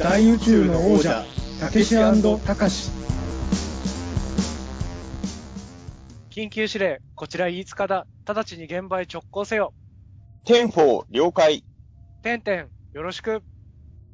[0.00, 1.22] 大宇宙の王者
[1.60, 2.90] たけしたかし
[6.30, 8.06] 緊急指令、こちら飯塚だ。
[8.26, 9.74] 直ちに現場へ直行せよ。
[10.46, 11.66] Ten-four、了解。
[12.22, 13.42] てんてん、よろしく。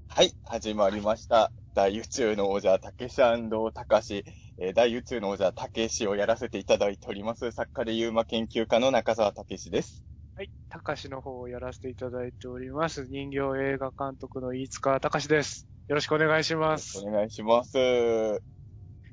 [0.08, 1.52] はい、始まりました。
[1.72, 4.24] 大宇宙の王者、たけしたかし、
[4.58, 7.52] えー大宇宙の王者、たけしをやらせていただいております。
[7.52, 10.02] 作家で UMA 研究家の中澤たけしです。
[10.34, 13.06] はい、たかしの方をやらせていただいております。
[13.06, 15.68] 人形映画監督の飯塚たかしです。
[15.88, 16.98] よろしくお願いします。
[16.98, 18.42] お願いします。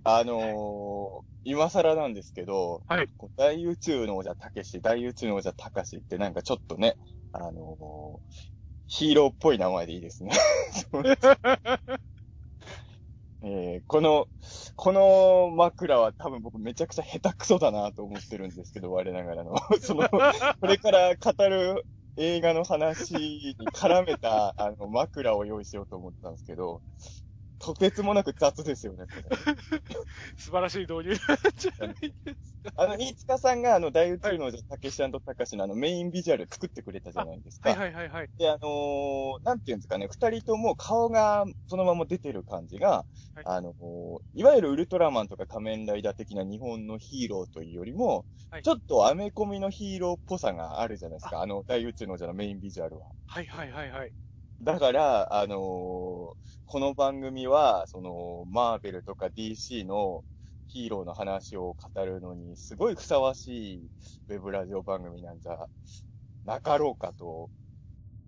[0.04, 6.95] あのー、今更なんですけど、はい大宇宙の王者、たけし、大宇宙の王者、たかしってなんかちょっとね、
[7.31, 8.34] あのー、
[8.88, 10.31] ヒーローっぽい名前でいいですね。
[13.44, 14.26] えーこの、
[14.76, 19.53] この枕は多分僕めちゃくちゃ下手くそだなと思ってるんですけど、我ながらの。
[19.80, 20.17] その、こ
[20.66, 26.84] れから語る映画の話に絡めた、あの、枕を用意しようと思ったんですけど、
[27.63, 29.05] とてつもなく雑ですよね。
[30.38, 32.72] 素晴らしい導入なんじゃないですか。
[32.75, 37.70] あの、飯塚さんがあの、大宇宙のたけしたかしのあの、メインビジュアル作ってくれたじゃないですか。
[37.70, 38.30] はいはいはいはい。
[38.38, 43.05] で、あのーなんていうんですかね、二人とも顔がそのまま出てる感じが、
[43.36, 53.08] はいあのーいわゆるウルトラマンとか仮面ライダー的な日本のヒーローというよりも、はいちょっとアメコミのヒーローっぽさがあるじゃないですか、あの、大宇宙のじゃのメインビジュアルは。
[53.25, 54.14] はいはいはいはい。
[54.64, 56.33] だから、あのー
[56.66, 60.23] この番組は、その、マーベルとか DC の
[60.67, 63.92] ヒーローの話を語るのに、すごいふさわしい
[64.30, 65.67] ウェブラジオ番組なんじゃ
[66.45, 67.52] なかろうかと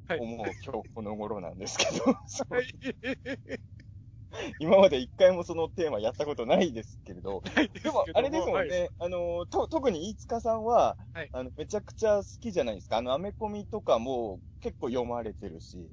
[0.07, 0.23] はい。
[0.23, 2.17] 思う今日この頃なんですけど、
[2.49, 2.67] はい。
[4.59, 7.41] 今まで一回もそのテーマやったことないですけれど、
[7.83, 8.75] でも、あれですもんはい。
[8.75, 11.31] ね、あの、と、特に飯塚さんは、はい。
[11.31, 12.97] あの、めちゃくちゃ好きじゃないですか。
[12.97, 15.91] あの、アメコミとかも結構読まれてるし、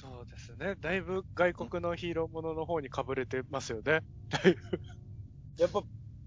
[0.00, 0.76] そうですね。
[0.76, 4.00] だいぶ外国のヒーローものの方に被れてますよね。
[5.58, 5.82] やっぱ、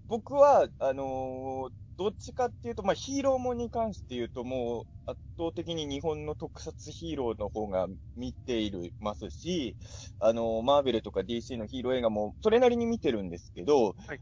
[0.07, 9.77] 僕は、あのーどっちかっていうと、まあ、ヒーローもんに関して言うと、もう、圧倒的に日本の特撮ヒーローの方が見ているますし、
[10.19, 14.21] あのーマーベルとか DC のヒーロー映画も、それなりに見てるんですけど、はい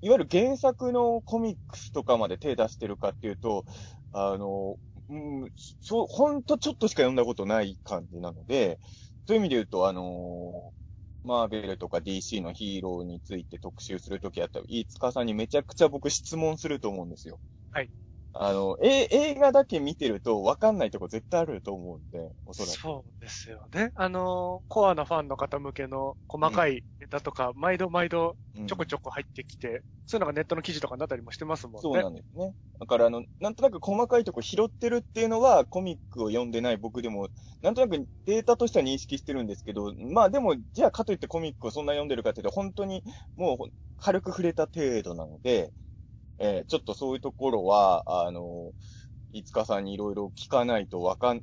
[0.00, 3.64] いわゆる原作のコミックスとかまで手出してるかっていうと、
[4.12, 8.78] あのーうん、そう、ほんとちょっとしか読んだことない感じなので、
[9.26, 10.78] そういう意味で言うと、あのー
[11.24, 17.40] マーベルとか DC のヒーローについて特集するときあったら、飯塚さんにめちゃくちゃ僕質問すると思うんですよ。
[17.70, 17.90] はい。
[18.40, 22.80] あの、え、映画だけ見てると分かんないとこ絶対あると思うんで、おそらく。
[22.80, 23.92] そうですよね。
[23.94, 31.84] あの、コアなファンの方向けの細かいネタとか、毎度毎度うんちょこちょこ入ってきて、そういうのがネットの記事とかになったりもしてますもんね。
[31.84, 32.54] そうなんですね。
[32.80, 37.28] だから、あの、なんとなく細かいとこ拾ってるっていうのは、コミックを読んでない僕でも、
[37.62, 43.02] なんとなくデータとしては認識してるんですけど、まあでも、じゃあかといってコミックをそんな読んでるかっていうと、本当に
[43.36, 45.72] もう軽く触れた程度なので、
[46.38, 48.72] えーちょっとそういうところは、あの、
[49.32, 51.42] いつかさんにいろいろ聞かないとわかん、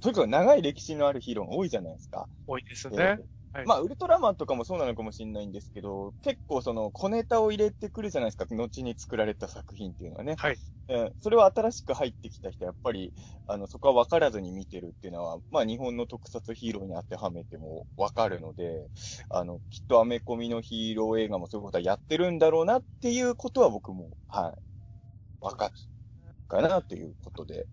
[0.00, 2.28] とにかく長い歴史のあるヒーローが多いじゃないですか。
[2.46, 3.20] 多いですえね。
[3.20, 8.46] ーはいまあ、ウルトラマンとかもそうなのかもしれないんですけど、結構その小ネタを入れてくるじゃないですか。
[8.48, 10.36] 後に作られた作品っていうのはね。
[10.36, 10.60] はい。
[10.88, 13.12] えーそれは新しく入ってきた人はやっぱり、
[13.46, 18.88] あの、そこは分からずに見てるっていうのは、まあ、日本の特撮ヒーローに当てはめても分かるので、
[19.28, 24.62] あの、きっとアメコミのヒーロー映画もそういうことはやってるんだろうなっていうことは僕も、はい。
[25.40, 25.74] 分かる
[26.48, 27.68] かなということで。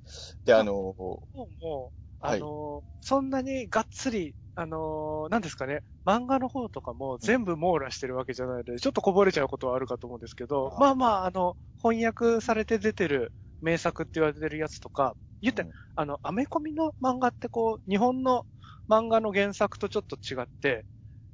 [0.46, 0.96] で、あの、
[1.34, 15.72] もうもう、はいあの、そんなにがっつり、あの、なんですかね、漫画の方とかも全部網羅してるわけじゃないので、ちょっとこぼれちゃうことはあるかと思うんですけど、まあまあ、あの、翻訳されて出てる名作って言われてるやつとか、言って、うん。
[15.96, 18.46] あの、アメコミの漫画ってこう、日本の
[18.90, 20.86] 漫画の原作とちょっと違って、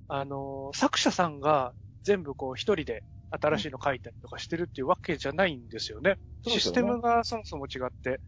[0.07, 6.17] あの、作者さんが全部こう一人で新しいの書いたりとかしてるっていうわけじゃないんですよね。
[6.43, 6.71] そうですよね。
[6.71, 8.21] システムがそもそも違って、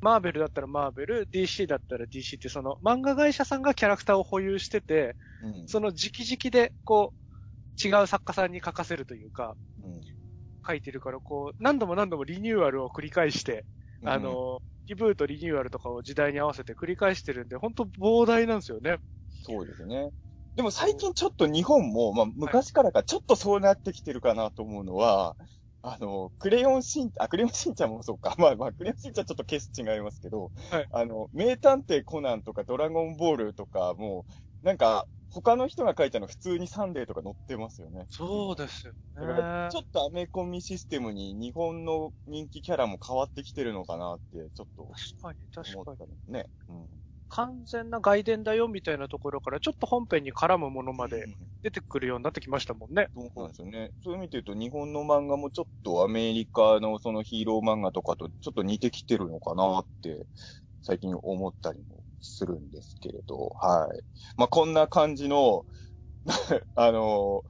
[0.00, 10.00] マーベルだったらマーベル、DC だったら DC ってその漫画会社さんがキャラクターを保有してて、うんその直々でこう、違う作家さんに書かせるというか、うん
[10.66, 13.64] 書いてるからこう、何度も何度もリニューアルを繰り返して、
[14.04, 18.98] あ、の、リブート、リニューアルとかを時代に合わせて繰り返してるんで、本当膨大なんですよね。
[19.44, 20.10] そうですね。
[20.56, 25.36] でも最近ちょっと日本も、まあ昔からかちょっとそうなってきてるかなと思うのは、
[25.88, 28.34] あの、クレヨンしん、あ、クレヨンしんちゃんもそうか。
[28.38, 34.26] まあまあ、クレヨンしんちゃんちょっとケース違いますけど、はいあの、名探偵コナンとかドラゴンボールとかも、
[34.62, 38.08] なんか、他の人が書いたの普通にサンデーとか載ってますよね。
[38.10, 39.80] そうですよだから、ねちょ。
[39.80, 46.46] っとアメコミシステムに日本の人気キャラも変わってきてるのかなって、ちょっと確かに、確かにね。
[46.68, 47.05] うん。
[47.28, 53.08] 完全な外伝だよみたいなところから、ちょっと本編に絡むものまでうん出てくるようになってきましたもんね。
[53.14, 53.92] そうなんですよね。
[54.02, 60.26] そういう意味で言うと、日本の漫画もちょっとアメリカのそのヒーロー漫画とかとちょっと似てきてるのかなって、
[60.82, 64.02] 最近思ったりもするんですけれど、はい。
[64.36, 65.64] まあ、こんな感じの、
[66.74, 67.44] あの、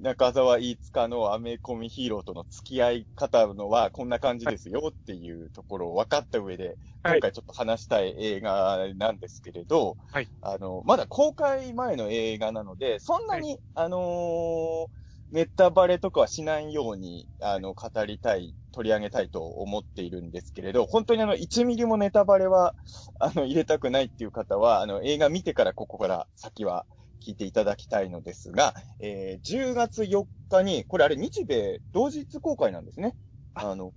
[0.00, 7.14] 中澤飯塚のアメコミヒーローとの付き合い方のはこんな感じですよっていうところを分かった上で、はい。
[7.14, 10.28] 今回ちょっと話したい映画なんですけれど、はい。
[10.40, 14.86] あの、まだ公開前の映画なので、そんなに、あのー
[15.32, 22.74] ネタバレとかはしないように、あの、語りたい、取り上げたいと思っているんですけれど、本当にあの、1ミリもネタバレは、
[23.20, 26.84] あの、入れたくないっていう方は、あの、映画見てからここから先は
[27.20, 33.14] 聞いていただきたいのですが、えー10月4日に、これあれ日米同日公開なんですね。
[33.54, 33.92] ああの、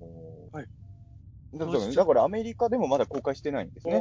[0.51, 0.67] はい
[1.53, 3.99] だ同日だからアメリカでもまだ公開してないんですね。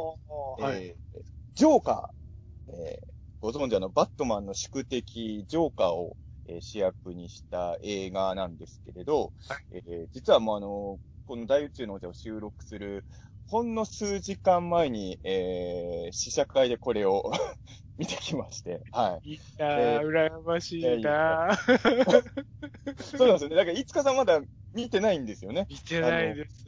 [0.59, 0.87] はい。
[0.87, 1.23] えー
[1.55, 6.17] ジョーカー、えーご存知あの、バットマンの宿敵、ジョーカーを、
[6.47, 13.05] えー主役にした映画なんですけれど、はいえー実はもうあの、この大宇宙の王者を収録する、
[13.47, 17.31] ほんの数時間前に、えー試写会でこれを
[17.99, 19.23] 見てきまして、はい。
[19.25, 22.33] いやー、羨ましいなー
[23.17, 23.57] そうなんですよね。
[23.57, 24.41] だから、いつかさんまだ
[24.73, 25.69] 見てないんですよね。
[25.69, 26.65] 見てないです。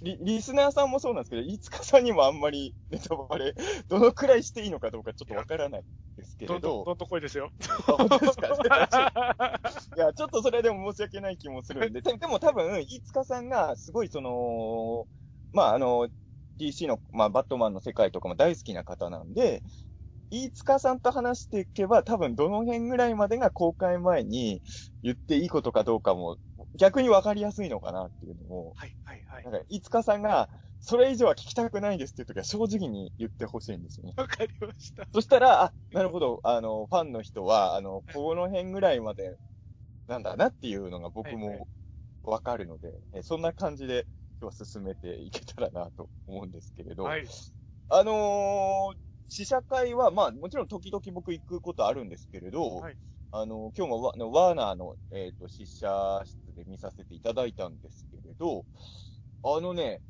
[0.00, 3.54] リリスナーさんもそうなんですけど、いつかさんにもあんまりネタバレ、
[3.88, 5.84] どのくらいしていいのかどうかちょっとわからない
[6.16, 7.52] ですけれど、どんどん、どんどん来いですよ。
[7.86, 8.48] あ本当ですか？
[9.96, 15.06] いや、ちょっとそれでも申し訳ない気もするんで、で でも多分、飯塚さんがすごいその、
[15.52, 16.08] まあ、あの、
[16.56, 19.62] DC の、まあ、バットマンの世界とかも大好きな方なんで、
[20.32, 24.62] 飯塚さんと話していけば、多分どの辺ぐらいまでが公開前に
[25.02, 26.38] 言っていいことかどうかも、
[26.74, 29.52] 逆にわかりやすいのかなっていうのも、はい、はい、はいなん。
[29.52, 30.48] か、飯塚さんが、
[30.80, 34.14] それ以上は聞きたくないですっていう時は正直に言ってほしいんですよね。
[34.16, 35.06] わかりました。
[35.12, 39.36] そしたら、あ、なるほど、あの、ファンの人は、あの、この辺ぐらいまで
[40.08, 41.68] なんだなっていうのが僕はいも
[42.22, 44.06] わかるので、えそんな感じで
[44.40, 47.26] 今日は進めていけたらなと思うんですけれど、はい。
[47.90, 52.96] あのー試写会は、まあ、もちろん時々僕行くことあるんですけれど、はい
[53.34, 55.88] あの、今日もワワーナーの、えっ、と、試写
[56.26, 58.66] 室で見させていただいたんですけれど、
[59.42, 60.02] あのね、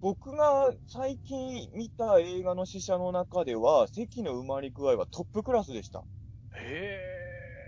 [0.00, 6.02] 僕が最近見た映画の試写の中では、席の埋まり具合はトップクラスでした。
[6.54, 6.98] へ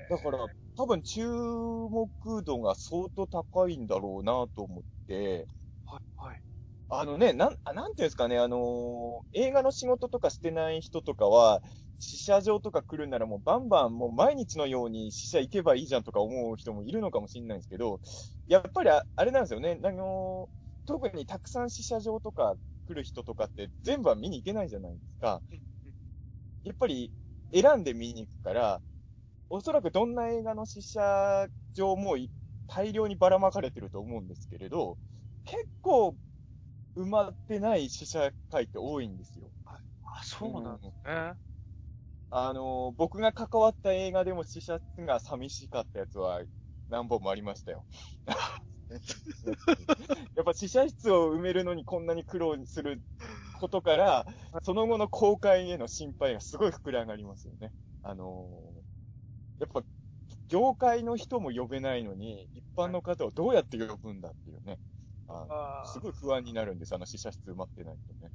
[0.09, 2.09] だから、多分注目
[2.43, 5.95] 度が相当高いんだろうなと思って、ー。
[5.95, 6.43] はい、はい。
[6.91, 11.63] あのね、なん、なんていうんですかね、あのー映画の仕事とかしてない人とかは、
[11.99, 18.01] 試写場とか来るならもうバンバンもう毎日のように試写行けばいいじゃんとか思う人もいるのかもしれないんですけど、
[18.47, 22.57] やっぱりああれなんですよね、あのー特にたくさん試写場とか
[22.87, 25.43] 来る人とかって全部は見に行けないじゃないですか。
[26.65, 27.13] やっぱり
[27.53, 28.83] 選んで見に行くから、
[29.51, 32.31] おそらくどんな映画の試写場もい
[32.69, 34.99] 大量にばらまかれてると思うんですけれど、
[35.45, 36.17] 結構
[36.99, 39.51] 埋まってない試写会って多いんですよ。
[39.65, 39.79] あ、
[40.23, 41.35] そうなんですね。
[42.31, 46.43] あの、僕が関わった映画でも試写室が寂しかったやつは
[46.89, 47.85] 何本もありましたよ。
[50.35, 53.03] やっぱ試写室を埋めるのにこんなに苦労する
[53.61, 54.27] ことから、
[54.63, 57.71] その後の公開への心配がすごい膨れ上がりますよね。
[58.03, 58.73] あの
[59.61, 59.83] やっぱ、
[60.49, 64.79] 業界の人も呼べないのに、一般の方をどうやって呼ぶんだっていうね。
[65.29, 68.33] あすごい不安になるんです、あの試写室埋まってないとね。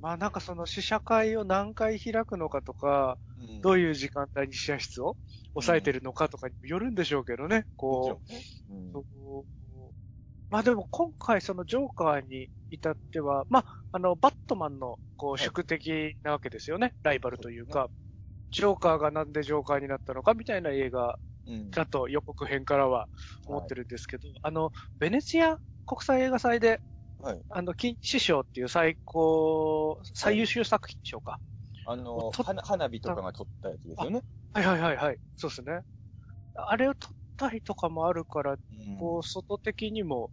[0.00, 3.18] まあなんかその試写会を何回開くのかとか、
[3.62, 5.16] どういう時間帯に試写室を
[5.54, 7.64] 抑えてるのかとかにもよるんでしょうけどね。
[7.76, 8.20] こ
[8.68, 9.44] う、もちろん
[10.50, 16.94] まあでも今回そのジョーカーに至っては、まあ、あの、バットマンのこうはい宿敵なわけですよね。
[17.02, 17.90] ライバルというか、
[18.50, 23.08] ジョーカーがなんでジョーカーになったのかみたいな映画うんうんだと予告編からは
[23.46, 25.58] 思ってるんですけど、あの、ベネチア
[25.88, 26.82] 国際映画祭で、
[27.18, 27.44] はい。
[27.50, 31.40] あの、金獅賞っていう最高、最優秀作品賞か。
[31.84, 34.22] あの、と花花火とかが撮ったやつですよね。
[34.52, 35.18] はいはいはいはい。
[35.36, 35.80] そうですね。
[36.54, 40.32] あれを撮ったりとかもあるから、うんこう、外的にも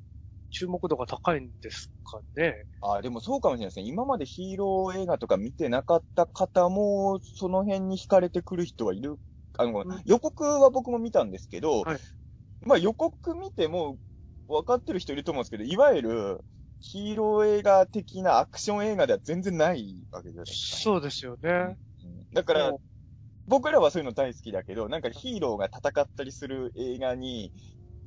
[0.52, 2.66] 注目度が高いんですかね。
[2.82, 3.86] あ、でもそうかもしれないですね。
[3.86, 9.18] 今までヒーロー映画とか見てなかった方も、その辺に惹かれてくる人はいる。
[9.58, 12.02] あの、うん予告は僕も見たんですけど、はい
[12.62, 14.00] まあ予告見ても
[14.48, 16.46] 分かってる人いると思うんですけど、いわゆる
[16.80, 20.78] ヒーロー映画的なアクション映画では全然ないわけじゃないですか。
[20.78, 21.78] そうですよね。
[22.04, 22.82] うんだからも、
[23.48, 27.52] 僕らはそういうの大好きだけど、なんかヒーローが戦ったりする映画に、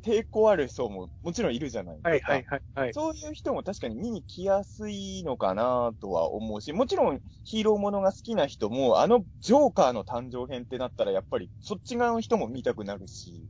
[0.05, 2.33] 抵抗ある層ももちろんいるじゃないですか。
[2.33, 2.93] はいはいはいはい。
[2.93, 13.49] そういう人も確かに見に来やすいのかなとは思うし、もちろんヒーローものが好きな人も、あのジョーカーの誕生編ってなったらやっぱりそっち側の人も見たくなるし、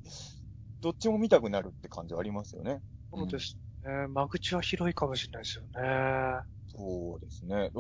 [0.81, 2.83] どっちも見たくなるって感じはありますよね。
[3.13, 4.07] そうですね。
[4.09, 6.45] 間口は広いかもしれないですよね。
[6.67, 7.71] そうですね。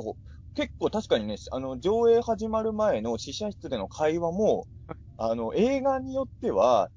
[0.55, 4.67] 結構確かにね、あの、上映始まる前の試写室での会話も、
[5.17, 6.91] あの、映画によっては、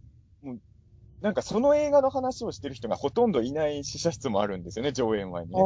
[1.22, 5.62] なんかその映画の話をしてる人がほとんどいない試写室もあるんですよね、上映前にね。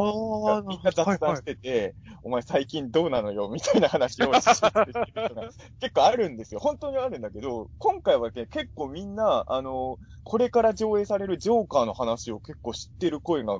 [0.67, 6.59] みんな雑談してて、お前最近どうなのよ、みたいな話を試写室でしてる人が 結構あるんですよ。
[6.59, 13.59] 本当にあるんだけど、今回はね、結構みんな、あの、これから上映されるジョーカーの話を結構知ってる声が、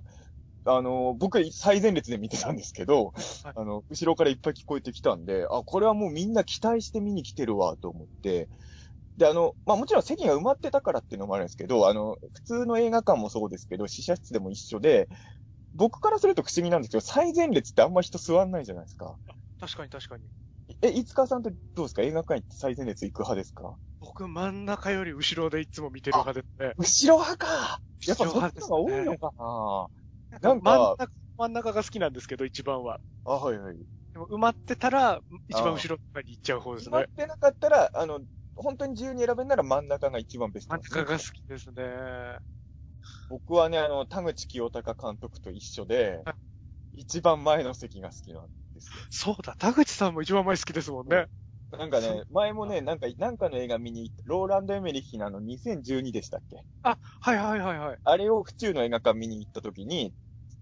[0.66, 8.50] あの、僕最前列で見てたんですけど、はいあの、後ろからいっぱい聞こえてきたんで、あ、これはもうみんな期待して見に来てるわ、と思って、
[9.18, 15.10] で、あの、まあ、もちろん席が埋まってたからっていうのもあるんですけど、あの、普通の映画館もそうですけど、試写室でも一緒で、
[15.74, 19.18] 僕からすると不思議なんですけど、最前列ってあんま人座んないじゃないですか。
[19.60, 20.30] 確かに確かに。
[20.82, 22.02] え、いつかさんってどうですか？
[22.04, 23.78] 映画館行って最前列行く派ですか？
[24.00, 26.76] 僕真ん中より後ろでいつも見てる派ですね。
[26.78, 29.88] 後ろ派かやっぱそっちの方が多いのかな？
[30.42, 33.00] なんか真ん中、真ん中が好きなんですけど、一番は。
[33.26, 33.86] あ、はいはい。
[34.14, 37.06] でも埋まってたら、一番後ろとかに行っちゃう方ですね決まっ。
[37.16, 38.22] てなかったら、あの、
[38.56, 42.38] 本当に自由に選べんなら真ん中が一番ベスト真ん中が好きですね。
[43.28, 46.36] 僕はね、あの、田口清隆監督と一緒では、
[46.94, 49.08] 一番前の席が好きなんですよ。
[49.10, 51.26] そうだ、田口さんも一番前好きですもんね。
[51.72, 56.64] そなんかね、前もね、なんか、なんかの映画見に行った、ローランド・エメリッヒのあの2012でしたっけ？
[56.84, 58.00] あ、はいはいはいはい。
[58.04, 60.14] あれを府中の映画館見に行った時に、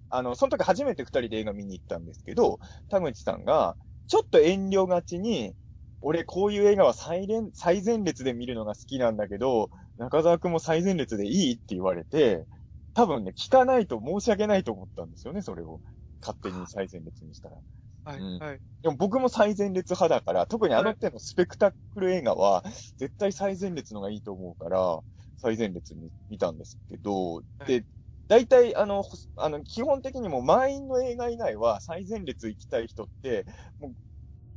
[0.09, 2.59] あの、その時初めて二人で映画見に行ったんですけど、
[2.89, 5.55] 田口さんが、ちょっと遠慮がちに、
[6.03, 12.47] 俺こういう映画は最連最前列で見るのが好きなんだけど、中澤くんも最前列でいいって言われて、
[12.93, 15.81] 多分ね、聞かないと申し訳ないと思ったんですよね、それを。
[16.21, 17.57] 勝手に最前列にしたら。
[18.05, 18.61] はいうんはい。
[18.81, 22.63] でも僕も最前列派だから、特にあの手のスペクタクル映画は、
[22.97, 24.99] 絶対最前列のがいいと思うから、
[25.37, 27.85] 最前列に見たんですけど、で、
[28.27, 33.45] 大体、あの、ほあの、基本的にもう満員の映画以外は最前列行きたい人って、
[33.79, 33.95] もう、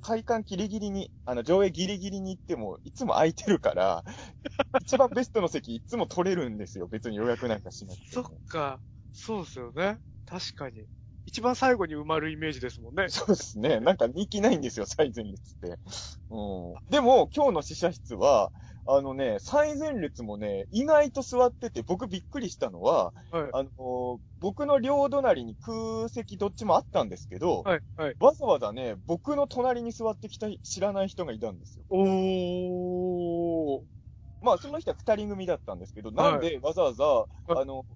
[0.07, 4.05] 開館ギリギリに、あの、上映ギリギリに行っても、いつも空いてるから、
[4.79, 6.89] 一番ベストの席いつも取れるんですよ。
[6.89, 8.41] 別に予約なんかしなくてそも。
[8.47, 8.83] っか。
[9.13, 10.01] そうですよね。
[10.25, 10.89] 確かに。
[11.27, 13.09] 一番最後に埋まるイメージですもんね。
[13.09, 13.81] そうですね。
[13.81, 15.79] なんか人気ないんですよ、最前列って。
[16.31, 16.75] うん。
[16.89, 18.53] でも、今日の試写室は、
[18.87, 23.51] あのね、最前列もね、意外と座ってて、僕びっくりしたのは、はい。
[23.53, 27.81] あのー僕の両隣に空席どっちもあったんですけど、はい。
[27.97, 28.17] はい。
[28.21, 31.85] わざわざね、僕の隣に座ってきた知らない人がいたんですよ。
[31.89, 33.83] おー。
[34.43, 37.05] まあ、その人は二人組だったんですけど、なんでわざわざ、
[37.49, 37.87] いあの、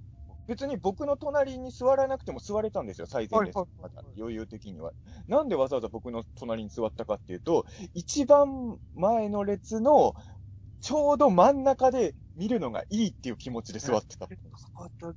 [0.50, 4.90] 別に僕の隣に座らなくても座れたんですよ、最前列はいはいはい余裕的には。
[5.28, 10.14] なんでわざわざ僕の隣に座ったかっていうと、一番前の列の、
[10.80, 14.42] ちょうど真ん中で見るのがいいっていう気持ちで座ってたんです。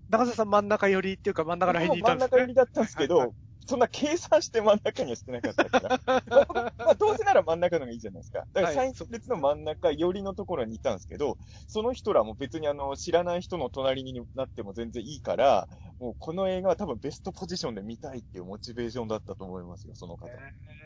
[0.08, 2.30] 中澤さん真ん中寄りっていうか真ん中ら辺にいたんですね。
[2.30, 3.34] 真ん中寄りだったんですけど、
[3.66, 6.02] そんな計算して真ん中にはしてなかったから。
[6.78, 8.46] まあどうせなら真ん中のがいいじゃないですか。
[8.54, 15.68] だからはい最列の真ん中寄りのところにいたんですけど、その人らも別にあの、知らない人の隣になっても全然いいから、
[16.00, 20.28] もうこの映画は多分ベストポジションで見たいっていうモチベーションだったと思いますよ、その方。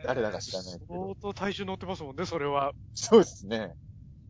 [0.03, 2.73] 誰だか知らないけど相当体重乗ってますもんね、それは。
[2.93, 3.73] そうですね。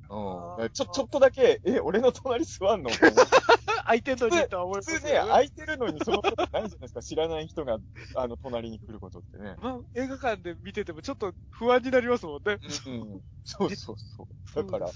[0.10, 0.70] うん。
[0.72, 2.90] ちょ、ちょっとだけ、え、俺の隣座んの？
[3.88, 7.02] 空いてんのにとは思います普通ね、空いてるのにそのことないじゃないですか。
[7.02, 7.80] 知らない人が、
[8.16, 9.58] あの、隣に来ることってね。
[9.62, 12.60] まあ、映画館で見ててもちょっと不安になりますもんね。
[12.86, 13.22] うん。
[13.44, 14.28] そうそうそう。
[14.54, 14.94] だから、ね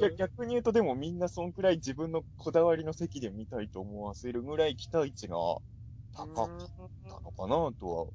[0.00, 5.36] 逆逆に言うとでもみんなそんくらい自分のこだわりの席で見たいと思わせるぐらい期待値が
[6.12, 6.44] 高か
[6.86, 8.06] ったのかなとは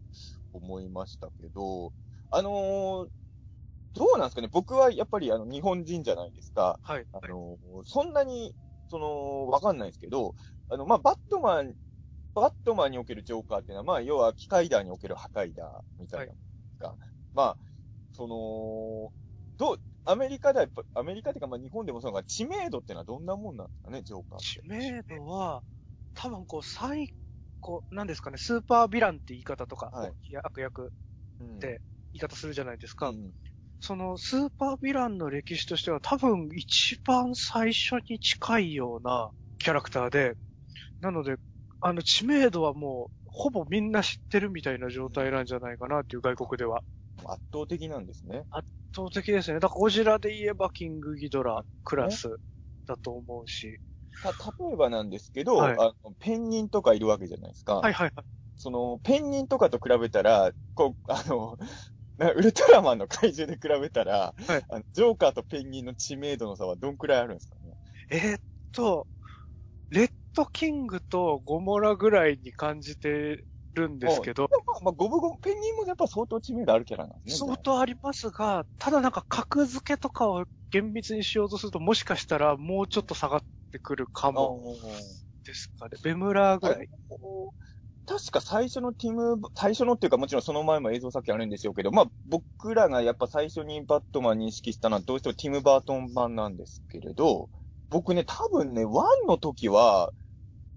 [0.54, 1.94] 思いましたけど、
[2.32, 3.10] あのー
[3.94, 6.80] どうなんですかね僕はやっぱりあの日本人じゃないですか。
[6.82, 7.08] はい。
[7.12, 8.56] あのーそんなに、
[8.94, 10.36] その、わかんないですけど、
[10.70, 11.74] あの、まあ、バットマン、
[12.36, 15.68] バットマンにおけるジョーカーっていうのは、まあ、要は機械ダーにおける破壊ダー
[16.00, 16.40] みたいなもので
[16.74, 16.96] すか。
[17.34, 17.58] まあ、
[18.12, 19.12] その、
[19.58, 24.46] どう、アメリカではやっぱ、アメリカっていうか、まあ、日本でもそうだが、知名度ってのはどんなもんなんですかね、ジョーカーって。
[24.46, 25.64] 知名度は、
[26.14, 27.12] 多分こう、最
[27.62, 30.94] 高、なんですかね、スーパーヴィランって言い方とか、はい悪役
[31.40, 31.82] うんで
[32.12, 33.10] 言い方するじゃないですか。
[33.10, 33.32] うん
[33.86, 40.36] そのスーパーヴィランの歴史としては多分一番最初に近いようなキャラクターで、
[41.02, 41.36] なので、
[41.82, 46.82] あの知名度はもうほぼみんな知ってるみたいな状態なんじゃないかなっていう外国では。
[47.26, 48.46] 圧倒的なんですね。
[48.52, 49.60] 圧倒的ですね。
[49.60, 52.38] だからゴジラで言えばキングギドラクラス
[52.88, 53.80] だと思うし、
[54.22, 57.76] た、例えばなんですけど、はいあの、ペンギンとかいるわけじゃないですか。
[57.76, 58.26] はいはいはい。
[58.56, 61.68] その、ペンギンとかと比べたら、こう、あの、な
[62.36, 67.76] ウルトラマンの怪獣で比べたら、はいあのジョーカーとペンギンの知名度の差はどんくらいあるんですかね？
[68.10, 69.08] えーっと、
[69.90, 77.48] レッドキングとゴモラぐらいに感じてるんですけど、まあ、まあ、ゴブゴブ、ペンギンもやっぱ相当知名度あるキャラなんですね。
[77.48, 84.76] 相当ありますが、ただなんか格付けとかを厳密にしようとすると、もしかしたらもうちょっと下がってくるかあも
[85.46, 85.98] ですかね。
[86.04, 86.90] ベムラーぐらい。
[88.06, 97.50] 確か最初のティム、最初のっていうかもちろんその前も映像作品あるんでしょうけど、まあ僕らがやっぱ最初にバットマン認識したのはどうしてもティム・バートン版なんですけれど、
[97.90, 100.12] 僕ね、多分ね、ワンの時は、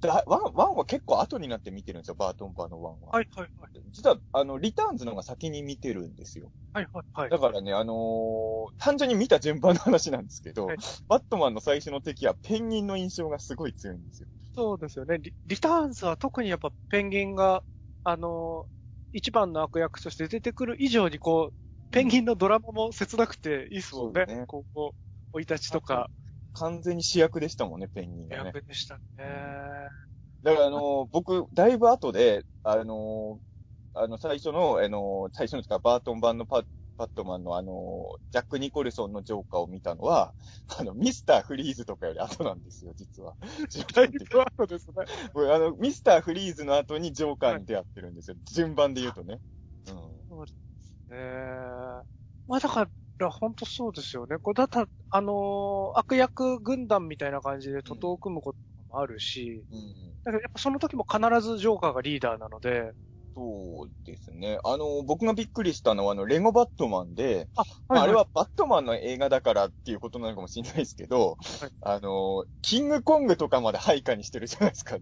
[0.00, 3.12] だワン、ワンは結構後になって見てるんですよ、バートン版のワンは。
[3.12, 3.82] はいはいはい。
[3.92, 6.52] 実は、あの、リターンズの方が先に見てるんですよ。
[6.72, 7.30] はいはいはい。
[7.30, 10.78] だからね、あのー単純に見た順番の話なんですけど、はい
[11.08, 14.28] バットマンの最初の敵はペンギンの印象がすごい強いんですよ。
[14.56, 15.18] そうですよね。
[15.18, 17.62] リリターンズは特にやっぱペンギンが、
[18.04, 18.66] あの、
[19.12, 21.54] 一番の悪役として出てくる以上にこう、
[21.90, 24.24] ペンギンのドラマも切なくていいっすもんね。
[24.26, 24.94] ねここ、
[25.32, 26.10] 生い立ちとか、
[26.54, 28.44] 完全に主役でしたもんね、ペンギンがね。
[28.46, 29.88] 役でしたね。
[30.42, 36.64] だからあのー僕、だいぶ後で、あのーあの、最初の、あのー最初のですか、バートン版のパ
[36.96, 40.34] バットマンのあのージャック・ニコルソンのジョーカーを見たのは、
[40.78, 43.36] あの、ミスター・フリーズとかより後なんですよ、実は。
[43.40, 44.90] です
[45.52, 48.36] あの、 ミスター・フリーズの後にジョーカーに出会ってるんですよ。
[48.52, 49.40] 順番で言うとね。
[49.86, 50.44] うん。
[51.10, 52.02] えー、
[52.46, 52.88] まあだか
[53.18, 54.38] ら、本当そうですよね。
[54.38, 58.58] これだったら、あのー悪役軍団みたいな感じで徒党を組むこと
[58.90, 59.94] もあるし、うん。
[60.24, 62.92] だけどやっぱその時も必ずジョーカーがリーダーなので、
[63.36, 64.58] そうですね。
[64.64, 74.96] あの、僕がびっくりしたのは、あの、レゴバットマンで、あ、まああれはバットマンの映画だからっていうことなのかもしれないですけど、はいあの、キングコングとかまで配下にしてるじゃないですか。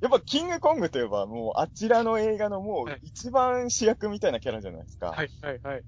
[0.00, 5.08] やっぱキングコングといえばもうあちらの映画のもうはい一番主役みたいなキャラじゃないですか。
[5.08, 5.82] はい、はい、はい。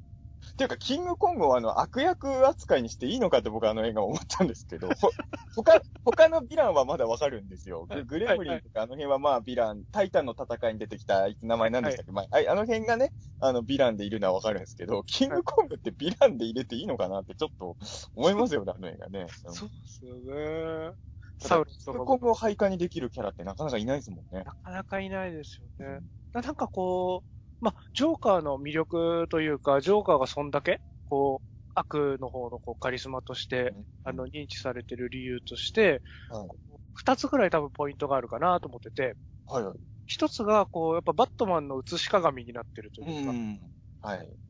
[0.53, 5.11] っていうか、キングコングをあの悪役扱いにしていいのかって僕はあの映画思ったんですけど、 ほ
[5.57, 7.87] 他、他のヴィランはまだわかるんですよ。
[7.89, 17.77] ググレムリンとかあの辺はまあヴィラン、タイタンの戦いに出てきた、名前何でしたっけ、まあ、あいあの辺がね、あのヴィランでいるのはわかるんですけど、キングコングってヴィランで入れていいのかなってちょっと
[18.15, 19.27] 思いますよね、あの映画ね。
[19.45, 20.93] うんそうですよね。
[21.41, 24.45] たサウだキングルスとかもコングを配下にできるキャラってなかなかいないですもんね。
[24.45, 26.01] なかなかいないですよね。
[26.33, 36.51] だなんかこう、まあ、ジョーカーの魅力というか、ジョーカーがそんだけ、こう、悪の方のこうカリスマとして、あの、認知されてる理由として、はい
[36.95, 39.81] 二つぐらい多分ポイントがあるかなと思ってて、はいはい。
[40.07, 43.73] 一つが、こう、やっぱバットマンの写し鏡になってるとういうか、ん。
[44.01, 44.41] はい。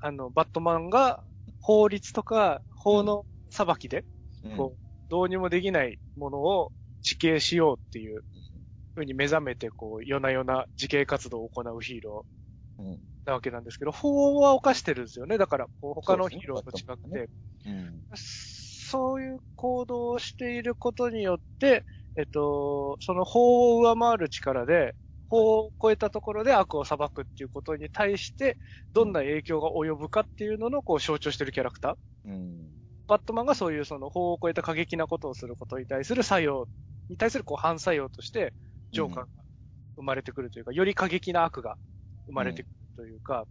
[0.00, 1.24] あの、バットマンが
[1.60, 4.04] 法律とか法の裁きで、
[4.42, 6.72] うんこう、どうにもできないものを
[7.02, 8.24] 自警しようっていう
[8.94, 12.41] 風に目覚めて、こう、夜な夜な自警活動を行うヒーロうん。
[12.41, 12.41] ー
[13.24, 15.38] なわけなんですけど、法は犯してるんですよね。
[15.38, 17.30] だから、こう他のヒーローと違って、
[17.66, 18.04] うん。
[18.14, 21.84] そういう行動をしていることによって、
[22.16, 24.94] えっと、その法を上回る力で、
[25.28, 28.58] 法を超えたところで悪を裁くっていうことに対して、
[28.92, 31.94] どんな影響が及ぶかっていうののこう象徴してるキャラクター。
[32.26, 32.70] うん。
[33.08, 36.68] バットマンがそういうその法を超えた過激なことをすることに対する作用
[37.08, 38.54] に対するこう反作用として、
[38.92, 39.28] ジョーカーが
[39.96, 41.76] 生まれてくるというか、より過激な悪が
[42.26, 43.46] 生まれてくるというか、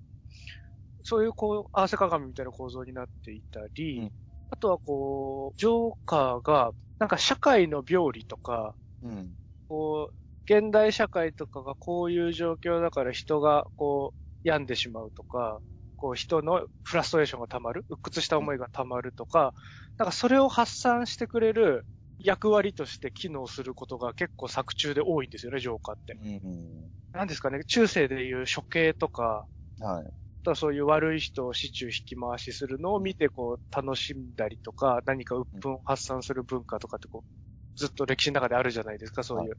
[1.04, 4.10] そういうこう、合わせ鏡みたいな構造になっていたり、うん
[4.54, 9.38] あとはこう、ジョーカーが、なんか社会の病理とか、うん。
[9.70, 10.16] こう、
[10.54, 15.62] 現代社会とかがこういう状況だから人がこう、病んでしまうとか、
[15.96, 19.54] こう人のフラストレーションが溜まる、鬱屈した思いが溜まるとか、
[19.98, 21.88] なんかそれを発散してくれる
[22.20, 26.20] 役割として機能することが結構作中で多いんですよね、ジョーカーって。
[26.44, 26.94] うん。
[27.14, 29.48] なんですかね、中世でいう処刑とか、
[29.80, 30.14] はい。
[30.42, 39.58] あとはそういう悪い人を市中引き回しするのを見てこう楽しんだりとか、何か鬱憤を発散する文化とかってこう、ずっと歴史の中であるじゃないですか、そういう。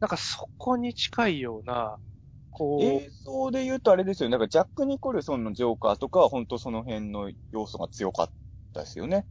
[0.00, 1.98] なんかそこに近いような、
[2.50, 4.38] こう、映像で言うとあれですよね。
[4.38, 8.32] なんかジャック・ニコルソンのジョーカーとかは本当その辺の要素が強かっ
[8.72, 9.26] たですよね。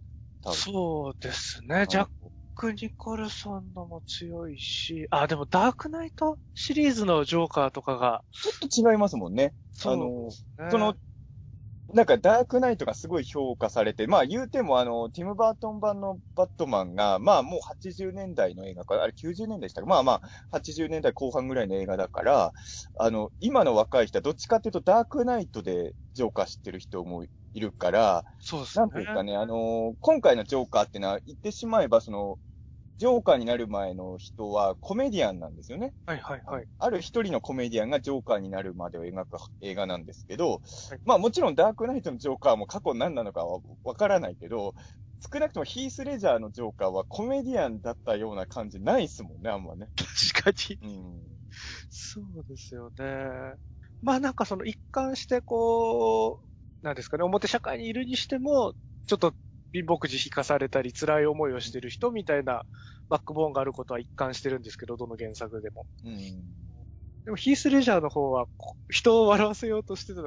[0.45, 1.85] そうですね。
[1.87, 2.09] ジャッ
[2.55, 9.53] ク・ニコルソンのも強いし、あ、でもダークナイトシリーズのジョーカーとかが、ちょっと違いますもんね。
[9.71, 9.97] そう
[10.63, 10.95] ねその、
[11.93, 19.87] なんかダークナイトがすごい評価されて、まあ言うてもあの、ティム・バートン版のバットマンが、まあもう80年代の映画か、あれ90年代でしたか？
[19.87, 22.53] まあまあ80年代後半ぐらいの映画だから、
[22.99, 28.83] あの、今の若い人はどっちかっていうとダークナイトでジョーカー知ってる人もいるから、そうですね。
[28.83, 32.39] なんていうかね、あのー今回のジョーカーってのは、言ってしまえば、その、
[32.97, 35.93] ジョーカーになる前の人はコメディアンなんですよね。
[36.05, 36.67] はいはいはい。
[36.79, 44.75] ある一人のコメディアンがジョーカーになるまでを描く映画なんですけど、はいまあもちろんダークナイトのジョーカーも過去何なのかはわからないけど、
[45.33, 49.89] 少なくともヒース・レジャーのジョーカーはコメディアンだったような感じないっすもんね、あんまね。
[50.33, 50.79] 確かに。
[50.81, 51.23] うん。
[51.89, 53.55] そうですよね。
[54.01, 56.52] まあなんかその一貫してこう、
[56.83, 58.75] なんですかね、表社会にいるにしても、
[59.07, 59.35] ちょっと
[59.73, 62.65] 貧乏くじ引かされたり辛い思いをしてる人みたいな
[63.09, 65.87] バックボーンがあることは一貫してるんですけど、どの原作でも。
[66.03, 66.53] うん。
[67.25, 70.21] でもヒース・レジャーの方は、こ人を笑わせようとしてた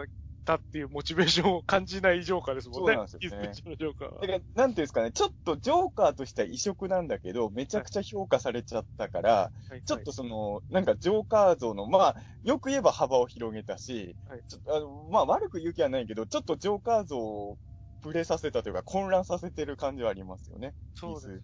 [0.54, 2.86] っていうモチベーションを感じないジョーカーですもんね。
[2.86, 4.26] そうなんですよねのジョーカーはだ。
[4.26, 17.58] から、なんていうんですかね、ちょっとジョーカーとしては異色なんだけど、めちゃくちゃ評価されちゃったから、はいちょっとその、なんかジョーカー像の、まあ、よく言えば幅を広げたし、はいちょっとあのまあ、悪く言う気はないけど、ちょっとジョーカー像を
[18.02, 20.74] ブレさせたというか、混乱させてる感じはありますよね。
[20.94, 21.40] そうですね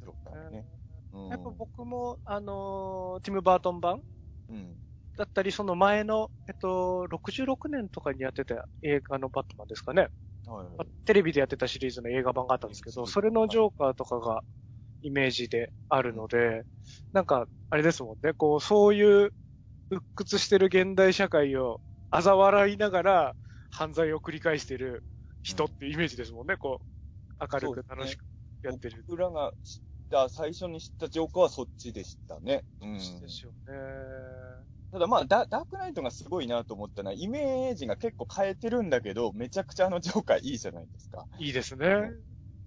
[0.50, 0.66] ね。
[1.12, 1.28] うん。
[1.28, 4.00] やっぱ僕も、あのーティム・バートン版
[4.48, 4.81] うん。
[5.16, 10.08] だったり、その前の、えっと、66年とかにやってた映画のバットマンですかね。
[10.46, 14.42] はいはいまあテレビでやってたシリーズの映画版があったんですけど、それのジョーカーとかが
[15.02, 16.64] イメージであるので、
[17.12, 19.32] なんか、あれですもんね、こう、そういう
[19.90, 21.80] 鬱屈してる現代社会を
[22.12, 23.36] 嘲笑いながら
[23.70, 25.04] 犯罪を繰り返してる
[25.42, 26.80] 人っていうイメージですもんね、こ
[27.40, 28.24] う、明るく楽しく
[28.62, 29.06] やってる。
[29.06, 32.64] 僕らが知った、最初に知ったジョーカーはそっちでしたね。
[32.80, 33.20] うん。
[33.20, 33.74] ですよね。
[34.92, 41.26] ただまあダ、ダークナイトがすごいなと思ったのは、イメージが結構変えてるんだけど、めちゃくちゃあのジョーカーいいじゃないですか。
[41.38, 42.12] いいですね。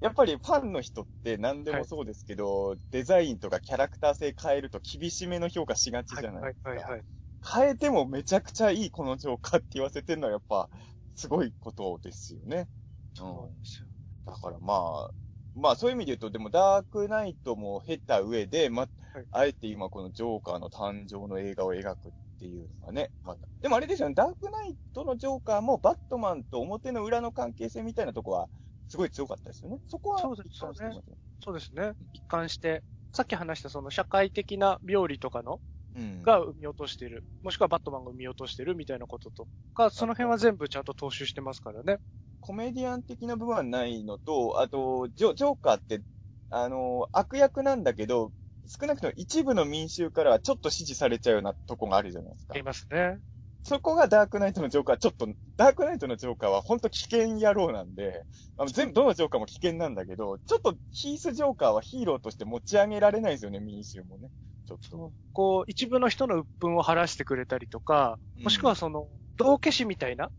[0.02, 6.70] やっぱりファンの人って何でもそうですけど、デザインとかキャラクター性変えると厳しめの評価しがちはいじゃないですか。
[6.70, 7.06] はいはいはい。
[7.48, 10.70] 変えてもめちゃくちゃいいこのジョーカーって言わせてるのはやっぱ、
[11.16, 12.70] すごいことですよね。
[13.14, 13.90] そうですよ。
[14.26, 15.14] だからまあ、
[15.54, 18.90] まあそういう意味で言うと、でもダークナイトも経た上で、ま、
[19.32, 23.48] あえて今このジョーカーの誕生の映画を描くっていうのがね、また。
[23.62, 28.50] でもあれですよね、ダークナイトのジョーカーもバットマンと表の裏の関係性みたいなとこは、
[28.88, 29.80] すごい強かったですよね。
[29.88, 31.94] そこは、そうですよね一貫してますよそうですね。
[32.14, 35.60] 一貫して、さっき話したその社会的な病理とかの
[35.96, 36.24] うん。
[36.24, 42.00] が生み落としてる、もしくはバットマンが生み落としてるみたいなこととか、その辺は全部ちゃんと踏襲してますからね。
[42.40, 46.02] コメディアン的な部分はないのと、あと、ジョジョーカーって、
[46.50, 48.32] あの、悪役なんだけど、
[48.68, 52.64] 少なくとも一部の民衆からはちょっと支持されちゃうようなとこがあるじゃないですかあり。
[52.64, 53.20] ますね。
[53.64, 58.24] そこがダークナイトのジョーカー、ちょっと、ダークナイトのジョーカーは本当危険野郎なんで、
[58.58, 64.30] あの全部、どのジョーカーも危険なんだけど、ちょっとヒースジョーカーはヒーローとして持ち上げられないですよね、民衆もね。
[64.68, 65.12] ちょっと。
[65.34, 70.30] こう、一部の人の鬱憤を晴らしてくれたりとか、もしくはその、道化師みたいな、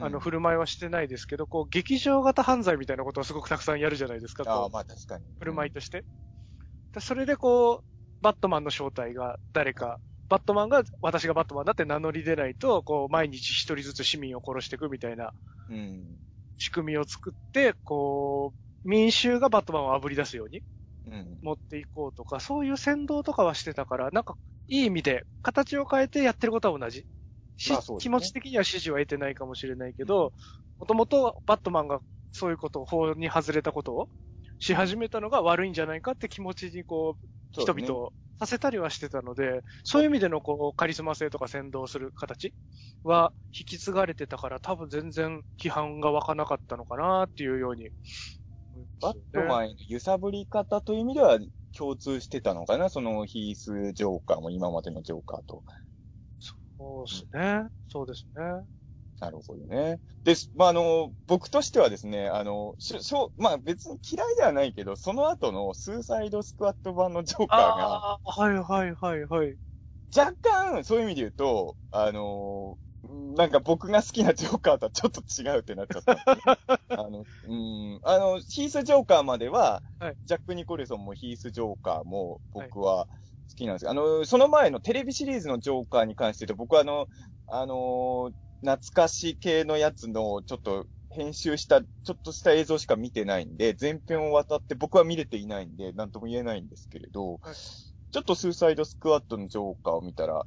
[0.00, 5.24] あの、振る舞いはしてないですけど、こう、劇場型犯罪みたいなことはすごくたくさんやるじゃないですか、ああ、まあ確かに。
[5.40, 6.04] 振る舞いとして。
[6.96, 7.80] でそれでこう、
[8.22, 15.32] バットマンの正体が誰か、バットマンが、私がバットマンだって名乗り出ないと、こう、毎日一人ずつ市民を殺していくみたいな
[15.68, 16.26] うん。
[16.58, 18.54] 仕組みを作って、こ
[18.84, 20.62] う、民衆がバットマンを炙り出すように
[21.04, 21.38] うん。
[21.42, 24.36] 持っていこうとか、そういう先導とかはしてたから、なんか、
[24.68, 27.06] いい意味で、形を変えてやってることは同じ。
[27.58, 30.32] しまあね気持ち的には支持は得てないかもしれないけど、
[30.78, 32.00] もともとバットマンが
[32.32, 34.08] そういうことを、法に外れたことを
[34.58, 42.54] し始めたのが悪いんじゃないかって気持ちにこう、人々をさせたりはしてたので、そういう意味でのこう、カリスマ性とか先導する形
[43.02, 47.90] は引き継がれてたから、多分全然批判が湧かなかったのかなっていうように。
[49.00, 51.38] バットマンへの揺さぶり方という意味では
[51.76, 55.64] 共通してたのかなそのヒースジョーカーも今までのジョーカーと。
[56.38, 57.68] そうですね。
[57.88, 58.66] そうですね。
[59.20, 60.00] なるほどね。
[60.24, 60.50] です。
[60.54, 69.56] まあ、あの、僕としてはですね、あの、しょ、しょ、まあ別に嫌いではないけど、その後のスーサイドスクワット版のジョーカーが、ああ、はいはいはいはい。
[70.16, 72.86] 若干、そういう意味で言うと、あのー
[73.36, 76.42] なんか僕が好きなジョーカーとはちょっと違うってなっちゃったんですね、
[76.88, 87.06] あの、うん、あの、ヒースジョーカーまでは、はいジャック・ニコルソンもヒースジョーカーも僕は好きなんです、あの、その前のテレビシリーズのジョーカーに関して言うと、僕はあの、
[87.46, 97.54] あのー懐かし系のやつのちょっと編集した、ちょっとした映像しか見てないんで、前編を渡って僕は見れていないんで、なんとも言えないんですけれど、はい。
[97.54, 100.46] ちょっとスーサイドスクワットのジョーカーを見たら、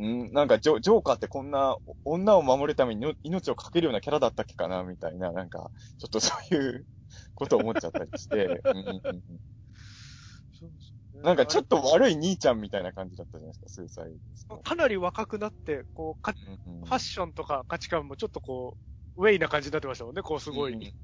[0.00, 0.32] ん？
[0.32, 4.82] なんかジョ、ジョーカーってこんな女を守るためにの命をかけるようなキャラだったっけかな？
[4.84, 6.86] みたいな、なんか、ちょっとそういう
[7.34, 8.86] ことを思っちゃったりして、うんうん
[9.30, 9.38] うん。
[10.58, 10.93] そうですね
[11.24, 14.68] なんかちょっと悪い兄ちゃんみたいな感じだったじゃないですか、スーサイドスクワット。
[14.68, 18.76] かなり若くなって、こう、かファッションとか価値観もちょっとこ
[19.16, 20.72] う、ウェイな感じになってましたもんね、こうすごい。
[20.72, 20.94] うん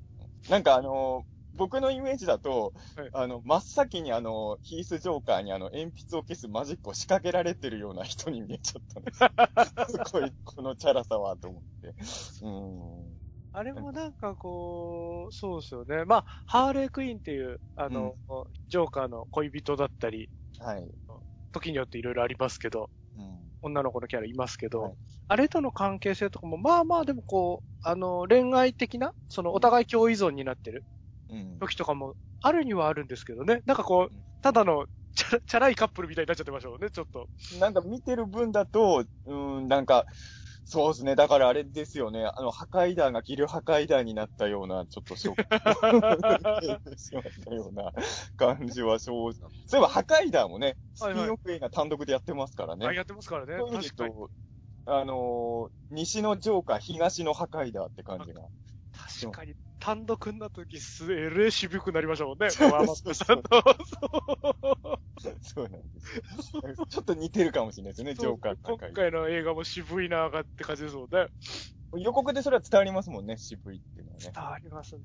[0.48, 9.30] なんかあのー僕のイメージだと、はいあの、真っ先にあの、ヒース・ジョーカーにあの、鉛筆を消すマジックを仕掛けられてるような人に見えちゃったんですよ。
[10.06, 11.96] すごい、このチャラさは、と思って。
[12.42, 13.19] うーん。
[13.52, 16.04] あれもなんかこう、そうですよね。
[16.04, 18.16] まあ、ハーレークイーンっていう、あの、
[18.68, 20.94] ジョーカーの恋人だったり、はい。
[21.52, 23.52] 時によっていろいろありますけど、うん。
[23.62, 24.96] 女の子のキャラいますけど、はい
[25.28, 30.86] あれとの関係性とかも、まあまあでもこう、あの、恋愛的な、そのお互い共依存になってる
[31.28, 31.60] うん。
[31.60, 33.62] 時とかも、あるにはあるんですけどね。
[33.66, 34.86] なんかこう、ただの
[35.16, 37.28] チャラ、チャラいカップルみたいになっちゃってましたもんね、ちょっと。
[37.50, 40.06] なんか見てる分だと、うーん、なんか、
[40.64, 41.16] そうですね。
[41.16, 42.24] だからあれですよね。
[42.26, 45.42] あの、破壊弾がギル破壊弾になったような、ちょっとショック
[46.92, 47.92] を しまったような
[48.36, 49.32] 感じは正直。
[49.32, 52.86] そういえば破壊弾もね、スピはいはいンオフ映画単独でやってますからね。
[52.86, 53.56] あ、やってますからね。
[53.58, 54.30] そういうと、
[54.86, 58.42] あのー西のジョーカー、東の破壊だって感じが。
[58.92, 62.50] 確かに、単独になった時、すえれ渋くなりましたもんね。
[62.50, 65.00] そうこう天野さんと。
[65.54, 66.16] そうなんです
[66.56, 66.86] よ。
[66.88, 68.92] ちょっと似てるかもしれないですね、ジョーカー今壊。
[68.92, 71.26] 回の映画も渋いなーって感じですもんね。
[71.98, 74.30] 予告でそれは伝わりますもんね、渋いっていうのはね。
[74.32, 75.02] 伝わりますね。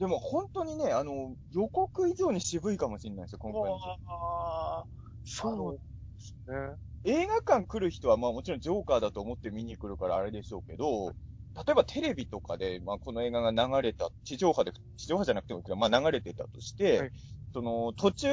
[0.00, 3.78] でも本当にね、あの、予告以上に渋いかもしれないですよ、今回の。
[4.06, 4.84] ああ、
[5.24, 5.80] そうで
[6.18, 6.76] すね。
[7.04, 11.12] 映画館来る人は、まあもちろんジョーカーだと思って見に来るからあれでしょうけど、
[11.54, 17.10] 例えばテレビとかで、まあこの映画が流れた、地上波で、地上波じゃなくてもいいけど、まあ流れてたとして、はい
[17.52, 18.28] その、途中、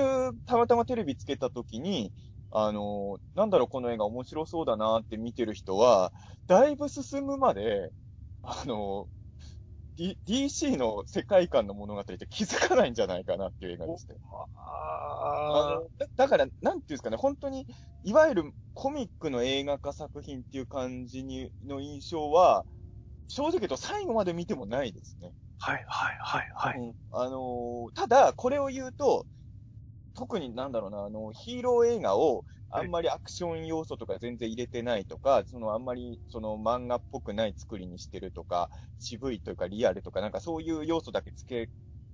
[0.45, 2.13] たまたまテレビつけた時に、
[2.51, 6.13] あの、なんだろう、この映画面白そうだなって見てる人は、
[6.47, 7.91] だいぶ進むまで、
[8.43, 9.10] あの、
[9.97, 14.19] D、DC の世界観の物語って気づかないんじゃないかなっていう映画でしたよ。
[14.56, 17.65] あだだから、なんていうんですかね、本当に、
[18.03, 22.65] いわゆるコミックの映画化作品っていう感じにの印象は、
[23.27, 25.34] 正直言うと最後まで見てもないですね。
[25.60, 26.80] あ、はいはいはいはい。
[26.80, 29.28] うんあのーただ、これを言うと、
[30.15, 41.72] 特になんだろうな、あの、ヒーロー映画をあんまりアクション要素とか全然入れてないとか、そのあんまりその漫画っぽくない作りにしてるとか、渋いというかリアルとかなんかそういう要素だけ付け、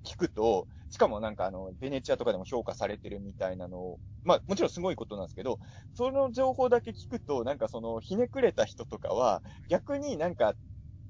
[0.09, 5.59] 聞くと、しかもなんかあの、ベネチアとかでも評価されてるみたいなのを、まあもちろんすごいことなんですけど、
[5.93, 10.55] その情報だけ聞くと、なんかその、ひねくれた人とかは、逆になんか、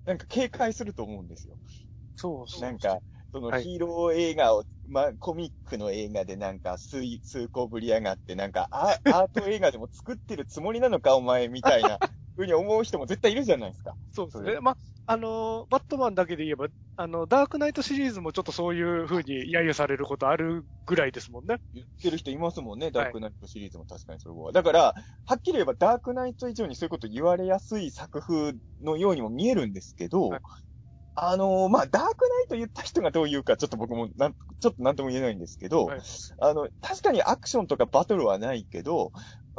[0.06, 1.58] なんか警戒すると思うんですよ。
[2.16, 2.62] そうそう。
[2.62, 3.00] なんか、
[3.32, 11.98] そのはいヒーロー映画を、まあ、コミックの映画でなんか、数、数個ぶり上がって、なんか、アアート映画でも作ってるつもりなのか、 お前、みたいな、
[12.36, 13.96] ふうに思う人も絶対いるじゃないですか。
[14.12, 14.60] そうですね。
[14.60, 21.58] まあ、あのー、バットマンだけで言えば、あの、ダークナイトシリーズもちょっとそういう風に揶揄されることあるぐらいですもんね。
[21.74, 24.52] 言ってる人いますもんね、ダークナイトシリーズも確かにそれは。
[24.52, 24.94] だから、
[25.26, 30.42] はっきり言えばダークナイト以上にそういうこと言われやすい作風のようにも見えるんですけど、はい
[31.16, 36.04] あのーまあ、ダークナイト言った人がどう言うか、ちょっと僕もなん、ちょっとなんとも言えないんですけど、はい
[36.40, 39.12] あの、確かにアクションとかバトルはないけど、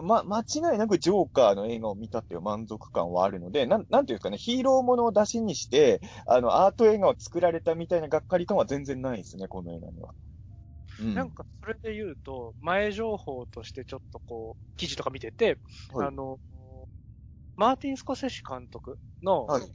[0.02, 10.12] ま、間違いなくジョーカーの映画を見たっていう満足感はあるので、なん、なんていうんですかね、ヒーローものを出しにして、あの、アート映画を作られたみたいながっかり感は全然ないですね、この映画には。
[10.98, 16.40] うんなんか、それで言うと、前情報としてちょっとこう、記事とか見てて、はいあの、
[17.56, 19.74] マーティン・スコセッシ監督の、はい。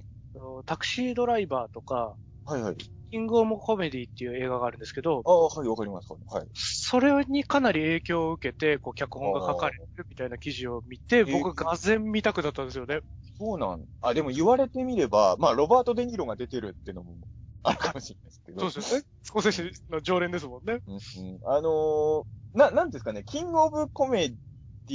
[0.65, 2.15] タクシードライバーとか、
[2.45, 2.77] はいはい。
[3.11, 6.11] キングオブコメディっていう映画があるんですけどあ、あ、はい、わかります。
[6.11, 6.47] はい。
[6.53, 12.99] それにかなり影響を受けて、こう、脚本が書かれてるみたいな記事を見て、ー僕、がぜん見たくなったんですよね。
[13.37, 13.83] そうなん。
[14.01, 17.15] あ、でも言われてみれば、まあ、ロバート・デ・ニーロが出てるっていうのも
[17.63, 18.59] あるかもしれないですけど。
[18.61, 19.05] そうですよね。
[19.23, 20.79] スコセッシの常連ですもんね。
[20.85, 24.35] うんうんあのーな、なんですかね、キングオブコメデ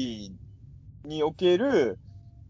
[0.01, 0.33] ィ
[1.05, 1.99] における、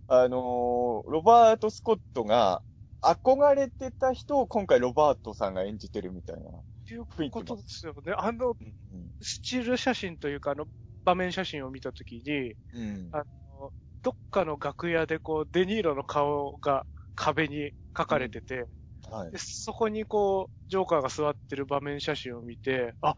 [0.09, 2.63] あのーロバート・スコットが
[3.05, 6.51] 憧れてた人を今回ロバートさんが演じてるみたいな。
[6.51, 8.13] っていうことですよね。
[8.17, 8.65] あの、う
[8.97, 10.67] んスチール写真というか、あの、
[11.05, 13.13] 場面写真を見たときに、うん。
[13.13, 16.87] あの、どっかの楽屋でこう、デニーロの顔が
[17.17, 18.67] 壁に描かれてて、
[19.03, 19.39] はいで。
[19.39, 23.17] そこにこう、ジョーカーが座ってる場面写真を見て、あ、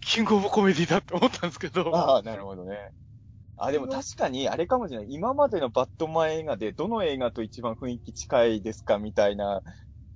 [0.00, 2.92] キングオブコメディだって思ったんですけど、ああ、なるほどね。
[3.56, 5.06] あ、でも確かに、あれかもしれない。
[5.10, 9.62] 今までのバットマン映画で、どの映画と一番雰囲気近いですかみたいな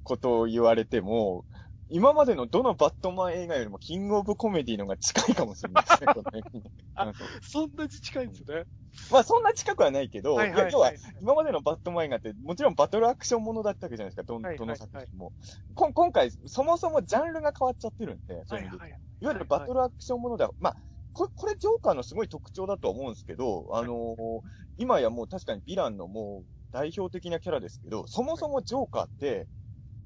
[0.03, 1.45] ことを言われても、
[1.89, 6.07] 今までのどのバットマン映画よりも、キングオブコメディのが近いかもしれないですね、
[7.43, 8.65] そんなに近いんですね。
[9.11, 15.33] まあ、そんな近くはないけど、はいはいはい要は、今までのバットマン映画って、もちろんバトルアクションものだったわけじゃないですか、どどの作品も。
[15.75, 19.01] こん今回、そもそもジャンルが変わっちゃってるんで、そうはいいう意味ではい。
[19.21, 20.77] いわゆるバトルアクションものでは、まあ、
[21.17, 24.41] これ、これジョーカーのすごい特徴だと思うんですけど、あのー
[24.79, 29.49] 今やもう確かにヴィランのもう代表的なキャラですけど、そもそもジョーカーって、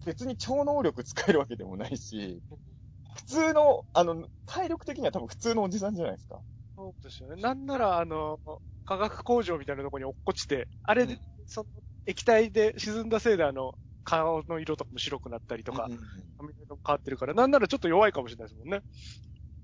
[0.07, 2.43] 別に超能力使えるわけでもないし、
[3.15, 6.43] 普通の、あの、体力的には多分普通のおじさんじゃないですか。
[6.77, 7.41] そうですよね。
[7.41, 8.41] なんなら、あの、
[8.85, 11.67] 化学工場みたいなところに落っこちて、あれで、うんその、
[12.07, 13.73] 液体で沈んだせいで、あの、
[14.05, 18.83] 顔の色とかも白くなったりとか、うん髪の色も変わってるから、なんならちょっと弱いかもしれないですもんね。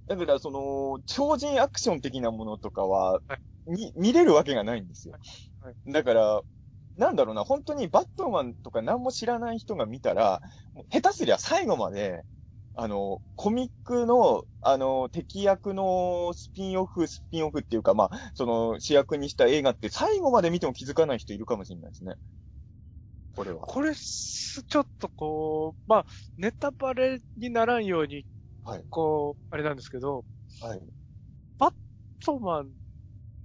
[0.08, 3.20] だから、その、超人アクション的なものとかはは、
[3.66, 5.16] み、見れるわけがないんですよ。
[5.60, 6.42] はいだから、
[6.96, 10.40] なんだろうな、本当にバットマンとか何も知らない人が見たら、
[10.90, 12.24] 下手すりゃ最後まで、
[12.74, 22.14] あの、コミックの、あの、敵役のスピンオフ、スピンオフっていうか、まあ、その、主役にした映画って最後まで見ても気づかない人いるかもしれないですね。
[23.34, 23.60] これは。
[23.60, 28.26] これ、すちょっとこう、まあ、ネタバレにならんように、
[28.66, 28.86] はい。
[28.90, 30.24] こう、あれなんですけど、
[30.60, 30.92] はい。
[31.58, 31.74] バッ
[32.24, 32.72] トマン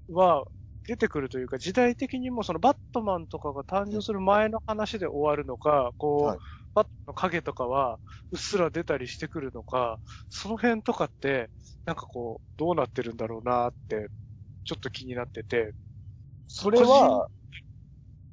[0.09, 0.45] は
[0.87, 6.41] 出てくるというか、時代的にもそのバットマンとかが誕生する前の話で終わるのか、こう、はい
[6.75, 7.99] バットの影とかは
[8.31, 11.51] うっすら出たりしてくるのか、その辺とかって、
[11.85, 14.09] なんかこう、どうなってるんだろうなって、
[14.65, 15.75] ちょっと気になってて。
[16.47, 17.29] それは、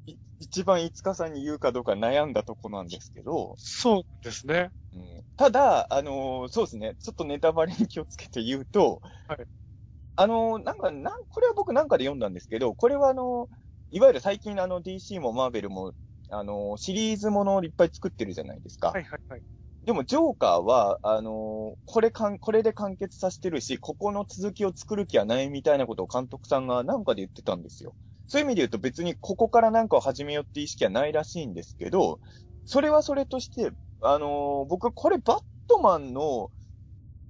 [0.07, 4.71] い一番五日さんに言うかどうか悩んだとこなんですけど、そうですね。
[5.39, 6.95] うんただ、あのーそうですね。
[6.99, 9.47] ちょっとネタバレに気をつけて言うと、はい
[10.15, 13.55] あのーなんか、なん、これは僕なんかで読んだんですけど、これはあのー
[13.91, 15.93] いわゆる最近あの DC もマーベルも、
[16.29, 18.89] あのーシリーズものをいっぱい作ってるじゃないですか。
[18.89, 19.43] はいはいはい。
[19.85, 27.95] でも、ジョーカーは、あのーこれかん、これで完結させてるし、ここの続きを作る気はないみたいなことを監督さんがなんかで言ってたんですよ。
[28.27, 32.19] そういう意味で言うと別にここからなんかを始めようって意識はないらしいんですけど、
[32.65, 33.71] それはそれとして、
[34.01, 36.51] あのー僕、これバットマンの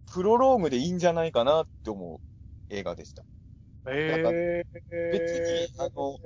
[0.07, 2.21] プロローグでいいんじゃないかなって思う
[2.75, 3.25] 映画でした。
[3.87, 4.17] え
[5.09, 6.19] 別にあの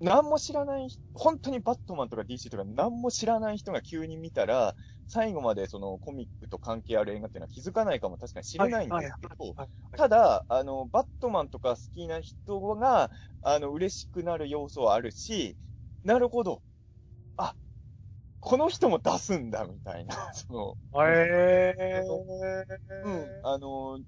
[0.00, 4.76] 何も知らない人、本当にバットマンとか DC とか何も知らない人が急に見たら、
[5.06, 9.56] 最後までそのコミックと関係ある映画っていうのは気づかないかも確かに知れないんですけど、
[9.96, 13.10] ただ、あの、バットマンとか好きな人が、
[13.42, 15.58] あの、嬉しくなる要素はあるし、
[16.04, 16.62] なるほど。
[17.36, 17.56] あ、
[18.48, 20.16] この人も出すんだ、みたいな。
[20.32, 22.02] その、え
[23.04, 23.98] うん、あの、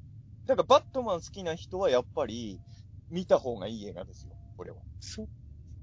[0.47, 2.63] だからバットマン好きな人はやっぱり
[3.11, 4.79] 見た方がいい映画ですよ、これは。
[5.01, 5.29] そ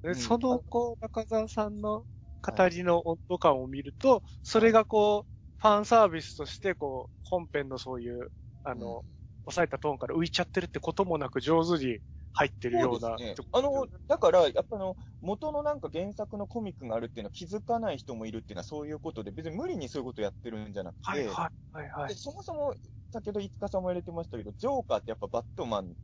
[0.04, 0.16] うん。
[0.16, 2.06] その、こう、中澤さんの
[2.42, 8.32] 語りの温度感を見ると、それがこう、ファンサービスとして、こう、本編のそういう、
[8.64, 9.06] あの、
[9.46, 12.00] 抑えたトーンから浮いちゃってるってこともなく上手に
[12.38, 13.00] 入ってるような。
[13.00, 13.40] そうですね。
[13.52, 22.16] あの、だから、やっぱあの、元のなんか原作のコミックがあるっていうのは気づかない人もいるっていうのはそういうことで、別に無理にそういうことやってるんじゃなくて、はいはいはいはいで。
[22.16, 22.76] そもそも、
[23.12, 25.96] 先ほど五日さんも言われてましたけど、ジョーカーってやっぱバットマン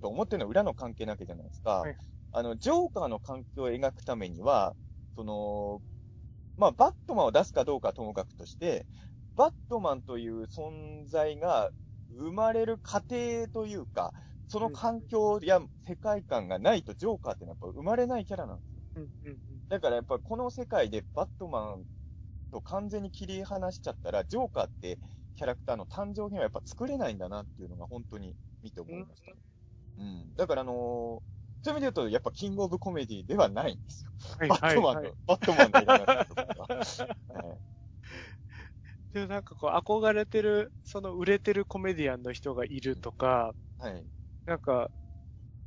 [0.00, 1.88] と表の裏の関係なわけじゃないですか。
[1.88, 1.96] はい
[2.32, 4.76] あの、ジョーカーの関係を描くためには、
[5.16, 5.82] その、
[6.56, 8.86] まあ、バットマンを出すかどうかはともかくとして、
[9.36, 11.70] バットマンという存在が
[12.08, 14.14] 生まれる過程というか、
[14.48, 18.82] その環境や世界観がないとジョーカーってのはやっぱ生まれないキャラなんですよ。
[18.96, 21.84] うんうんうんだからやっぱこの世界でバットマン
[22.50, 25.00] と完全に切り離しちゃったら、ジョーカーって
[25.36, 29.32] キャラクターの誕生品はやっぱ作れないんだなっていうのが本当に見て思いました。
[29.98, 30.34] うん。
[30.36, 31.22] だからあのー
[31.66, 34.10] そういう意味で言うと、やっぱキングオブコメディではないんですよ。
[34.38, 36.46] はいバットマンの、はいはいバットマンの映画だとか。
[37.32, 37.60] はい
[39.12, 44.06] で、なんかこう、憧れてる、その売れてるコメディアンの人がいるとか、はい。
[44.46, 44.90] なんか、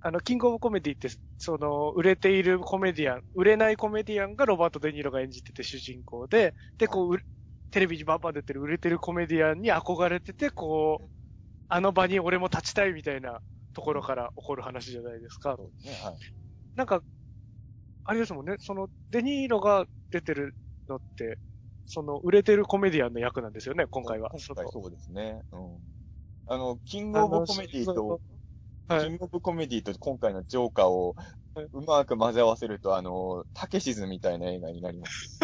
[0.01, 7.19] あの、キングオブコメディって、その、売れているコメディアン、売れないコメディアンがロバート・デ・ニーロが演じてて主人公で、で、こう、う
[7.71, 11.07] テレビにバンバン出てる売れてるコメディアンに憧れてて、こう、
[11.69, 13.41] あの場に俺も立ちたいみたいな
[13.73, 15.57] ところから起こる話じゃないですか。
[15.57, 15.93] そうですね。
[15.95, 16.19] はい。
[16.75, 17.03] なんか、
[18.03, 20.55] あれですもんね、その、デ・ニーロが出てる
[20.87, 21.39] のって、
[21.85, 24.31] その、売れてるコメディアンの役なんですよね、今回は。
[24.31, 25.41] 今回そうですね。
[25.51, 25.81] うん。
[26.45, 28.19] あの、キングオブコメディと、
[28.87, 29.03] はい。
[29.05, 31.15] キングオブコメディと今回のジョーカーを
[31.55, 35.39] はいうまく混ぜ合わせると、あの、タケシズみたいな映画になります。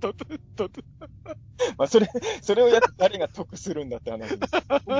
[0.00, 0.70] と、と、と、
[1.76, 2.08] まあ、それ、
[2.42, 4.52] それをやって誰が得するんだって話です。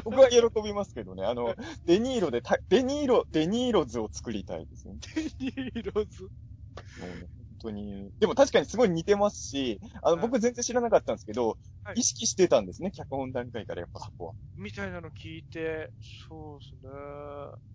[0.04, 1.24] 僕は喜びますけどね。
[1.24, 4.96] あの、デニーロでた、デニーロ、デニーロ図を作りたいですね。
[5.38, 6.28] デ・ニーロズ。
[7.58, 8.10] 当に。
[8.18, 14.32] でも確かにすごい似てますし、あの、はい僕全然知らなかったんですけど、はい意識してたんですね、脚本段階からやっぱそこは。
[14.56, 15.90] みたいなの聞いて、
[16.28, 16.90] そうですね。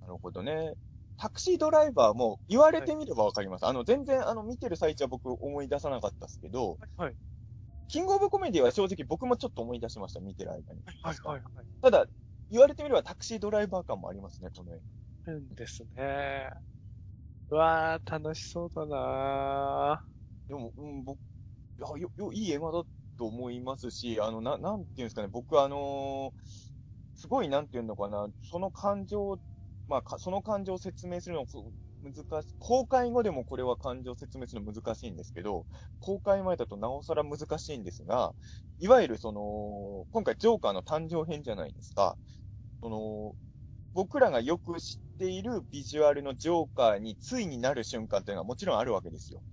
[0.01, 0.73] なるほどね。
[1.17, 3.65] タクシードライバーも言われてみればわかります。
[3.65, 7.15] あの、全然あの、見てる最中は僕思い出さなかったですけど、はい。
[7.87, 10.81] キングオブコメディは正直僕もちょっと思い出しました、見てる間に。
[11.01, 11.41] はい、はい、はい。
[11.81, 12.07] ただ、
[12.49, 14.81] 言われてみればタクシードライバー感もありますね、この映
[15.27, 16.49] うんですね。
[17.53, 20.03] うわー、楽しそうだな。
[20.47, 21.19] でも、うん、僕、
[21.77, 22.83] や、よ、よ、いい映画だ
[23.17, 26.43] と思いますし、あの、な、なんていうんですかね、僕あのー
[27.15, 29.39] すごいなんていうのかな、その感情、
[29.87, 31.45] まあ、かその感情を説明するの
[32.01, 32.55] 難しい。
[32.59, 35.67] 公開後でもこれは感情を説明するの難しいんですけど、
[35.99, 38.35] 公開前だとなおさら難しいんですが、
[38.79, 42.17] いわゆるその、今回ジョーカーの誕生編じゃないですか。
[42.81, 43.35] その、
[43.93, 49.43] 僕らがよく知っているビジュアルのジョーカーについになる瞬間っていうのはもちろんあるわけですよ。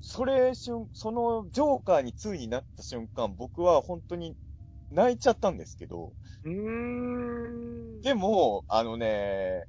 [0.00, 4.36] それ、瞬、そのジョーカーについになった瞬間、僕は本当に
[4.90, 6.14] 泣いちゃったんですけど、
[6.44, 6.52] うん。
[6.52, 8.02] うーん。
[8.02, 9.64] でも、あのね、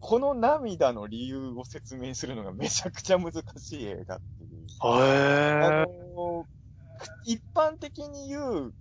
[0.00, 4.66] この涙の理由を説明するのがめちゃくちゃ難しい映画っていう。
[5.60, 6.46] あへの
[7.24, 8.74] 一般的に言う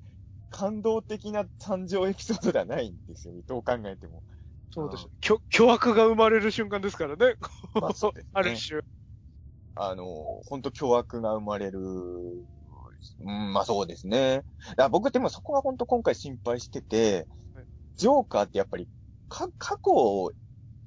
[0.50, 3.44] 感動的な誕生エピソードではないんですよね。
[3.48, 4.24] どう考えても。
[4.74, 5.08] そうです。
[5.22, 7.36] 巨巨悪が生まれる瞬間ですからね。
[7.76, 8.82] まあそうですね ある種。
[9.76, 10.06] あの、
[10.48, 11.80] 本当巨悪が生まれる。
[11.80, 14.44] うん、まあそうですね。
[14.90, 17.66] 僕でもそこは本当今回心配しててはい、
[17.98, 18.88] ジョーカーってやっぱり
[19.30, 20.32] か過去を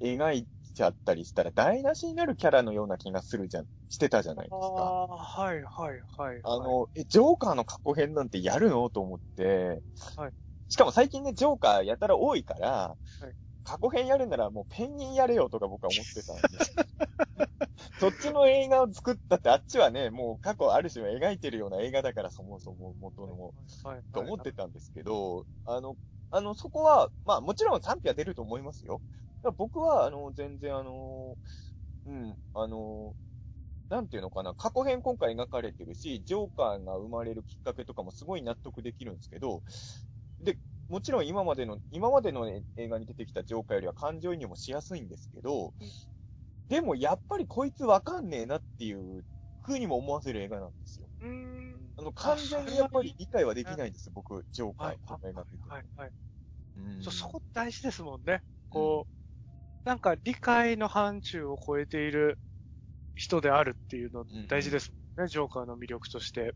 [0.01, 4.83] 描いちゃったりしたら台無しになるキャラのような気がするじゃん、してたじゃないですあか。
[4.83, 6.39] あ、はいはいはい。
[6.43, 8.89] あ、の、え、ジョーカーの過去編なんてやるの？
[8.89, 9.81] と思って、
[10.17, 10.31] はい
[10.69, 12.97] しかも最近ね、ジョーカーやたら多いから、は
[13.29, 16.75] い過去編やるならもうペンギンやれよとか僕は思ってたんです。
[17.99, 23.53] そっちの映画を作ったって、あっちはね、もう過去ある種描いてるような映画だからそもそも元の、
[23.83, 25.97] はい、と思ってたんですけど、あの、
[26.31, 29.01] あの、そこは、まあもちろん賛否は出ると思いますよ。
[29.57, 31.37] 僕は、あの、全然あの、
[32.05, 33.15] うん、あの、
[33.89, 39.63] なんていうのかな、過去編今回描かれてるし、ジョーカーが生まれるきっかけとかもすごい納得できるんですけど、
[40.39, 40.57] で、
[40.89, 45.73] もちろん今までの、今までの映画に出てきたジョーカーよりは感情移入もしやすいんですけど、
[46.69, 49.25] でもやっぱりこいつわかんねえなっていう
[49.61, 51.09] 風にも思わせる映画なんですよ。
[51.19, 51.91] うーん。
[51.97, 55.69] あの、完全にやっぱり理解はできないんです、僕、ジョーカーの映画見て。
[55.69, 56.11] はい、はい。
[56.75, 58.43] うんそ、そこ大事ですもんね。
[58.69, 62.39] こう、なんか理解の範疇を超えている
[63.15, 66.55] 人であるっていうの大事ですもんね、ジョーカーの魅力として。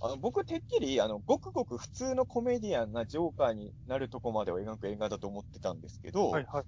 [0.00, 6.64] あの僕、てっきり、あの、ごくごく普通のコメディアンがジョーカーになるとこまでを描く映画だと思ってたんですけど、はい、はい。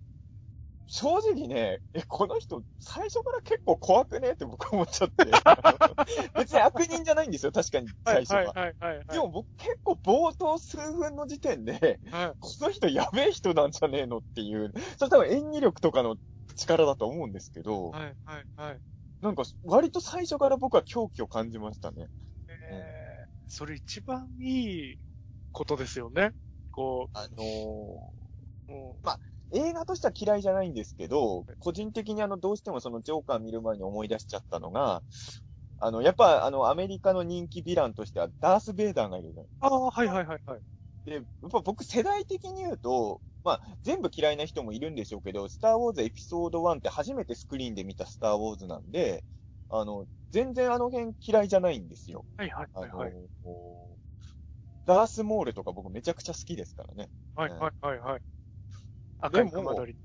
[0.88, 5.24] 正直ね、え、この人、最初から結構怖くねって僕思っちゃって。
[6.38, 8.38] 別に悪人じゃないんですよ、確かに、最初は。
[8.38, 8.96] はい、はい、はい。
[8.98, 12.36] はいでも僕結構冒頭数分の時点で、はい。
[12.40, 16.16] この人やべえ人なんじゃねえのっていう、それ多分演技力とかの
[16.56, 18.80] 力だと思うんですけど、はい、はい、はい。
[19.20, 22.08] なんか割と最初から僕は狂気を感じましたね。
[23.47, 24.99] えーそれ一番いい
[25.53, 26.32] ことですよね。
[26.70, 28.12] こあのー
[28.68, 29.01] う、も
[29.53, 35.03] 映画としては嫌いじゃないんですけど、個人的にあの、どうしてもそのジョーカー見る前に思い出しちゃったのが、
[35.78, 40.62] あの、やっぱあの、アメリカの人気ヴィランとしてはダース・ベイダーがいるじゃないああ、はい、はい、はい、はい。
[41.05, 49.24] で、やっぱ僕世代的に言うと、まあ、全部嫌いな人もいるんでしょうけど、スター・ウォーズエピソード1って初めてスクリーンで見たスター・ウォーズなんで、
[49.68, 52.24] あの、全然あの辺嫌いじゃないんですよ。
[52.36, 53.12] はい、はい、はい、あの、はい。
[54.86, 57.08] ダース・モールとか僕めちゃくちゃ好きですからね。
[57.34, 58.20] はい、はい、はい、はい。
[59.32, 59.98] で赤もい熊取り。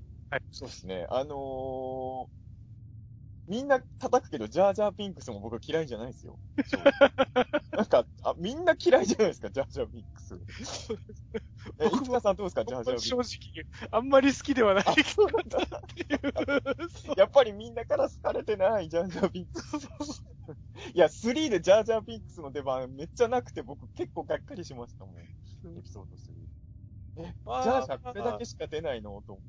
[0.50, 1.06] そうですね。
[1.10, 2.41] あのー
[3.46, 6.38] みんな叩くけど、ジャージャーピンクスも僕嫌いじゃないですよ。
[7.72, 10.38] なんかあ、みんな嫌いじゃないですか、ジャージャーピンクス。
[11.78, 14.84] え、僕もいつかさんどうですか、ジャージャーピンク正直、あんまり好きではない。
[17.16, 19.76] やっぱりみんなから好かれてない、ジャージャーピンクス。
[20.94, 25.16] いや、3でジャージャーピンクスの出番めっちゃなくて、僕結構がっかりしましたもん。
[25.18, 25.26] エ
[25.82, 27.26] ピソード3。
[27.26, 29.20] え、まあジャージャーこれだけしか出ないの？
[29.22, 29.42] と思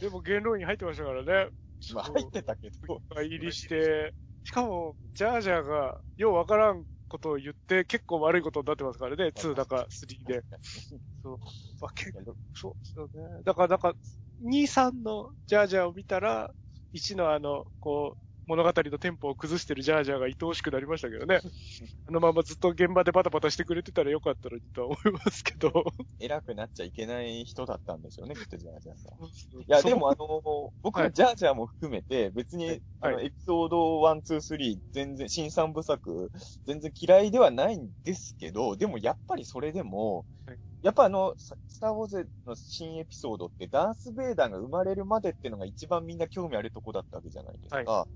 [0.00, 1.50] でも言論に入ってましたからね。
[1.88, 3.02] まあ入ってたけど。
[3.14, 4.14] 入りして、
[4.44, 10.44] しかも、ジャージャーが、ようわからんことを言って、結構悪いことになってますからね、2だか3で。
[11.22, 11.38] そう。
[11.80, 13.08] まあ、結構、そうですよ
[13.38, 13.42] ね。
[13.44, 13.96] だから、なんか、
[14.40, 16.54] 2、3のジャージャーを見たら、
[16.92, 21.40] 1のあの、こう、物語のテンポを崩してるジャージャーが愛おしくなりましたけどね。
[22.06, 25.84] あのままずっと現場でバタバタしてくれてたらよかったのにとは思いますけど。
[26.20, 29.18] 偉くなっちゃいけない人だったんでしょうね、きっとジャージャーさん。
[29.60, 36.30] いいや、でもあの、僕はジャージャーも含めて、別に、あの、はエピソード1、2、3、全然、新三部作、
[36.66, 48.06] 全然嫌いではないんですけど、でもやっぱりそれでもはい、やっぱあの、ススターウォーズの新エピソードって、ダース・ベイダーが生まれるまでっていうのが一番みんな興味あるとこだったわけじゃないですか。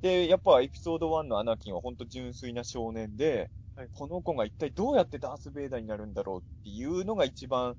[0.00, 7.76] で、やっぱエピソード1のアナキンは本当純粋な少年で、はいこの子が一体どうやってダース・ベイダーになるんだろうっていうのが一番、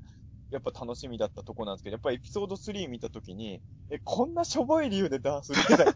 [0.49, 5.93] やっぱ楽しみだったとこなんですけど、やっぱエピソード3見たときに、え、こんなしょぼい理由でダース・ベイダーに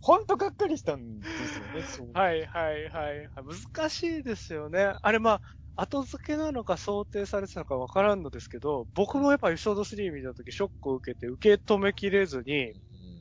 [0.00, 2.10] ほんと がっかりしたんですよね、そう。
[2.12, 3.30] はいはいはい。
[3.74, 4.94] 難しいですよね。
[5.00, 5.42] あれまあ、
[5.76, 12.74] 後付けなのか想定されてたのかわからんのですけど、僕もやっぱエピソード3見たときショックを受けて受け止めきれずに、うん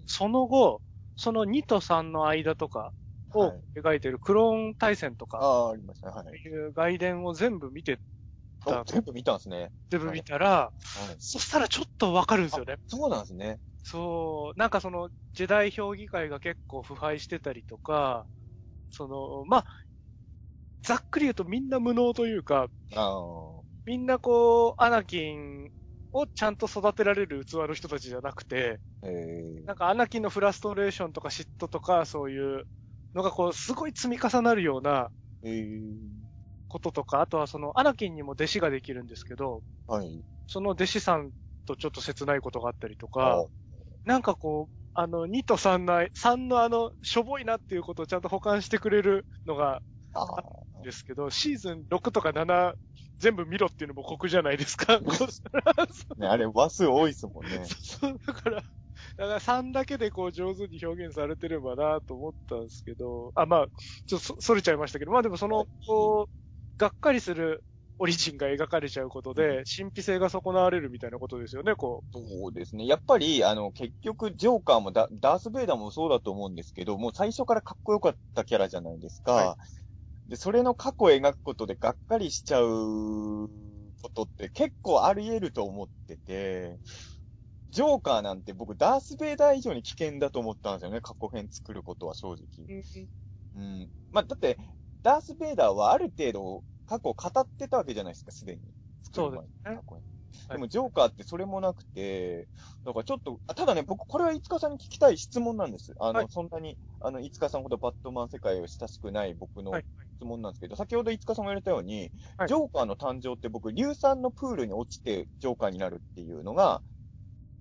[0.06, 0.82] その後、
[1.18, 2.94] その2と3の間とか
[3.34, 6.14] をはい描いてるクローン対戦とか、ああ、ありましたね。
[6.14, 6.40] はい。
[6.46, 8.02] いう外伝を全部見て、
[8.66, 9.72] あ全部見たんですね。
[9.90, 11.20] 全部見たら、はい。
[11.20, 12.80] そしたらちょっとわかるんですよね。
[12.88, 13.60] そうなんですね。
[13.84, 18.28] そう、なんかその、ジェダイ評議会が結構腐敗してたりとか、
[18.92, 19.66] その、まあ、
[20.84, 22.70] ざっくり言うとみんな無能というか。
[23.86, 25.70] みんなこう、アナキン
[26.14, 32.66] をちゃんと育てられる器の人たちじゃなくて、ええなんかアナキンのフラストレーションとか嫉妬とかそういう
[33.16, 35.12] のがこう、すごい積み重なるような
[35.44, 36.34] ええ
[36.68, 40.26] こととか、あとはその、アナキンにも弟子ができるんですけど、はい。
[40.48, 41.32] その弟子さん
[41.66, 43.44] とちょっと切ないことがあったりとあか、
[44.06, 49.84] なんかこう、あの、2と3の、3のあの、しょぼいなっていうことをちゃんと保管してくれるのが、
[50.14, 50.64] ああ。
[50.82, 52.76] ですけど、シーズン6とか7
[53.20, 55.00] 全部見ろっていうのも酷じゃないですか。
[56.18, 57.64] ね、あれ、話数多いですもんね。
[57.82, 58.66] そう、だから、だか
[59.18, 63.68] ら3だけでこう上手に表現されてればなと思ったんですけど、あ、まあ、
[64.06, 67.64] ちょっとそ、それちゃいましたけど、まあでもその、こう、がっかりする
[68.00, 72.86] オリジンが描かれちゃうことで、神秘性が損なわれるみたいなことですよね、こそうですね。
[72.86, 79.32] やっぱり、あの、結局、ジョーカーもダダース・ベイダーもそうだと思うんですけど、もう最初からかっこよかったキャラじゃないですか。
[79.32, 79.58] は
[80.28, 83.50] で、それの過去を描くことでがっかりしちゃう
[84.02, 86.80] ことって結構あり得ると思ってて、
[87.70, 91.02] ジョーカーなんて僕、ダース・ベイダー以上に危険だと思ったんですよね。
[91.02, 92.68] 過去編作ることは正直。
[93.56, 93.60] う。
[93.60, 93.90] うん。
[94.12, 94.58] まあ、だって、
[95.02, 98.62] ダース・ベイダーはある程度過去を語ってたわけじゃないですか、すでに。
[99.12, 99.80] そうですね
[100.50, 102.48] でも、ジョーカーってそれもなくて、
[102.86, 105.94] だからちょっと、あただね、僕、これは五日さんに聞きたい質問なんです。
[106.00, 109.86] あの、はいそんなに、あの、五日さんほどバットマン世界を親しくない僕のはい。
[110.24, 116.82] 質問なんですけど、先ほど五日さんも言われたように、はいジョーカーの誕生って僕、硫酸のプールに落ちてジョーカーになるっていうのが、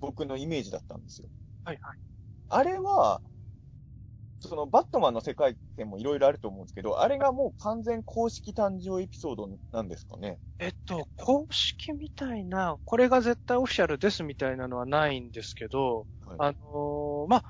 [0.00, 1.28] 僕のイメージだったんですよ。
[1.64, 1.98] はいはい。
[2.48, 3.22] あれは、
[4.40, 10.38] そのバットマンの世界線もいろいろあると思うんですけど、あれがもう完全公式誕生エピソードなんですかね？
[10.58, 17.44] えっと、公式みたいな、これが絶対オフィシャルですみたいなのはないんですけど、はいあのーまあ、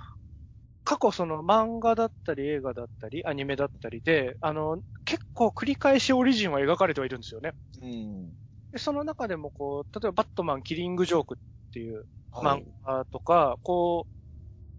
[0.85, 4.81] 過去その漫画だったり映画だったりアニメだったりで、あの、
[5.13, 7.53] 結構繰り返しオリジンは描かれてはいるんですよね。
[7.83, 8.33] うん。
[8.73, 14.13] でその中でもこう、例えばバットマンキリングジョークっていうはい漫画とか、こう、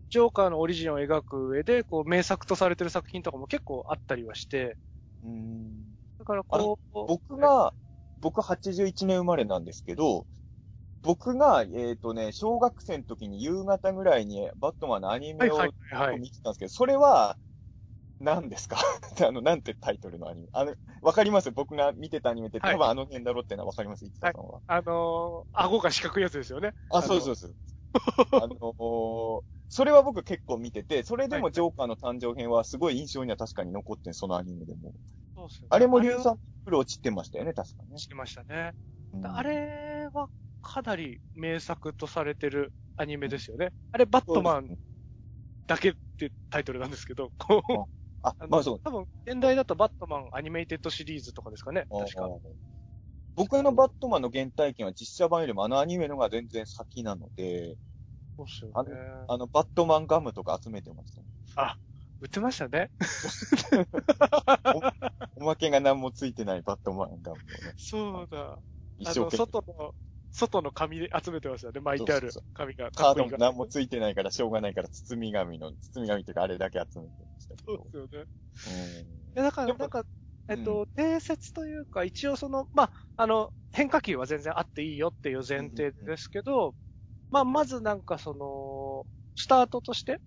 [0.10, 4.78] ジョーカーのオリジンを描く上で、こう、名作とされてる作品とかも結構あったりはして、
[5.24, 5.96] うん。
[6.18, 7.74] だからこう、僕が、
[8.20, 10.26] 僕81年生まれなんですけど、
[11.04, 16.20] 僕が、えっ、とね、小学生の時に夕方ぐらいにバットマンのアニメをはいはいはい。
[16.20, 17.38] 見てたんですけど、それは、
[18.24, 18.78] 何ですか？
[19.28, 20.48] あの、なんてタイトルのアニメ？
[20.54, 21.52] あの、わかります？
[21.52, 24.62] 僕が見てたアニメってはい多分あの辺だろうってのはわかりますいつかさんは。
[24.68, 26.74] あのー、顎が四角いやつですよね。
[26.90, 27.56] あ、のそうそうそう。
[28.34, 34.94] あのーそれは僕結構見てて、それでもジョーカーの誕生編はすごい印象には確かに残ってん、そのアニメでも。
[35.36, 37.98] そうっすよねあれも硫酸プロ落ちてましたよね、確かね。
[37.98, 38.74] してましたね。
[39.14, 40.30] うんあれは
[40.62, 43.72] かなり名作とされてるアニメですよね。
[43.92, 44.78] あれ、バットマン
[45.68, 47.80] だけってタイトルなんですけど、こう、
[48.24, 48.82] ああの、まあそう。
[48.84, 52.30] 多分、現代だとバットマンアニメイテッドシリーズとかですかね、確か
[53.36, 57.78] 僕のバットマンの原体験は実写版よりもあのアニメのが全然先なので、
[58.38, 58.90] そうっすよあね。
[59.28, 61.28] あの、バットマンガムとか集めてましたね。
[62.22, 62.90] 売ってましたね。
[65.36, 68.60] おまけが何もついてないバットマンガムをね、そうだ。
[68.98, 69.40] 一あの、生懸命。
[69.48, 69.96] 外の、
[70.32, 72.92] 外の紙で集めてましたよね、巻いてあるそう紙が。
[72.96, 77.26] カードも何もついてないからしょうがないから包み紙の、包み紙っていうかあれだけ集めて
[77.58, 77.84] そうど。
[77.92, 78.26] ですよね。
[79.36, 80.04] だから、なんか、
[80.48, 86.76] えっと、定説というか、一応その、まあ、あの、変化球は全然あっていいよっていう前提ですけど、
[87.32, 90.20] まあ、まずなんかその、スタートとして、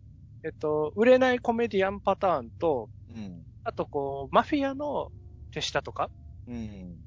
[0.45, 3.47] えっと、売れないコメディアンパターンと、うん。
[3.65, 5.11] あとこう、マフィアの
[5.53, 6.11] 手下とか
[6.47, 7.07] うん。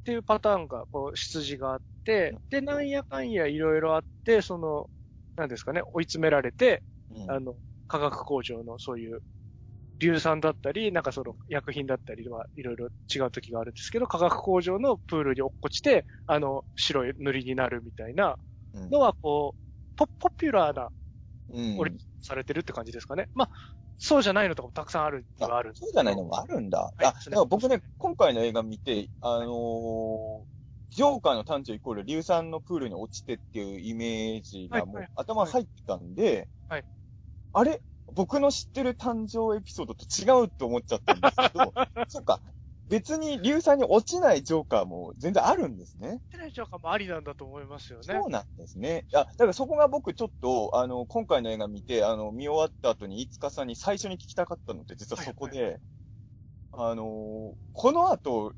[0.00, 4.90] っていうパターンが、こう、出自があって、で、なんやかんやいろいろあって、その、
[5.36, 7.26] なんですかね、追い詰められて、うん。
[7.26, 7.56] あの、
[7.88, 9.20] 化学工場のそういう、
[10.00, 18.38] 硫酸だったり、なんかその薬品だったりはいろいろ違う時があるんですけど、化学工場のプールに落っこちて、あの、白い塗りになるみたいな
[18.72, 18.90] うん。
[18.90, 19.60] のは、こう、
[19.96, 20.90] ポポピュラーな、
[21.48, 21.76] うん。
[21.78, 23.28] オリされてるって感じですかね。
[23.34, 23.50] まあ、
[23.98, 26.92] そうじゃないのとかもたくさんあるにはあるそうじゃないのもあるんだ。
[27.00, 27.04] い。
[27.04, 30.44] あ、だから僕ね、今回の映画見て、あのー
[30.90, 36.84] ジョーカーの誕生イコール硫酸のプールに落ちてっていうイメージがもう頭に入ってたんで、はい
[37.58, 37.82] あれ？
[38.12, 41.74] 僕の知ってる誕生エピソードと違うと思っちゃったんですけど、
[42.08, 42.40] そっか、
[42.88, 46.20] 別に硫酸に落ちないジョーカーも全然あるんですね。
[46.30, 48.04] テレジョーカーもありなんだと思いますよね。
[48.04, 49.06] そうなんですね。
[49.12, 55.80] あ、だからそこが僕ちょっと、あの、今回の映画見て、あの、見終わった後に、飯塚さんに最初に聞きたかったのって、実はそこで、
[56.70, 58.54] あの、この後、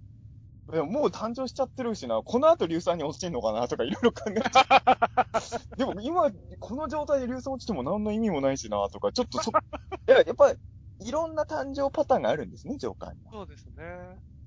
[0.70, 5.66] でももう誕生しちゃってるしな、この後硫酸に落ちてんのかなとかいろいろ考えちゃって。
[5.76, 9.50] でも今、この状態で硫酸落ちても何の意味もないしな、とか、ちょっとそ、
[10.08, 13.32] いや、やっぱ、いろんな誕生パターンがあるんですね、ジョーカーには。
[13.32, 13.74] そうですね。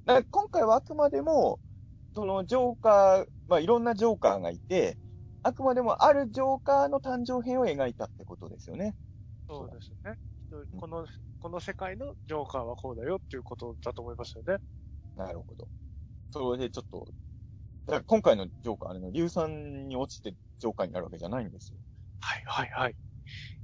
[0.06, 1.60] だから今回はあくまでも、
[2.14, 4.98] そのジョーカー、まあいろんなジョーカーがいて、
[5.42, 8.96] あくまでもあるジョーカーの誕生編を描いたってことですよね。
[9.48, 10.16] そうですね。
[10.80, 11.08] この、
[11.40, 14.58] この世界のジョーカーはこうだよっていうことだと思いますよね。
[15.16, 15.68] なるほど。
[16.34, 17.08] それでちょっと、
[17.86, 21.80] だから今回のジョーカー、あの、硫酸に落ちてジョーカーになるわけじゃないんですよ。
[22.20, 22.96] はい、はい、はい。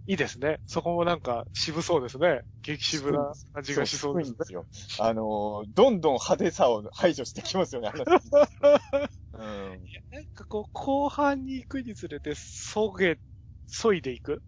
[0.07, 0.59] いいですね。
[0.65, 2.41] そこもなんか渋そうですね。
[2.63, 4.37] 激渋な感じがしそうですね。
[4.39, 4.65] ですよ。
[4.99, 7.91] あのー、どんどん派手さを排除してきますよね、
[9.33, 9.89] うん。
[10.11, 13.19] なんかこう、後半に行くにつれて、そげ、
[13.67, 14.41] そいでいく？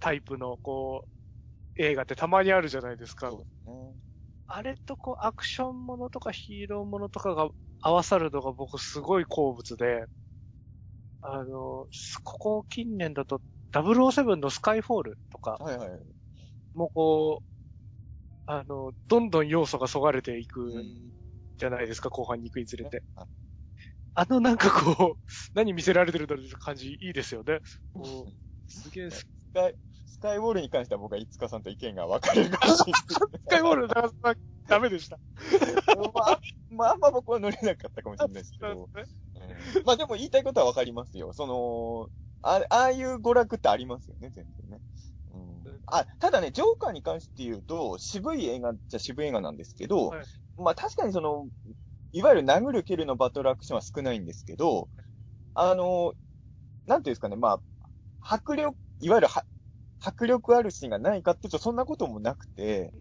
[0.00, 3.30] タイプの、こう、映画ってたまにあるじゃないですか。
[3.30, 3.94] そうですね。
[4.54, 7.48] あれとこう、アクションものとかヒーローものとかが
[7.80, 10.06] 合わさるのが僕すごい好物で、
[11.20, 11.86] あの、
[12.24, 13.40] ここ近年だと
[13.70, 15.90] 007のスカイフォールとか、はいはい。
[16.74, 17.46] もうこう、
[18.46, 21.12] あの、どんどん要素がそがれていくうん
[21.58, 23.02] じゃないですか、後半に行くにつれて。
[23.16, 23.26] あ
[24.14, 25.20] あのなんかこう、
[25.54, 27.60] 何見せられてるんだろうって感じいいですよね。
[28.66, 29.74] すげえススカイ、
[30.12, 33.02] スカイウォールに関しては僕は五日さんと意見が分かれるかもしれない。
[33.02, 35.18] スカイウォールなかなかダメでした。
[36.14, 36.40] まあ、
[36.70, 38.88] まあ、あんま僕は乗れなかったかもしれないですけど。
[38.94, 39.04] うん
[39.84, 41.32] まあでも言いたいことは分かりますよ。
[41.32, 42.08] その、
[42.42, 44.80] あああいう娯楽ってありますよね、全然ね。
[45.32, 50.24] うん、あ、ただね、ジョーカーに関して言うと、渋い映画っちゃ渋い映画なんですけど、はい
[50.58, 51.48] まあ確かにその、
[52.12, 54.88] いわゆる殴る蹴るのバトルアクションは少ないんですけど、
[55.54, 56.14] あの、
[56.86, 57.60] なんていうんですかね、まあ、
[58.20, 59.44] 迫力、いわゆるは
[60.04, 62.92] 迫力あるシーンがないかっていうと、そんなこともなくて、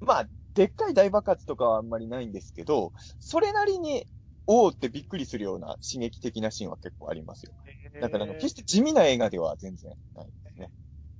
[0.00, 4.06] まあ、でっかい大爆発とかはあんまりないんですけど、それなりに、
[4.46, 7.54] おーってびっくりするような刺激的なシーンは結構ありますよ。
[8.00, 10.70] だから、決して地味な映画では全然ないですね。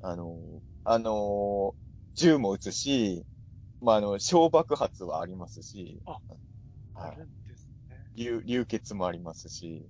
[0.01, 1.75] あの、あの、
[2.15, 3.27] 銃も撃つし、
[3.81, 6.13] まあ、あの、小爆発はありますし、あ
[6.95, 7.13] はい。
[7.13, 7.99] あるんですね。
[8.15, 9.89] 流、流血もありますし、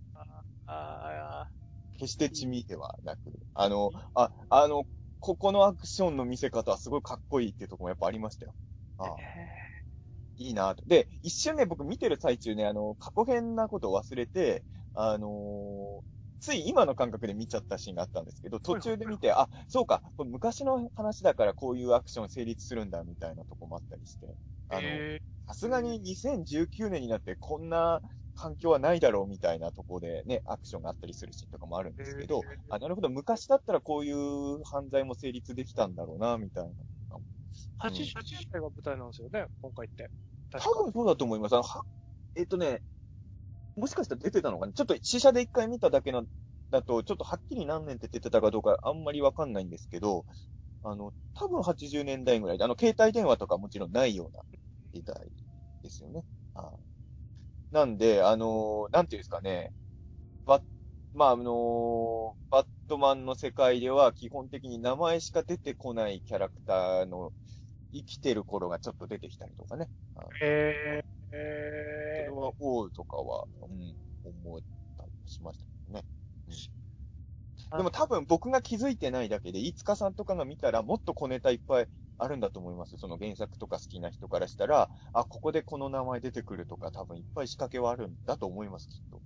[0.67, 1.51] あ
[1.99, 3.21] 決して地味ではなく、
[3.55, 4.85] あの、あ、あの、
[5.25, 8.55] ここのアクションの見せ方はすごいかっこいいっていうところもやっぱありましたよ。
[8.99, 9.21] ああ、あ
[10.37, 10.83] いいなと。
[10.87, 16.05] で、一瞬ね、僕見てる最中ね、あの、過去編なことを忘れて、あのー
[16.41, 24.37] つい今の感覚で見ちゃったシーンがあったんですけど、途中で見て、あ、そうか、これ昔の話だからこういうアクション成立するんだ、みたいなとこもあったりして、
[24.69, 25.19] あの、え
[25.49, 28.03] さすがに2019年になってこんな
[28.35, 36.71] 環境はないだろうみたいなとこでね、アクションがあったりするシーンとかもあるんですけど、あ、なるほど、昔だったらこういう犯罪も成立できたんだろうな、みたいな。
[37.81, 38.15] ー、88年
[38.51, 40.11] 代が舞台なんですよね、今回って。
[40.51, 41.55] 多分そうだと思います。
[41.55, 41.85] あのは
[42.37, 42.83] えっとね、
[43.77, 46.25] もしかしたら出てたのかなちょっと試写で一回見ただけの、
[46.71, 50.25] だと、ちょっとはっきり何年って出てたかどうかあんまりわかんないんですけど、
[50.83, 54.43] あの、多分80年代ぐらいで、あの、携帯電話とかもちろんないような
[54.93, 55.15] 時代
[55.83, 56.25] ですよね。
[56.55, 56.71] あ
[57.75, 59.73] なんで、あのなんていうんですかね、
[60.47, 60.63] バッ、
[61.13, 67.33] まあ、あのバットマンの世界では基本的に名前しか出てこないキャラクターの
[67.93, 69.89] 生きてる頃がちょっと出てきたりとかね。
[70.15, 72.53] あえー、そえれは、
[72.95, 73.97] とかは、うん、
[74.47, 74.61] 思っ
[74.97, 76.05] たりもしましたけどね。
[77.73, 81.89] ー、でも多分僕が気づいてないだけで、飯塚さんとかが見たらもっと小ネタいっぱい
[82.19, 82.97] あるんだと思います。
[82.97, 89.23] その原作とか好きな人からしたら、あ、ここでこの名前出てくるとか多分いっぱい仕掛けはあるんだと思います、きっと。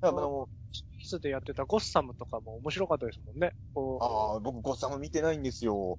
[0.00, 3.54] だからあの、シリーズでやってたゴッサムとかも面白かったですもんね。
[4.00, 5.98] ああ、僕ゴッサム見てないんですよ。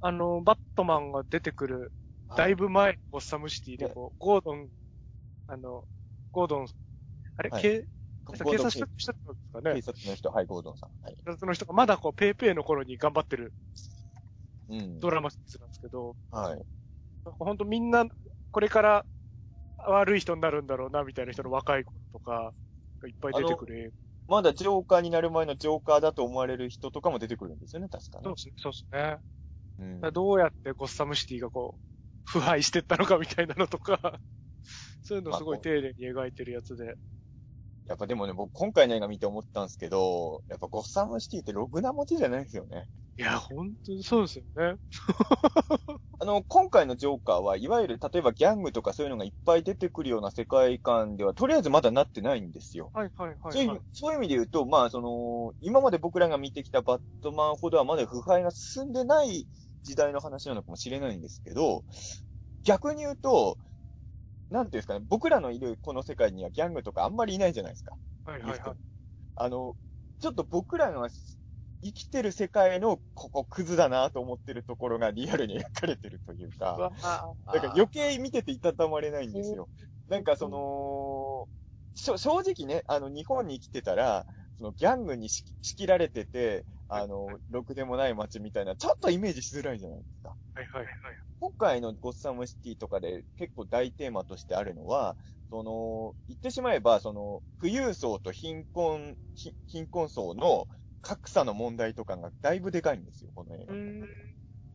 [0.00, 1.92] あの、バットマンが出てくる、
[2.36, 4.68] だいぶ前、ゴッサムシティで、こう、ゴードン、
[5.46, 5.84] あの、
[6.32, 6.66] ゴードン、
[7.36, 7.84] あれ、はい警
[8.24, 9.82] ゴ警察署の人ですか警ね。
[9.82, 10.90] 察の人、はい、ゴードンさん。
[11.02, 11.16] はい。
[11.24, 13.99] 警察の人がまだこう、ペーペーの頃に頑張ってるうん。
[15.00, 16.62] ドラマシリーズなんですけど、はい。
[17.24, 18.06] ほんとみんな、
[18.50, 19.06] これから
[19.86, 22.52] 悪い人になるんだろうな、みたいな人の若い子とか、
[23.00, 23.94] がいっぱい出てくる。
[24.28, 28.34] まだジョーカーになる前のジョーカーだと思われる人とかも出てくるんですよね、確かねそう。
[28.34, 29.18] ですね。
[29.78, 31.80] そうんどうやってゴッサムシティがこう、
[32.24, 34.20] 腐敗してったのかみたいなのとか、
[35.02, 36.96] そういうのをすごい丁寧に描いてるやつで。
[37.86, 42.86] やっぱでもね、僕今回の映画見て思ったんですけど、やっぱゴッサムシティってログな持ちじゃないですよね。
[43.16, 44.78] いや、本当にそうですよね。
[46.22, 52.90] あの、今回のジョーカーは、いわゆる、例えばギャングとかそういうのがいっぱい出てくるような世界観では、とりあえずまだなってないんですよ。
[52.92, 59.48] はいはいはい、そういう意味、そういう意味で言うと、まあ、その、今まで僕らが見てきたバットマンほどはまだ腐敗が進んでない
[59.82, 61.84] 時代の話なのかもしれないんですけど、
[62.64, 63.58] 逆に言うと、
[64.50, 67.94] なんていうんですかね、僕らのいるこの世界にはギャングとかあんまりいないじゃないですか。
[68.24, 68.76] はいはいはい。
[69.36, 69.74] あの、
[70.20, 71.08] ちょっと僕らが
[71.82, 79.70] 生きてる世界のここクズだなと思ってるところがリアルに描かれてるというか、うわあなんか余計見てていたたまれないんですよ。
[80.08, 81.48] なんかその、
[81.94, 84.26] 正直ね、あの、日本に生きてたら、
[84.58, 90.36] そのギャングにし仕切られてて、あの、ろくでもない街みたいな、ちょっとイメージしづらいじゃないですか。
[90.54, 90.94] はいはいはい。
[91.40, 95.16] 今回のゴッサムシティとかで結構大テーマとしてあるのは、
[95.50, 100.68] その、言ってしまえば、その、富裕層と貧困、ひ貧困層の
[101.02, 103.74] 格差の問題とかがだいぶでかいんですよ、この映画。
[103.74, 104.00] うん。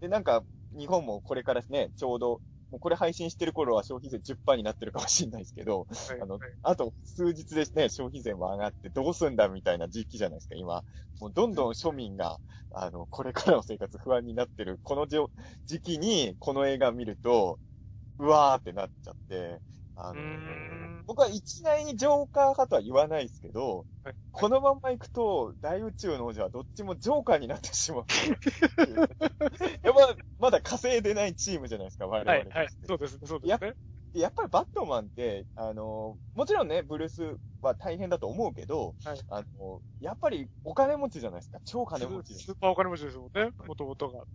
[0.01, 0.43] で、なんか、
[0.77, 10.83] 日本もこれからね、ちょうど、もうこれ配信してる頃は消費税10%になってるかもしれないですけど、はいあのはい、あと数日でね、消費税も上がってどうすんだみたいな時期じゃないですか、今。
[11.21, 12.39] もうどんどん庶民が、
[12.71, 17.59] あの、これからの生活不安になってる、この時期にこの映画見ると、
[18.17, 19.61] うわーってなっちゃって、
[19.95, 20.19] あの
[21.07, 28.05] 僕は一概にジョーカー派とは言わないですけど、はいこのまま行くと、大宇宙の王者はどっちもジョーカーになってしまう。
[29.81, 32.37] やっぱ、まだ稼いでないチームじゃないですか、我々。
[32.37, 32.69] はいはい。
[32.85, 33.73] そうですね、そうですね。
[34.13, 41.59] でやっぱりバットマンって、あの、もちろんね、ブルースは大変だと思うけど、はいあの、やっぱりお金持ちじゃないですか。
[41.63, 44.25] 超金持ちじゃないスーパーお金持ちですもんね、もともとが。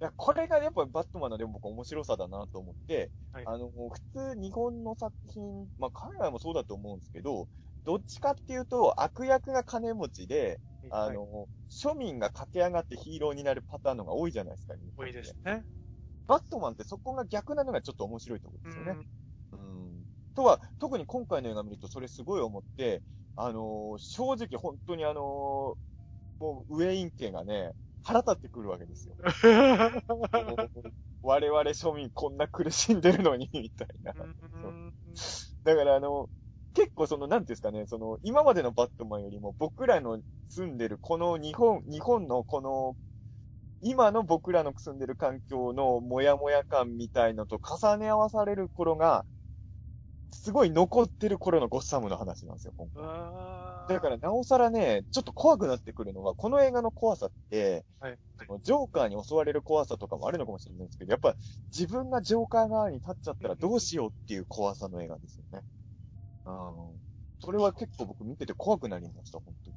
[0.00, 3.90] いや、これがやっぱバットマンのでも僕面白さだなと思って、はいあの、普
[4.34, 7.48] 通日本の作品、まあ海外もそうだと思うんですけど、
[7.84, 15.64] どっちかっていうと悪役が金持ちで、あはいの、庶民が駆け上がってヒーローになるパターンのが多いじゃないですか、多いですね。
[16.26, 18.92] バットマンってそこが逆なのがちょっと面白いところうですよね。
[18.92, 19.08] ん。
[19.52, 20.04] うん。
[20.34, 23.02] とは、特に今回の映画見るとそれすごい思って、
[23.36, 25.76] あのー正直本当にあのー
[26.40, 27.72] もうウェイン家がね、
[28.08, 29.14] 腹立ってくるわけですよ。
[31.22, 34.14] 我々庶民こんな苦しんでるのに、みたいな。
[34.16, 34.94] うん
[35.64, 36.30] だからあの、
[36.72, 42.96] 結構その、なんていうんですかね、その、今までのバットマンよりも僕らの住んでるこの日本、日本のこの、
[43.82, 49.26] 今の僕らの住んでる環境のモヤモヤ感みたいのと重ね合わされる頃が、
[50.32, 53.02] すごい残ってる頃のゴッサムの話なんですよ、今回。
[53.94, 61.36] だから、なおさらね、ちょっと怖くなってくるのは、この映画の怖さって、はいそのジョーカーに襲われる怖さとかもあるのかもしれないんですけど、やっぱ
[61.76, 65.64] 自分がジョーカー側に立っちゃったらどうしようっていう怖さの映画ですよね。
[66.46, 67.00] うん。
[67.40, 69.76] それは結構僕見てて怖くなりました、本当に。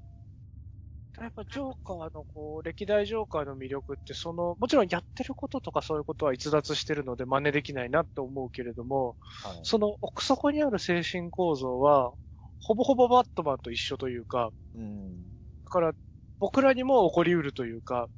[1.23, 9.57] やっぱジョーカーのこう、歴代ジョーカーの魅力って、その、もちろんやってることとかそういうことは逸脱してるので真似できないなって思うけれども、はい。
[9.61, 12.13] その奥底にある精神構造は、
[12.59, 15.41] ほぼほぼバットマンと一緒というか、うん。
[15.65, 15.93] だから
[16.39, 18.09] 僕らにも起こりうるというか、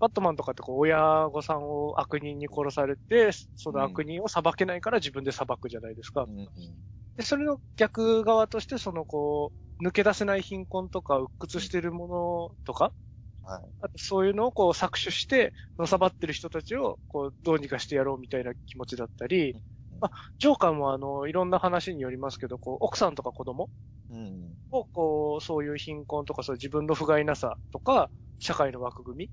[0.00, 6.28] バットマンとかってこう親御さんを悪人に殺されて、その悪人を裁けないから自分で裁くじゃないですか。
[6.28, 6.84] うん。
[7.16, 12.94] で、それの逆側として、そのこう、抜け出せない貧困とか、鬱屈してるものとか、
[13.42, 13.74] はい。
[13.80, 19.56] あとそういうのをこう搾取して、のさばってる人たちを、こう、どうにかしてやろうみたいな気持ちだったり、
[20.00, 23.70] まあ、ジョーカーもあの、いろんな話によりますけど、こう、奥さんとか子供
[24.08, 24.60] うん。
[24.70, 29.30] を、こう、そういう貧困とか、そういう自分の不甲斐なさとか、社会の枠組み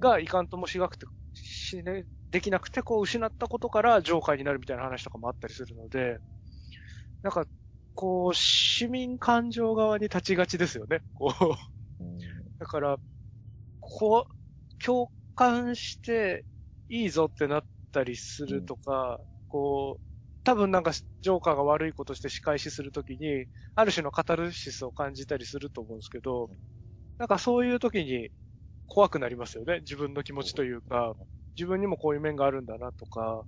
[0.00, 6.18] がいかんともしがくて、しね、できなくて、こう、失ったことからジョーカーになるみたいな話とかもあったりするので、
[7.22, 7.46] なんか、
[7.96, 11.02] こう、市民感情側に立ちがちですよね。
[11.14, 11.34] こ
[12.00, 12.50] う、うん。
[12.58, 12.98] だから、
[13.80, 16.46] こう、共感して
[16.88, 20.02] いいぞってなったりするとか、こう、
[20.44, 26.50] 多分なんかジョーカーが悪いことして仕返しするときに、ある種のカタルシスを感じたりすると思うんですけど、
[27.18, 28.30] なんかそういうときに
[28.86, 29.80] 怖くなりますよね。
[29.80, 31.14] 自分の気持ちというか、
[31.58, 33.46] 自分にもこういう面があるんだなとか。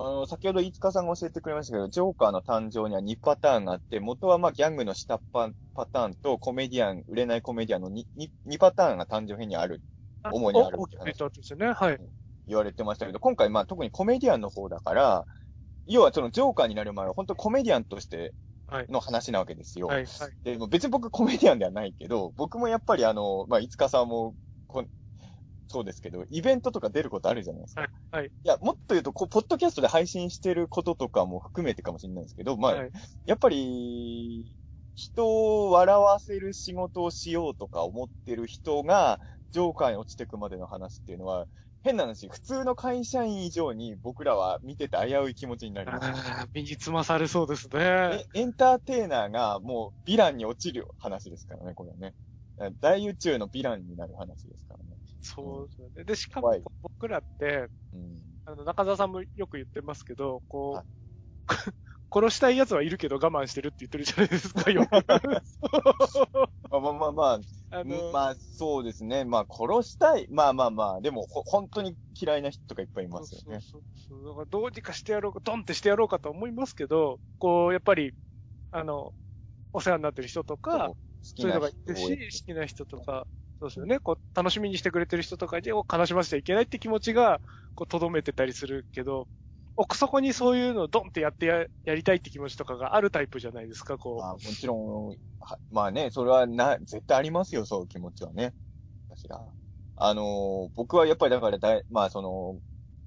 [0.00, 9.82] あの、先ほど飯塚さんが教えてくれましたけど、ジョーカーの誕生には2パターンがあって、元はまあギャングの下っ端パターンとコメディアン、売れないコメディアンの 2, 2, 2パターンが誕生編にある
[10.30, 11.72] 主にあるお大きくですよね。
[11.72, 11.98] はい。
[12.46, 15.26] 言われてましたけど、今回まあ特にコメディアンの方だから、
[15.86, 18.34] 要はそのジョーカーになる前は本当コメディアンとして
[18.68, 18.86] はい。
[18.88, 19.88] の話なわけですよ。
[19.88, 20.04] はい。
[20.04, 20.32] はい。
[20.44, 24.34] でも別に僕コメディアンではないけど、僕もやっぱりあの、まあ、いつかさんも
[24.66, 24.86] こ、
[25.68, 27.82] そうですけど、イベントとか出ることあるじゃないですか。
[27.82, 27.90] はい。
[28.10, 28.26] はい。
[28.26, 32.90] いや、もっと言うと、こう、ポッドキャストで配信してることとかも含めてかもしれないですけど、まあ、はい。
[33.26, 34.54] やっぱり、
[34.94, 39.20] 人を笑わせる仕事をしようとか思ってる人が、
[39.52, 41.46] ジョーカーに落ちてくまでの話っていうのは、
[41.82, 46.10] 変な話、普通の会社員以上に僕らは見てて危うい気持ちになります。
[46.52, 48.40] 身につまされそうですねえ。
[48.40, 52.14] エンターテイナーがもうヴィランに落ちる話ですからね、これはね。
[52.80, 54.97] 大宇宙のヴィランになる話ですからね。
[55.20, 56.04] そうですよね。
[56.04, 58.22] で、しかも僕らって、うん。
[58.44, 60.84] あの、中澤さんもよく言ってますけど、こう、はい
[62.10, 64.90] 殺したい奴はいるけど我慢してるって言ってるじゃないですか、 よく。
[66.70, 67.40] まあまあまあまあ、
[67.70, 69.24] あの、まあそうですね。
[69.24, 70.26] まあ殺したい。
[70.30, 73.60] まあまあまあ、でもほ本当に嫌いな人とかいっぱいいますよね。
[73.60, 74.26] そうそうそう。
[74.26, 78.14] だからどうにかしてやろうか、ドンってしてやろうかと思いますけど、こう、やっぱり、
[78.70, 79.12] あの、
[79.72, 80.92] お世話になってる人とか、
[81.22, 83.26] そういうのながいるし、好きな人とか、
[83.60, 83.98] そうですよね。
[84.00, 87.40] こう、楽しみにしてくれてる人とかにを悲しませちゃいけないって気持ちが、
[87.74, 89.28] こう、とどめてたりするけど、
[89.76, 95.08] 奥底にそういうのをドンってやってややりたいって気持ちとかがあるタイプじゃないですか、こまあもちろん、
[95.40, 98.54] はまあね、それはな、絶対ありますよ、そういう気持ちはね。
[99.08, 99.54] 私が。
[99.96, 102.60] あのー僕はやっぱりだからだい、まあその、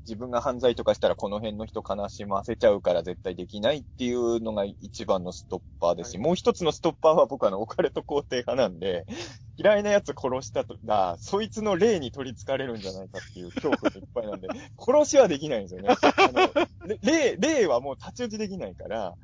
[0.07, 6.23] 自分が犯罪とかしたらこの辺の人悲しませちゃうから絶対できないっていうのが一番のストッパーですし、はい。
[6.23, 9.05] もう一つのストッパーは僕はあの、オカルト肯定派なんで、
[9.57, 14.47] 嫌いな奴殺したとら、そいつの霊に取り憑かれるんじゃないかっていう恐怖でいっぱいなんで、
[14.79, 15.89] 殺しはできないんですよね。
[15.89, 19.15] あの、れ霊、霊はもう太刀打ちできないから、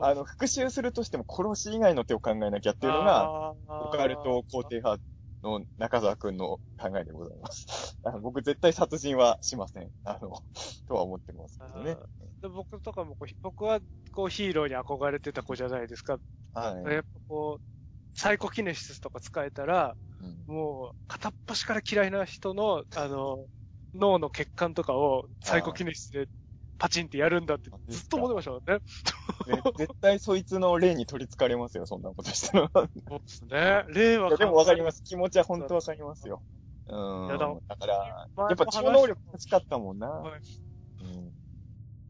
[0.00, 5.02] あの、復讐するとしても殺し以外の手を考えなきゃっていうのが、、オカルト肯定派
[5.42, 7.98] の中澤くんの考えでございます。
[8.04, 9.90] あの僕絶対殺人はしません。
[10.04, 10.42] あの、
[10.86, 11.96] とは思ってますけどね。
[12.42, 13.80] で僕とかもこう、僕は
[14.12, 16.18] こうヒーローに憧れてた子じゃないですか。
[16.54, 16.84] はい。
[16.92, 17.62] やっぱこう、
[18.14, 23.46] サイコキネシスとか使えたら、うんもう、片っ端から嫌いな人の、あの、
[23.94, 26.28] 脳の血管とかをサイコキネシスで
[26.78, 28.74] パチンってやるんだってあずっと思ってましたもんね。
[29.46, 32.70] ね絶対そいつの霊に取り憑かれますよ、そんなことしたら。
[32.72, 33.84] そうですね。
[33.88, 35.02] 令和いやでもわかります。
[35.02, 36.42] 気持ちは本当わかりますよ。
[36.88, 37.28] うん。
[37.28, 37.94] だだから、
[38.48, 40.08] やっぱ超能力欲しかったもんな。
[40.08, 40.40] はい
[41.02, 41.32] うん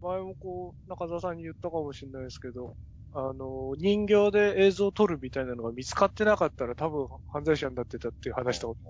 [0.00, 2.76] 前もこう、中澤さんに言ったかもしれないですけど、
[3.12, 8.80] あの、人形で映像を撮るみたいなのが見つかってなかったら多分犯罪者になってたっていう話とか、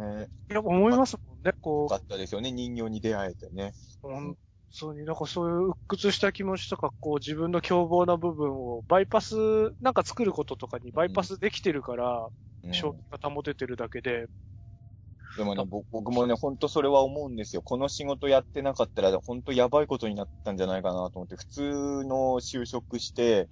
[0.00, 3.72] ねいや、思いますもんね、こよかったですよね、人形に出会えてね。
[4.02, 4.36] う、
[4.78, 9.34] 本当になんかそういう鬱屈した気持ちとか、こう自分の凶暴な部分をバイパス、
[9.80, 12.28] なんか作ることとかにバイパスできてるから、
[12.62, 12.72] うん。
[12.72, 14.26] 正気が保ててるだけで、
[15.36, 17.62] でもね、ぼ僕もね、ほんとそれは思うんですよ。
[17.62, 21.60] この仕事やってなかったら、ほんとやばいことになったんじゃないかなと思って、普通
[22.04, 23.48] の就職して、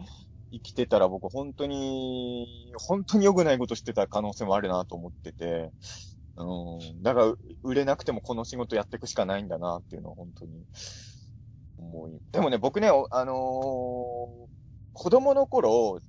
[0.52, 5.72] 生きてたら僕本当に、本当に良くないことしてた可能性もあるなと思ってて、
[6.39, 6.45] う
[7.01, 7.03] ん。
[7.03, 10.64] だから、う売れなくてもこの仕事やっていくしかないんだなっていうのは本当に
[11.76, 12.20] 思い。
[12.32, 14.49] でもね、僕ね、おあのー
[15.01, 16.01] 子供の頃、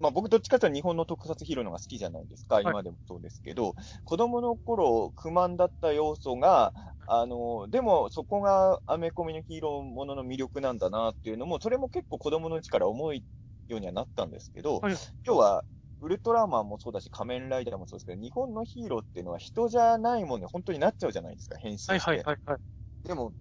[0.00, 2.60] まあ僕どっちかというと日本の特撮ヒーローのが好きじゃないですか。
[2.60, 6.74] い今でもそうですけど、子供の頃不満だった要素が、
[7.06, 13.22] あの、でもそこがアメコミのヒーローものの魅力なんだなっていうのも、それも結構子供のうちから思うよ
[13.70, 14.94] うにはなったんですけど、はい
[15.26, 15.64] 今日は
[16.00, 21.92] ウルトラマンもそうだし仮面ライダーもそうですけど、日本のヒーローっていうのは人じゃないもんね、本当になっちゃうじゃないですか、変身して。
[21.92, 22.60] はいはいはいはい。
[23.04, 23.34] でも、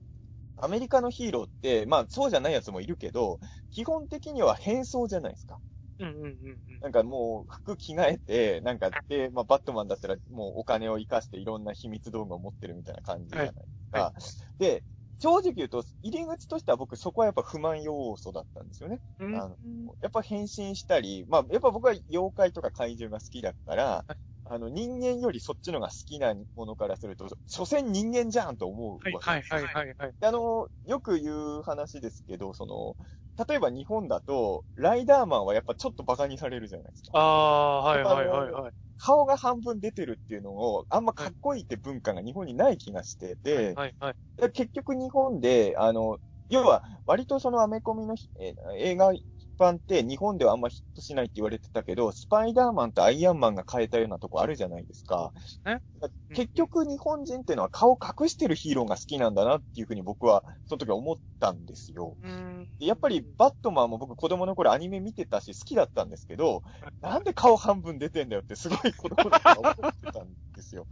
[0.57, 3.39] アメリカのヒーローって、まあそうじゃないやつもいるけど、
[3.71, 5.59] 基本的には変装じゃないですか。
[5.99, 6.81] うんうんうんうん。
[6.81, 14.13] なんかもう服着替えて、なんかで、まあバットマンだったらもうお金を生かしていろんな秘密道具を持ってるみたいな感じじゃないですか。
[14.13, 14.13] は
[14.59, 14.83] で、
[15.19, 19.01] 正直言うと、入り口としては僕そこはやっぱ不満要素だったんですよね。
[19.19, 19.35] うん。
[19.35, 19.57] あの
[20.01, 24.05] やっぱ変身したり、まあやっぱ僕は妖怪とか怪獣が好きだから、
[24.45, 29.61] あの人間よりそっちのが好きなものからすると、所詮人間じゃんと思うわけですよ。
[29.61, 32.95] はいはいはいはいあの、よく言う話ですけど、その、
[33.47, 37.11] 例えば日本だと、ライダーマンはやっぱちょっと馬鹿にされるじゃないですか。
[37.13, 38.73] ああ、はいはいはいはい。
[38.97, 44.15] 顔が半分出てるっていうのを、あんまかっこいいって文化が日本にない気がしてて、はいはい。
[44.37, 46.19] で結局日本で、あの、
[46.49, 49.13] 要は、割とそのアメコミのひえー映画
[49.57, 55.33] 版って日本ではあんまヒットしないって言われてたけど、スパイダーマンとアイアンマンが変えたようなとこあるじゃないですか。
[55.65, 55.81] ね
[56.33, 62.17] 結局日本人っていうのは顔隠してるヒーローが好きなんだなっていうふうに僕はその時思ったんですよ。
[62.79, 66.63] やっぱりバットマンも僕子供の頃アニメ見てたし好きだったんですけど、
[67.01, 70.87] なんで顔半分出てんだよってすごい子供の頃思ってたんですよ。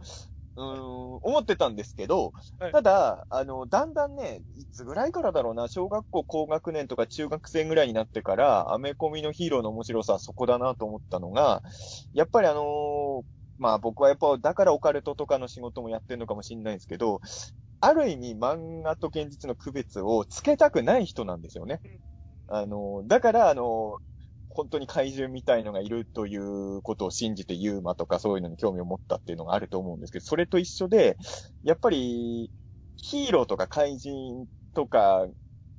[0.56, 11.62] うーん、思ってたんですけどはい、ただ、あの、だんだんね、いつぐらいからだろうな、小学校高学年とか中学生ぐらいになってから、アメコミのヒーローの面白さはそこだなと思ったのが、
[12.12, 13.22] やっぱりあのー
[13.58, 17.20] まあ僕はやっぱ、だからオカルトとかの仕事もやってるのかもしれないんですけど、
[17.80, 21.80] ある意味漫画と現実の区別をつけたくない人なんですよね。
[22.48, 23.98] あの、だから、あの、
[24.56, 31.16] 本当に怪獣みたいのがいるということを信じてユーマとかそういうのに興味を持ったっていうのがあると思うんですけど、それと一緒で、
[31.62, 32.50] やっぱり、
[32.96, 35.28] ヒーローとか怪人とか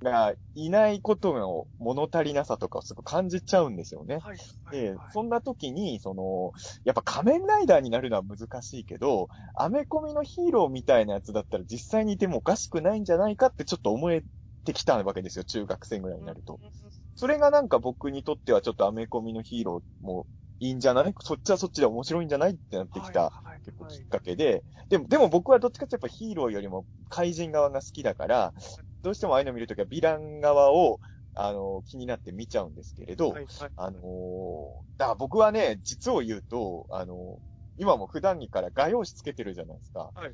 [0.03, 4.19] がいないことの物足りなさとかをすごく感じちゃうんですよね。
[4.19, 4.38] はい。
[4.71, 6.51] ではい、そんな時に、その、
[6.84, 14.23] やっぱ仮面ライダーになるのは難しいけど、アメコミのヒーローみたいなやつだったら実際にいてもおかしくないんじゃないかってちょっと思え
[14.65, 16.59] てきたわけですよ、中学生ぐらいになると。
[17.18, 20.28] それがなんか僕にとってはちょっとアメコミのヒーローも
[20.59, 21.13] いいんじゃない？
[21.20, 22.51] そっちはそっちで面白いんじゃない？
[22.51, 28.53] ってなってきたはい結構きっかけで、でも、でも僕はどっちかってやっぱヒーローよりも怪人側が好きだから、
[29.03, 30.99] どうしてもああいうの見るときはヴィラン側を、
[31.34, 33.72] あの、気になって見ちゃうんですけれど、はいはい。
[33.76, 34.03] あのー
[34.97, 37.39] だから僕はね、実を言うと、あの
[37.78, 40.11] 今も普段着から画用紙つけてるじゃないですか。
[40.15, 40.34] はい。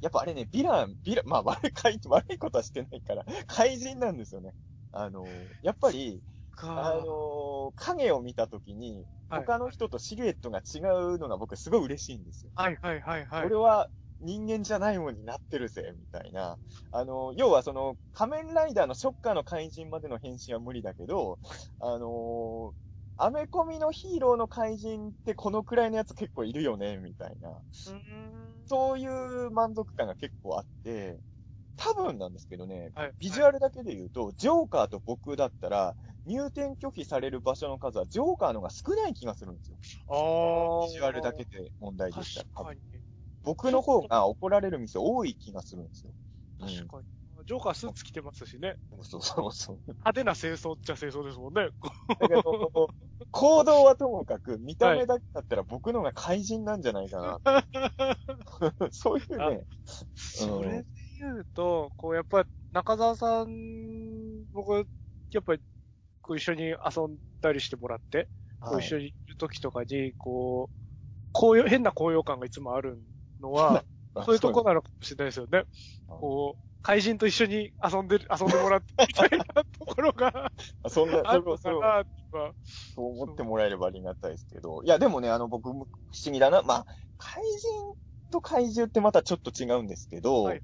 [0.00, 4.52] やっぱあれね、ヴィラン、ヴィラン、まあ悪い、怪悪いことはしてないから、怪人なんですよね。
[4.92, 6.22] あのーやっぱり、
[6.56, 10.80] あかのー影を見たときに、はい他の人とシルエットが違
[11.14, 12.50] うのが僕すごい嬉しいんですよ。
[12.56, 13.46] はいはいはいはい。
[13.46, 13.88] 俺は
[14.18, 16.58] 人間じゃないもんになってるぜ、みたいな。
[16.90, 21.38] あの、要はその、仮面ライダーのショッカーの怪人までの変身は無理だけど、
[21.78, 22.74] あの
[23.16, 27.62] アメコミのヒーローの怪人ってこのくらいのやつ結構いるよね、みたいな。
[28.64, 31.20] そういう満足感が結構あって、
[31.80, 39.78] 多分なんですけどね、はいビジュアルだけで言うと、ジョーカーと僕だったら、入店拒否される場所の数はジョーカーの方が少ない気がするんですよ。
[40.08, 40.86] ああ。
[40.86, 42.46] ビジュアルだけで問題でしたら。
[42.54, 42.80] 確かに。
[43.42, 46.12] 僕の方が怒られる店多い気がするんですよ。
[46.60, 47.04] うん確かに。
[47.46, 48.76] ジョーカースーツ着てますしね。
[49.02, 49.80] そうそうそう。
[49.86, 51.70] 派手な清掃っちゃ清掃ですもんね。
[52.20, 52.90] だけど、
[53.30, 57.64] 行動はともかく、見た目だけだったら僕の方が怪人なんじゃないかな。
[58.92, 59.64] そういうね、
[60.14, 60.86] それで
[61.20, 64.86] 言うと、こう、やっぱ、中澤さん、僕、
[65.32, 65.60] やっぱり、
[66.22, 68.28] こう一緒に遊んだりしてもらって、
[68.60, 70.76] こう一緒にいる時とかに、こう、
[71.32, 72.98] 高揚、変な高揚感がいつもある
[73.40, 73.84] のは、
[74.24, 75.64] そういうとこなのかもしれないですよね。
[76.06, 80.52] こう、怪人と一緒に遊んでる、遊んでもらってみたいなところが
[80.82, 81.80] あそんな、それを、そ。
[82.94, 84.82] そう思ってもらえればありがたいですけど。
[84.84, 85.86] いや、でもね、あの、僕、不思
[86.26, 86.62] 議だな。
[86.62, 86.86] まあ、
[87.18, 87.94] 怪人
[88.30, 90.62] と怪獣ってまたちょっと違うんですけど、はい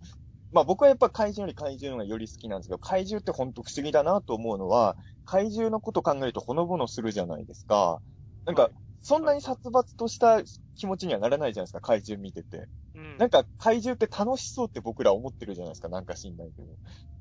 [0.53, 8.01] まあ僕はやっぱ怪人より怪獣の方がより好きなんですけど、怪獣って本当不思議だなと思うのは、怪獣のこと考えるとほのぼのするじゃないですか。
[8.44, 8.72] なんか、はい
[9.03, 10.42] そんなに殺伐とした
[10.74, 12.66] 気持ちにはならないじゃないですか、怪獣見てて。
[12.97, 13.18] うん。
[13.18, 16.66] なんか、怪獣って楽しそうって僕ら思ってるじゃないですか、なんか知んないけど。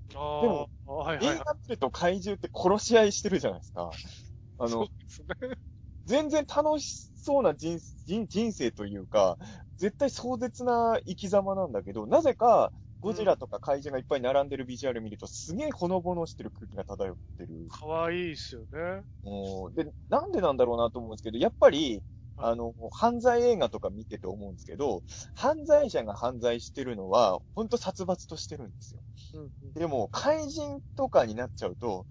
[0.09, 1.35] でも、はいはいはい。
[1.35, 3.91] 映画見ると怪獣って殺し合いしてるじゃないですか。
[4.57, 4.89] あのね。
[6.05, 9.37] 全然楽しそうな人人人生というか、
[9.77, 12.71] 絶対壮絶な生き様なんだけど、なぜか、
[13.05, 17.69] ゴジラとか怪獣がいっぱい並んでるビジュアル見ると、すげえほのぼのしてる空気が漂ってる。
[17.69, 19.05] かわいいですよね。
[19.23, 22.03] もうで、なんでなんだろうなと思うんですけど、やっぱり、
[22.37, 25.03] はいあの、犯罪映画とか見てて思うんですけど、
[25.35, 29.01] 犯罪者が犯罪してるのは、ほんと殺伐としてるんですよ。
[29.33, 32.07] うんうんでも、怪人とかになっちゃうと、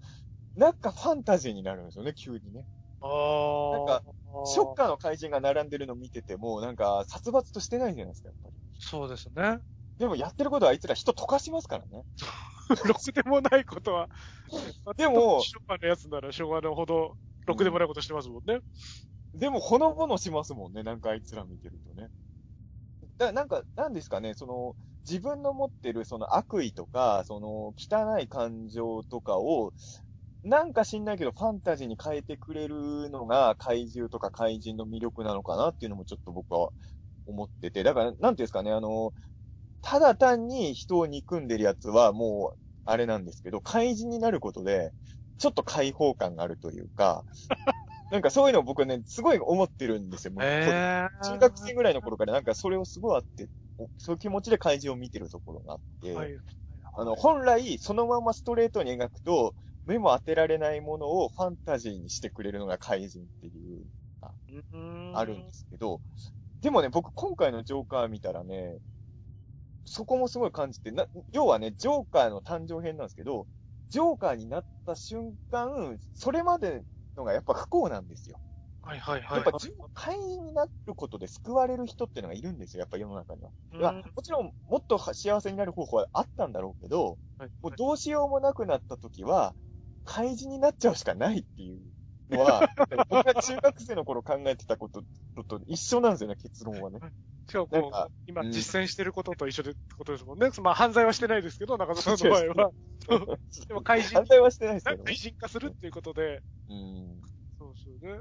[0.55, 2.67] なんかファンタジーになるんですよね、急にね。
[3.01, 3.09] ああ。
[3.69, 4.03] なんか
[4.43, 8.55] ショッカーの怪人が並んでるの見てても、なんか殺伐としてないじゃないですか、やっぱり。
[8.77, 9.59] そうですね。
[9.99, 12.03] でもやってることはあいつら人溶かしますからね。
[12.85, 14.09] ろくでもないことは。
[14.97, 17.15] でも昭和のやつなら昭和のほど、
[17.45, 18.59] ろくでもないことしてますもんね。
[19.33, 22.09] でもほのぼのしますもんね、なんかあいつら見てるとね。
[23.17, 24.75] だなんか、なんですかね、その、
[25.07, 29.73] 自分の持ってるその悪意とか、その汚い感情とかを、
[30.43, 36.69] なんか知んないけどファンタジーに変えてくれるのが怪獣とか怪人の魅力なのかなっていうのもちょっと僕は
[37.25, 37.83] 思ってて。
[37.83, 39.13] だから、なんていうんですかね、あの、
[39.85, 44.93] ただ単に人を憎んでるやつはもう、あれなんですけど、怪人になることで、
[45.37, 47.23] ちょっと解放感があるというか、
[48.09, 50.33] なんかそういうのを僕はね、すごい思ってるんですよ。
[50.33, 56.37] もうええ中学生ぐらいの頃からなんかそれをすごいあって、おそういう気持ちで怪獣を見てるところがあって、はい。
[56.97, 59.55] あの、本来そのままストレートに描くと、
[59.85, 63.85] 目も当てられないものをファンタジーにしてくれるのが怪人っていう、
[65.13, 66.01] あるんですけど、
[66.61, 68.79] でもね、僕今回のジョーカー見たらね、
[69.85, 73.47] そこもすごい感じて、な、要はね、ジョーカーの誕生編なんですけど、
[73.89, 76.83] ジョーカーになった瞬間、それまで
[77.15, 78.41] のがやっぱ不幸なんですよ。
[78.81, 79.37] はいはいはい。
[79.37, 83.51] やっぱ、ジョ怪人になることで救われる人っていうのがいるんですよ、やっぱ世の中には。
[83.71, 89.55] うんまあもちろん、もっと幸せになる方法はあったんだろうけど、はいもうどうしようもなくなった時は、
[90.03, 91.81] 怪人になっちゃうしかないっていう
[92.29, 92.67] のは、
[93.09, 95.03] 僕が中学生の頃考えてたこと
[95.47, 97.01] と一緒なんですよね、結論はね。
[97.47, 100.49] しかもこう今うん実践してることと一緒でってことですもんね。
[100.61, 102.71] まあ犯罪はしてないですけど、中田さんの場合は。
[103.67, 105.15] でも怪人反、対はしてないですけどね怪。
[105.15, 107.21] 人化するっていうことで、うん。
[107.59, 108.19] そうそうね。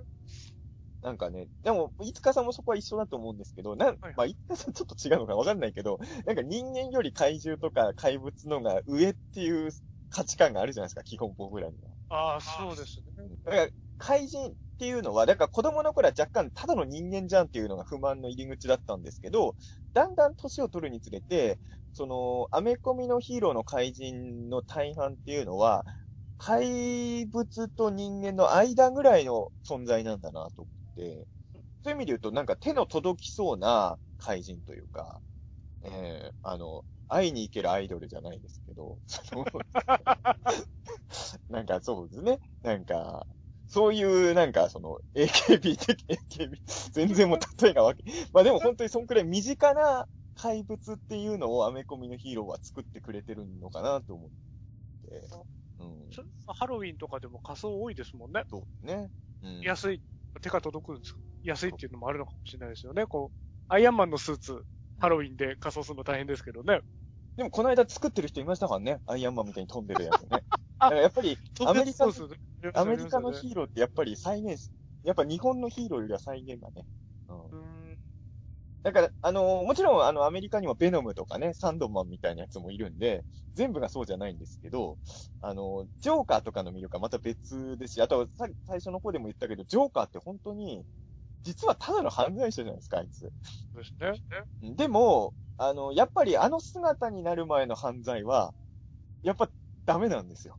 [1.03, 9.71] なんかね、でも、いつかさんもそこは一緒だと思うんですけど、なん、はいまあ、いつかさんちょっと違うのかわかんないけど、なんか人間より怪獣とか怪物のが上っていう
[10.09, 11.91] 価値観があるじゃないですか、基本僕らには。
[12.09, 13.29] ああ、そうですね。
[13.45, 13.69] だから、
[13.99, 19.55] 怪人っていうのは、だから子供の頃は若干ただの人間じゃんっていうのが不満の入り口だったんですけど、
[19.93, 21.61] だんだん年を取るにつれて、
[21.93, 25.85] その、アメコミのヒーローの怪人の大半っていうのは、
[26.39, 30.67] 怪物と人間の間ぐらいの存在なんだなと思っ
[30.97, 31.27] て、
[31.85, 35.21] そういう意味で言うと、なんか手の届きそうな怪人というか、
[35.83, 38.99] えー、あの、会いに行けるアイドルじゃないですけど、
[41.49, 42.39] なんかそうですね。
[42.63, 43.27] なんか、
[43.75, 46.59] そういう、なんか、その、AKB 的、AKB、
[46.93, 48.05] 全然もう例えがわけ。
[48.33, 50.07] まあでも本当にそんくらい身近な
[50.37, 54.31] 怪物っていうのをアメコミのヒーローは作ってくれてるのかなと思っ
[55.11, 55.27] て。
[55.81, 56.09] うん。
[56.13, 56.23] そ
[56.53, 58.45] ハロウィンとかでも仮装多いですもんね。
[58.49, 59.11] そうね。
[59.43, 59.61] うん。
[59.63, 60.01] 安い、
[60.41, 61.17] 手が届くんです。
[61.43, 63.07] 安いっていうのもあるのかもしれないですよね。
[63.07, 64.63] こう、アイアンマンのスーツ、
[65.01, 66.79] ハロウィンで仮装するの大変ですけどね。
[67.37, 69.01] でもこの間作ってる人いましたからね。
[69.07, 70.45] アイアンマンみたいに飛んでるやつね。
[70.79, 74.71] あだからやっぱり、アメリカそうですねアメリカのヒーローってやっぱり再現し、
[75.03, 76.87] やっぱ日本のヒーローよりは再現がね。
[77.29, 77.55] うん
[78.83, 84.99] だから、あのもちろん、あの、アメリカにもベノムとかね、サンドマンみたいなやつもいるんで、全部がそうじゃないんですけど、
[85.41, 90.85] あのジョーカーとかの魅力はまた別ですし、あと、さ最初の方でも言ったけど、ジョーカーって本当に、
[91.45, 93.33] 実はただの犯罪者じゃないですか、あいつ。
[94.61, 98.55] でも、あの、やっぱりあの姿になる前の犯罪は、
[99.23, 99.51] やっぱ
[99.87, 100.59] ダメなんですよ。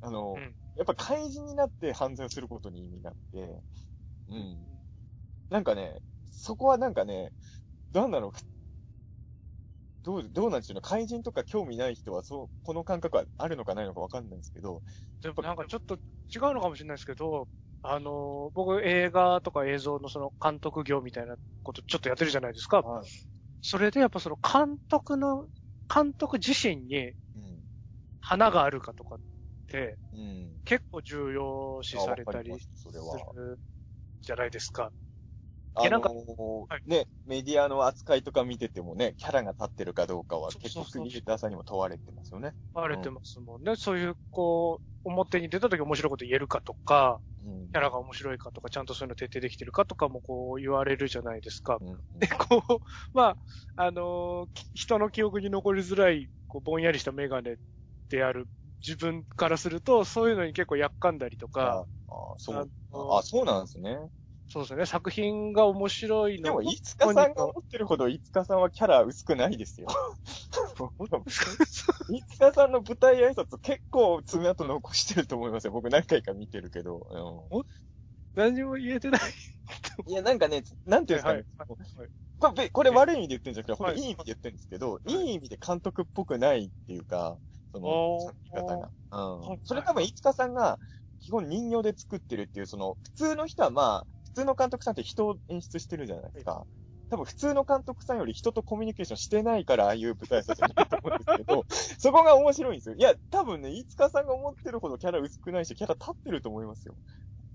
[0.00, 3.62] あの、うんやっぱ怪人になって犯罪をすることに意味があって、
[4.28, 4.68] うん。
[5.50, 6.00] なんかね、
[6.30, 7.32] そこはなんかね、
[7.92, 8.32] なんだろう、
[10.02, 10.80] どう、どうなんでしょうね。
[10.82, 14.82] 怪人とか興味ない人は、そう、この感覚はあるのかないのかわかんないんですけど、
[15.22, 15.94] でもなんかちょっと
[16.34, 17.48] 違うのかもしれないですけど、
[17.82, 22.80] あの、僕映画とか映像のその監督業みたいなことちょっとやってるじゃないですか。
[22.80, 23.08] はい。
[23.62, 25.46] それでやっぱその監督の、
[25.92, 27.43] 監督自身にうん。
[28.24, 29.18] 花があるかとかっ
[29.68, 30.60] てうん。
[30.64, 33.60] 結構重要視されたりする
[34.22, 34.92] じゃないですか。
[35.74, 42.54] あいやなんかのーはいね、メディアの扱いとか見ててもね、キャラが立ってるかどうかは結構そうそうそうクリエイターさんにも問われてますよね。
[42.72, 43.76] バレてますもんね。
[43.76, 47.70] そういう、こう、表に出た時面白いこと言えるかとか、うん。
[47.72, 51.80] キャラが面白いかとか、ちゃんとそういうの徹底できてるかとかもこう言われるじゃないですか。
[51.80, 52.00] うん。
[52.20, 52.78] で、こう、
[53.12, 53.38] まあ、
[53.76, 57.56] あのーき人の記憶に残りづらい、こう、ぼんやりしたメガネ
[58.14, 58.46] である
[58.86, 62.70] 自分からすると、そういうのに結構やっかんだりとか、ああ、そう。
[62.92, 63.98] あそうなんですね。
[64.46, 69.88] そうですね、作品が面白いでも、いつかさんが思ってるほど、いつかさんはキャラ薄くないですよ。
[72.10, 75.72] いつかさんの舞台挨拶結構爪痕残してると思いますよ。
[75.72, 77.08] 僕何回か見てるけど。
[78.34, 79.20] 何も言えてない。
[80.06, 81.44] うん、いや、なんかね、なんていうんですかね。
[81.96, 82.08] はい
[82.38, 87.38] これべ、これ悪い意味で言ってるんじゃなくて、いといい意味で言ってるんですけど、いいい意味で監督っぽくないっていうか、
[87.74, 88.90] その、作り方が。
[89.10, 89.60] うんはい。
[89.64, 90.78] それ多分、いつかさんが、
[91.20, 96.66] 基本人形で作ってるっていう、その、普通の人はまあ、普通の監督さんって人を演出してるじゃないですか。
[97.10, 101.66] 多分普通の監督さんより人とコミュニケーションしてないから、ああいう舞台挨拶になると思うんですけど、
[101.98, 102.94] そこが面白いんですよ。
[102.96, 106.96] いや、多分ね、いつかさんが思ってるほどキャラ薄くないし、キャラ立ってると思いますよ。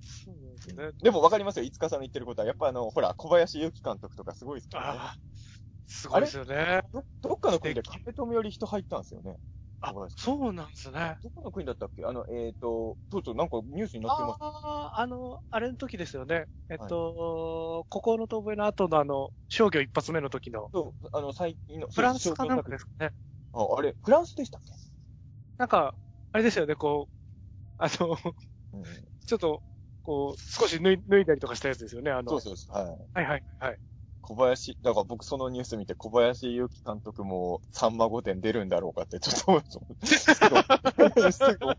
[0.02, 0.92] そうですね。
[1.02, 2.48] でもわかりますよ、いつかさんの言ってることは。
[2.48, 5.00] やっぱあの、ほら、小林祐希監督とかすごいですからね。
[5.00, 5.18] ああ、
[5.88, 6.82] すごいですよね。
[6.94, 9.38] ど、どっかの国で壁止めより人入ったんですよね。
[9.82, 11.18] あそうなんですね。
[11.24, 12.04] どこの国だったっけ？
[12.06, 14.40] あの、えっ、と、そうそう、なんかニュースになってます。
[14.42, 16.46] ああ、あの、あれの時ですよね。
[16.70, 23.12] えっと、ここの遠吠えの後のあの、商業一発目の時の、そう、あの、最近の、フランスかなんかですかね。
[23.54, 24.74] あ、あれ、フランスでしたっけ？
[25.60, 25.94] なんか、
[26.32, 27.14] あれですよね、こう、
[27.78, 28.18] あの、
[28.74, 29.10] うん。
[29.26, 29.64] ちょっと、
[30.04, 32.36] こう、少し脱い脱いだりとかしたやつですよね、あの。
[32.38, 32.76] そうそうそう。
[32.76, 33.10] はい。
[33.14, 33.80] はいはいはい。
[34.22, 41.76] 小林、だから僕そのニュース見て小林祐希監督もさんま御殿出るんだろうかってちょっと思って、すごいすごい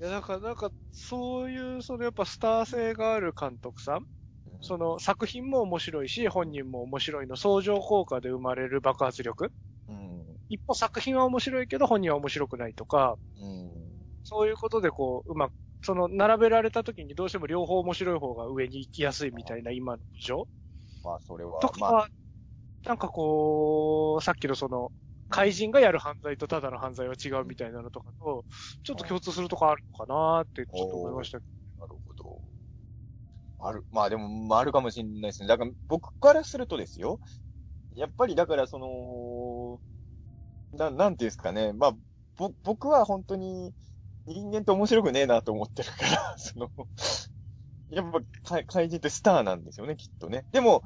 [0.00, 4.06] いや、なんか、なんか、そういう、そのやっぱスター性がある監督さん
[4.60, 9.52] その作品も面白いし、本人も面白いの相乗効果で生まれる爆発力。
[9.88, 10.24] うん。
[10.48, 13.70] 一方作品は面白いけど本人は面白くないとか、うん。
[14.24, 15.52] そういうことでこう、うまく、
[15.82, 20.48] その並べられた時にどうしても両方面白い方が上に行きやすいみたいな今の事情
[21.04, 22.08] まあ、それはと、かまあ、は、
[22.84, 24.90] なんかこう、さっきのその、
[25.30, 28.44] 怪人がやる犯罪とただの犯罪は違うみたいなのとかと、
[28.82, 31.44] ちょっと共通するとこあるのかなってちょっと思いましたけ
[31.78, 32.40] なるほど。
[33.60, 33.84] ある。
[33.90, 35.48] まあでも、まああるかもしれないですね。
[35.48, 37.20] だから僕からするとですよ。
[37.94, 39.80] やっぱりだからその、
[40.78, 41.72] な、なんていうんですかね。
[41.72, 41.92] まあ、
[42.36, 43.74] ぼ、僕は本当に
[44.28, 46.70] 人間って面白くねえなと思ってるから、 その、
[47.88, 50.44] やっぱ怪怪人ってスターなんですよね、きっとね。
[50.52, 50.84] でも、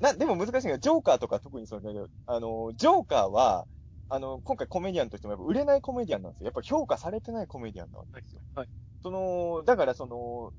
[0.00, 3.66] な、でも難しいのが、ジョーカーとか特にそうだけど、あの、ジョーカーは、
[4.08, 6.46] あの、今回コメディアンとしてもやっぱ売れないコメディアンなんですよ。
[6.46, 8.42] やっぱ評価されてないコメディアンなわけですよ。
[8.54, 8.68] はい。
[9.02, 10.52] その、だからその、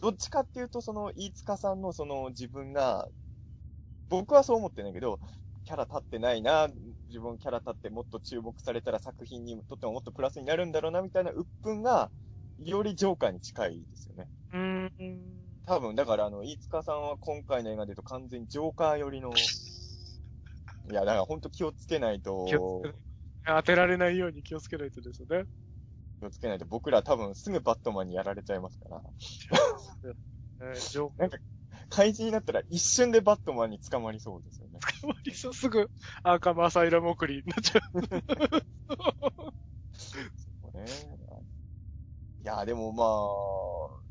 [0.00, 3.08] どっちかっていうと、その、飯塚さんのその自分が、
[4.08, 5.20] 僕はそう思ってないけど、
[5.64, 6.68] キャラ立ってないな、
[7.14, 12.10] 自分キャラ立ってもっと注目されたら作品にとってももっとプラスになるんだろうな、みたいな鬱憤が、
[12.58, 14.28] よりジョーカーに近いですよね。
[14.52, 14.90] うーん。
[15.64, 22.44] 多分、だからあの、飯塚さんは今回の映画で言うと完全にジョーカー寄りの、いや、だからほんと気をつけないと、
[23.46, 25.44] 当てられないように気をつけないとですよね。
[26.18, 29.02] 気をつけないと僕ら多分すぐバットマンにやられちゃいますから。
[31.16, 31.38] なんか、
[31.90, 35.00] 怪人になったら一瞬でバットマンに捕まりそうですよね。
[35.00, 35.90] カーマリさんすぐ
[36.22, 38.64] アーカムアサイラム送りになっちゃう。
[40.62, 40.84] そうね。
[42.42, 44.04] いや、でもまあ、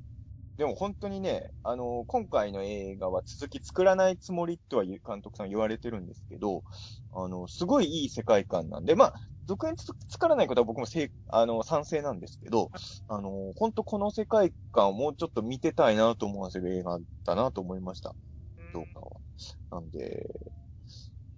[0.58, 6.64] でも本当にね、あの、今回の映画は続き作らないつもりとは言う監督さん言われてるんですけど、
[7.12, 9.14] あの、すごいいい世界観なんで、まあ、
[9.48, 12.70] 続編つ作らないことは僕もせい、あの、賛成なんですけど、
[13.08, 18.16] あの、本当この世界観をもうちょっと見てたいなと思わせる映画だなと思いました。
[18.74, 19.22] どうかは。
[19.72, 20.28] なんで、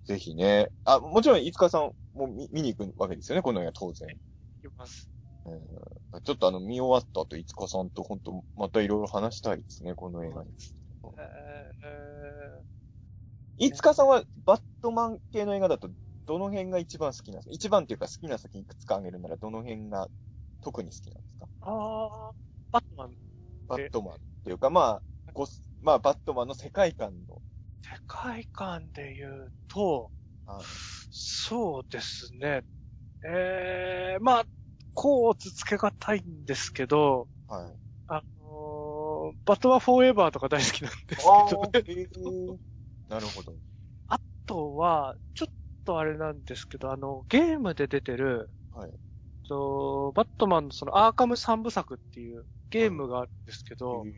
[0.06, 0.70] ぜひね。
[0.84, 4.10] あ、もちろん、飯塚さんも見見に行くわけですよね、この映画当然。
[4.10, 4.14] い
[4.62, 5.10] きます。
[5.46, 10.52] うんちょっとあの、見終わった後、飯塚さんと本当またいろいろ話したいですね、この映画に。
[11.18, 12.66] えー
[13.58, 15.90] 飯塚さんはバットマン系の映画だと、
[16.26, 17.52] どの辺が一番好きなんですか？
[17.54, 20.10] 一番っていうか好きな作品いくつかあげるなら、どの辺が
[20.62, 21.48] 特に好きなんですか？
[21.62, 22.34] あー、
[22.72, 23.16] バットマン、
[23.68, 24.82] バットマンっていうか、ま
[25.28, 27.42] あ、ゴス、まあ、バットマンの世界観の。
[27.88, 30.10] 世界観で言うと、
[30.48, 30.60] あ
[31.12, 32.64] そうですね。
[33.24, 34.46] えー、まあ、
[34.96, 37.66] こうつつけがたいんですけど、はい。
[38.08, 41.62] あのーバットマンフォーエバーとか大好きなんですけあど
[42.52, 42.60] ね。
[43.08, 43.54] なるほど。
[44.08, 45.54] あとは、ちょっ
[45.84, 48.92] とあれなんですけど、あの、ゲームで出てる、はい。
[49.48, 54.14] とバットマンのそのアーカム三部作っていうゲームがあるんですけど、へー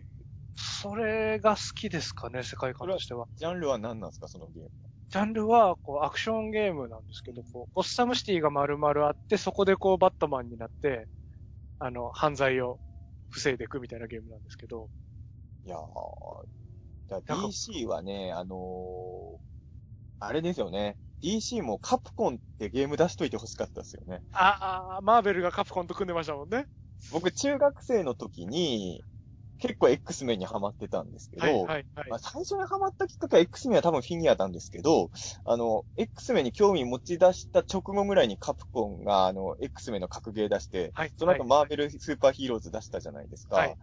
[0.82, 3.28] それが好きですかね、世界観としては。
[3.38, 4.72] ジャンルは何なんですか、そのゲーム。
[5.10, 11.08] ジャンルは、こう、アクションゲームなんですけど、こう、ゴッサムシティが丸々あって、そこでこう、バットマンになって、
[11.80, 12.80] あの、犯罪を
[13.30, 14.90] 防いでいくみたいなゲームなんですけど、
[15.64, 19.40] いやー、DC はね、あのー
[20.20, 20.98] あれですよね。
[21.22, 24.24] DC もカプコンってゲーム出しといてほしかったですよね。
[24.32, 26.68] ああ、マーベルがカプコンと組んでましたもんね。
[27.12, 29.04] 僕、中学生の時に、
[29.60, 32.20] 結構 X メンにハマってたんですけど、はい、はい、はいまあ、。
[32.20, 35.12] 最初にハマったきっかけは X メンは多分フィギュアなんですけど、
[35.46, 41.12] あの、X メンに興味持ち出した直後ぐらいにカプコンが、あの、X メンの格ゲー出して、はい。
[41.18, 43.56] その後はいマーベルスーパーヒーローズ出したじゃないですか。
[43.56, 43.78] はい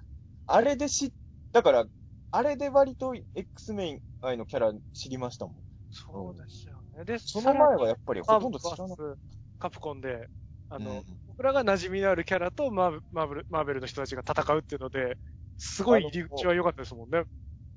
[0.46, 1.10] あれで知っ、
[1.52, 1.86] だから、
[2.30, 5.54] あれで割と X メン愛のキャラ知りましたもん。
[5.90, 7.04] そうですよね。
[7.04, 9.16] で、その前はやっぱりほとんど知らなかっ
[9.58, 10.28] カプコンで、
[10.68, 10.84] あた。
[10.84, 15.18] の、うん僕らが馴染みのあるキャラとマーマーベル、マーベルの人たちが戦うっていうので、
[15.56, 17.24] すごい入り口は良かったですもんね。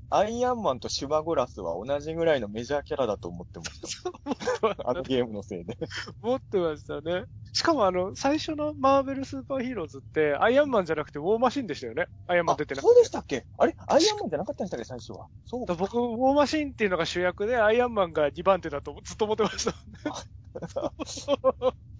[0.09, 4.09] アイアンマンとシュマゴラスは同じぐらいのメジャーキャラだと思ってました。
[4.89, 5.77] あのゲームのせいで。
[6.21, 7.25] 持ってましたね。
[7.57, 12.07] しかもあの、最初のマーベルスーパーヒーローズって、アイアンマンじゃなくてウォーマシンでしたよね。
[12.27, 13.45] アイアンマあン出てなくてそうでしたっけ？
[13.57, 13.75] あれ？
[13.87, 15.27] アイアンマンじゃなかったんでしたっけ最初は？
[15.45, 15.75] そうか。
[15.75, 19.73] 僕、ウォーマシンっていうのが主役で、アイアンマンが2番手だとずっと思ってました。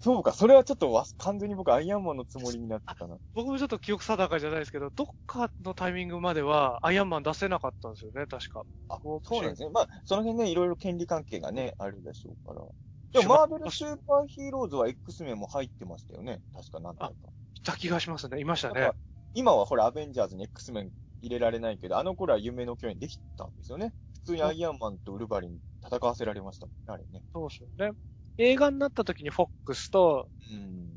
[0.00, 0.32] そうか。
[0.32, 3.18] それはちょっとわ完全に僕アイアンマンのつもりになってたな。
[3.34, 8.64] 僕もちょっと記憶定かじゃないですけど、どっかのタイミングまでは、アイアンマン出せなかったんですよね、確か。
[8.88, 9.70] あそうなんですね。
[9.70, 12.66] まあ、その辺ね、いろいろ権利関係がね、あるでしょうから。
[13.12, 16.40] でも、マーベルスーパーヒーローズは X メンも入ってましたよね。
[16.54, 17.14] 確か何回か。
[17.54, 18.40] いた気がしますね。
[18.40, 18.90] いましたね。
[19.34, 20.90] 今はほら、アベンジャーズに X メン
[21.22, 23.92] 入れられないけど、あの頃は夢の共演できたんですよね。
[24.14, 27.22] 普通にアイアンマンとウルヴァリン戦わせられましたもんね、あれね。
[27.32, 27.96] そうですよね。
[28.36, 30.88] 映画になった時にフォックスとうん。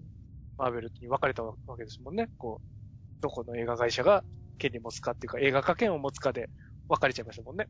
[0.58, 2.30] マーベルに分かれたわけですもんね。
[2.38, 4.24] こう、どこの映画会社が
[4.60, 6.52] 権利持つかっていうか、映画化権を持つかで
[6.92, 7.70] 分かれちゃいましたもんね。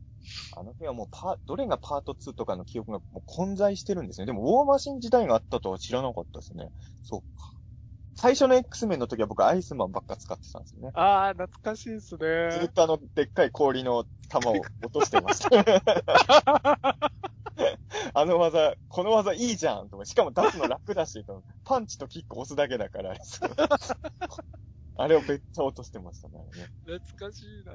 [0.56, 4.26] あの日はもうパ、どれがパート2とかの記憶がもう混在してるんですね。
[4.26, 6.70] でも、ウォーマシン時代があったとは知らなかったですね。
[7.04, 7.26] そうか。
[8.14, 10.90] 最初の X メンの時は僕アイスマンばっか使ってたんですよね。
[10.94, 12.18] ああ、懐かしいですずっ
[12.64, 12.68] ね。
[12.68, 15.50] とあの、でっかい氷の玉を落としてました。
[18.14, 23.14] あの技、この技いいじゃんとか、しかも出すの楽だし、とパンチとキック押すだけだから、
[24.96, 26.44] あれをめっちゃ落としてましたね
[26.84, 27.72] 懐かしいな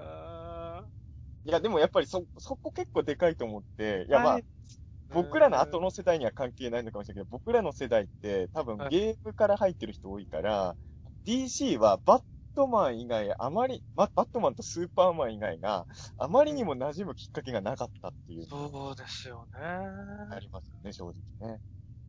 [0.82, 1.07] ぁ
[1.48, 4.46] いや、でもやっぱりそ、そこ結構でかいと思って、いや、まあはい、
[5.14, 10.76] 僕らの後の世代には関係ないのかもしれないけど、僕らの世代って多分はいゲームから入ってる人多いから、
[11.26, 12.22] DC はバッ
[12.54, 15.86] トマン以外、あまり、まバットマンとスーパーマン以外が
[16.18, 19.62] あまりにも馴染むきっかけがなかったっていうのそうですよね。
[19.62, 21.62] がありますよね、正直ね。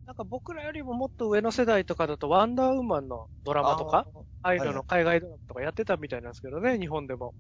[0.07, 4.07] なんか僕らよりももっと上の世代とかだと、ワンダーウーマンのドラマとか、
[4.43, 7.35] ああいうのの海外ドラマとかやってたみたいなんですけどね、日本でも。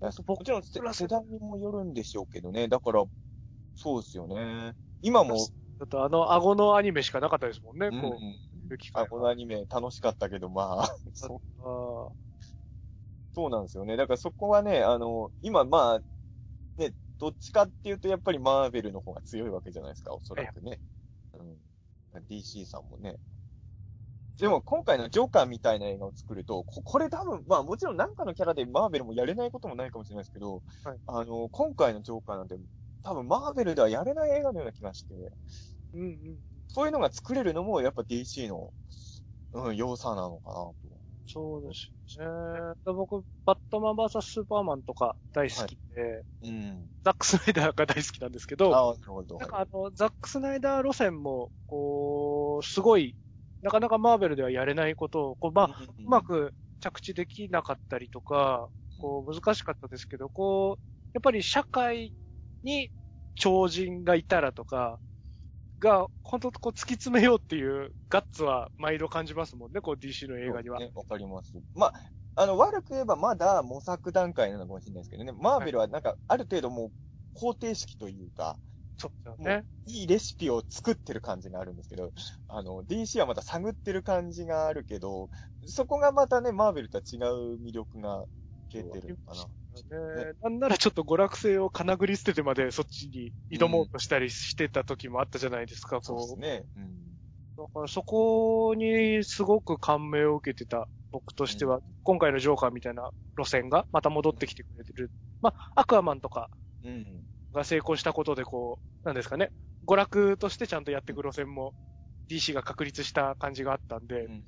[0.00, 2.68] もちろんせ世代にもよるんでしょうけどね。
[2.68, 3.04] だから、
[3.74, 4.72] そうですよね。
[5.02, 5.36] 今も、
[5.78, 8.72] だとあの顎のアニメしかなかったですもんね、うんこう。
[8.72, 12.12] いう機会あ、このアニメ楽しかったけど、まあ、そうあ
[13.34, 13.96] そうなんですよね。
[13.96, 20.80] だからそこはね、あの、今まあ、ね、どっちかっていうとやっぱりマーベルの方が強いわけじゃないですか、おそらくね。
[21.34, 21.56] うん。
[22.28, 23.16] DC さんもね。
[24.40, 32.56] でも今回のジョーカーみたいな映画を作ると、ここれ多分、まあもちろんなんかのキャラでマーベルもやれないこともないかもしれないですけど、はいあの、今回のジョーカーなんて
[33.02, 35.14] 多分マーベルではやれない映画のような気がして、
[35.94, 36.18] うんうん。
[36.68, 38.72] そういうのが作れるのもやっぱ DC の、
[39.52, 40.74] うん、良さなのかなと。
[41.32, 42.74] そうですよね。
[42.84, 46.90] で僕、バットマン VS スーパーマンとか大好きで、うん。
[47.04, 49.38] ザック・スナイダーが大好きなんですけど、ああ、なるほど。
[49.38, 53.14] なんかあの、ザック・スナイダー路線も、こう、すごい、
[53.62, 55.70] なかなかマーベルではやれないことを、こう、まあ、
[56.04, 60.82] うまく着地できなかったりとか、こう、難しかったですけど、こう、
[61.14, 62.14] やっぱり社会
[62.62, 62.90] に
[63.34, 65.00] 超人がいたらとか、
[65.78, 70.78] が、本当こう突き詰めようっていうガッツは毎度感じますもんね、こう DC の映画には。
[70.78, 71.52] そうですね、わかります。
[71.74, 75.32] まあ、あの、悪く言えばまだ模索段階なのかもしれないですけどね。
[75.32, 76.90] マーベルはなんか、ある程度もう、
[77.34, 78.58] 方程式というか、
[79.00, 79.64] そうですね。
[79.86, 82.12] う、いいレシピを作ってる感じがあるんですけど、
[82.48, 85.30] あの、DC はまた探ってる感じがあるけど、
[85.66, 88.26] そこがまたね、マーベルとは違う魅力が
[88.74, 89.48] 出てるのかな。
[90.14, 96.66] ね、なんならちょっと娯楽性をかなぐり捨ててまでそっちに挑もうとしたりしてた時もあったじゃないですか、そうですこね。
[96.76, 97.20] うん。
[97.58, 97.62] う。
[97.62, 105.12] だからそこにすごく感銘を受けてた僕としては、うん今回のジョーカーみたいな路線がまた戻ってきてくれてる。
[105.42, 106.50] まあ、アクアマンとか
[106.82, 107.29] うん。
[107.54, 109.50] が成功したことでこう、なんですかね、
[109.86, 111.74] 娯楽としてちゃんとやっていく路線も
[112.28, 114.44] DC が確立した感じがあったんで、うん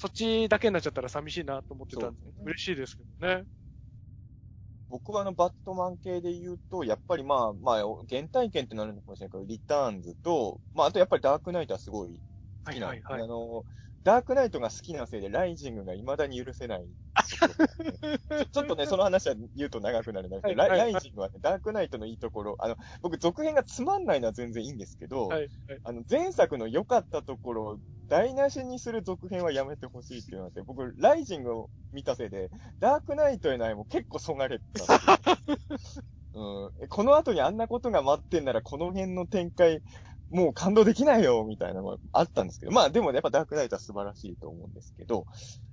[0.00, 3.44] そっちだけになっちゃったら寂しいなと思ってたんで、ですね嬉しいですけどね。
[4.88, 12.18] 僕はあの、バットマン系で言うと、やっぱりまあ、まあ、原体験ってなるのかもしれないけど、リターンズと、まあ、あとやっぱりダークナイトはすごい
[12.64, 12.96] 好きなんで。
[12.96, 13.62] はいはいはいあの、
[14.02, 16.86] ダークナイトが好きなせいで、ライジングが未だに許せない
[18.52, 25.50] ちょっとね、その話は言うと長くなるんですけど、ライジングはね、ダークナイトのいいところ、あの、僕続編がつまんないのは全然いいんですけど、はい、はい。
[25.84, 27.78] あの、前作の良かったところを
[28.08, 32.50] 台無しにする続編はやめてほしいっていうのがあって、僕、ライジングを見たせいで、
[32.80, 34.84] ダークナイトへの愛も結構そがれた。
[36.32, 39.82] うん、この後にあんなことが待ってんなら、この辺の展開、
[40.30, 45.26] もう感動できないよ、みたいなのがあったんですけど、まあでもやっぱダークナイトは素晴らしいと思うんですけど、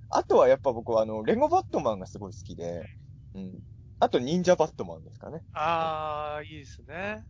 [0.10, 2.90] あとはやっぱ僕はあの、レゴバットマンがすごい好きで、
[3.36, 3.60] うん。
[4.00, 5.44] あと、忍者バットマンですかね。
[5.54, 7.26] ああ、いいですね。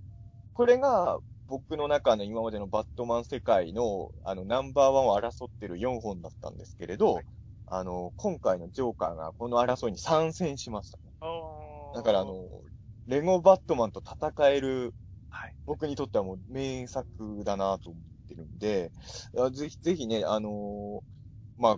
[0.53, 7.25] これが、僕の中の今までのバットマン世界の、あの、ナンバーワンを争ってる4本だったんですけれど、
[7.65, 11.13] あの、今回のジョーカーがこの争いに参戦しましたね。
[11.93, 12.49] だからあの、
[13.07, 14.95] レゴバットマンと戦える、
[15.39, 15.53] はい。
[15.65, 17.07] 僕にとってはもう名作
[17.43, 18.91] だなと思ってるんで、
[19.37, 21.77] あぜひ、ぜひね、あのーまあ、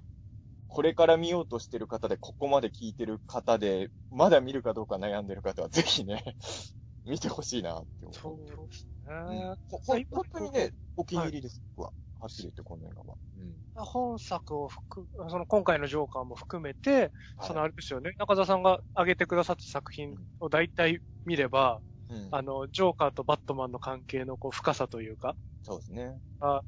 [0.67, 6.23] これから見ようとしてる方で、ここまで聞いてる方で、まだ見るかどうか悩んでる方は、ぜひね、
[7.05, 8.45] 見てほしいなって思そうう。
[8.45, 9.55] ですうんね。
[10.11, 11.93] 本当にね、お気に入りです、僕は。
[12.19, 13.15] はっきり言ってこの映画は。
[13.37, 13.85] うん。
[13.85, 17.11] 本作を含その今回のジョーカーも含めて、
[17.41, 26.19] そのはあれですよね、中澤さんが挙げてくださった作品を大体見れば、い、うん、あの、ジョーカーとバットマンの関係のこう深さというか、そうですね。
[26.39, 26.63] あ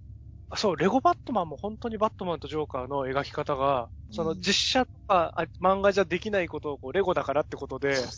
[0.56, 8.14] そう、レゴバットマンも本当にバットマンとジョーカーの描き方が、そのうん実写とか、あ漫画じゃできないことをこうレゴだからってことで、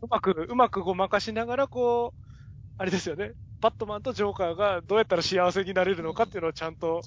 [0.00, 2.12] そうまく、うまくごまかしながら、こう、
[2.78, 3.32] あれですよね。
[3.60, 7.06] バットマンとジョーカーがどうやったら幸せになれるのかっていうのをちゃんと。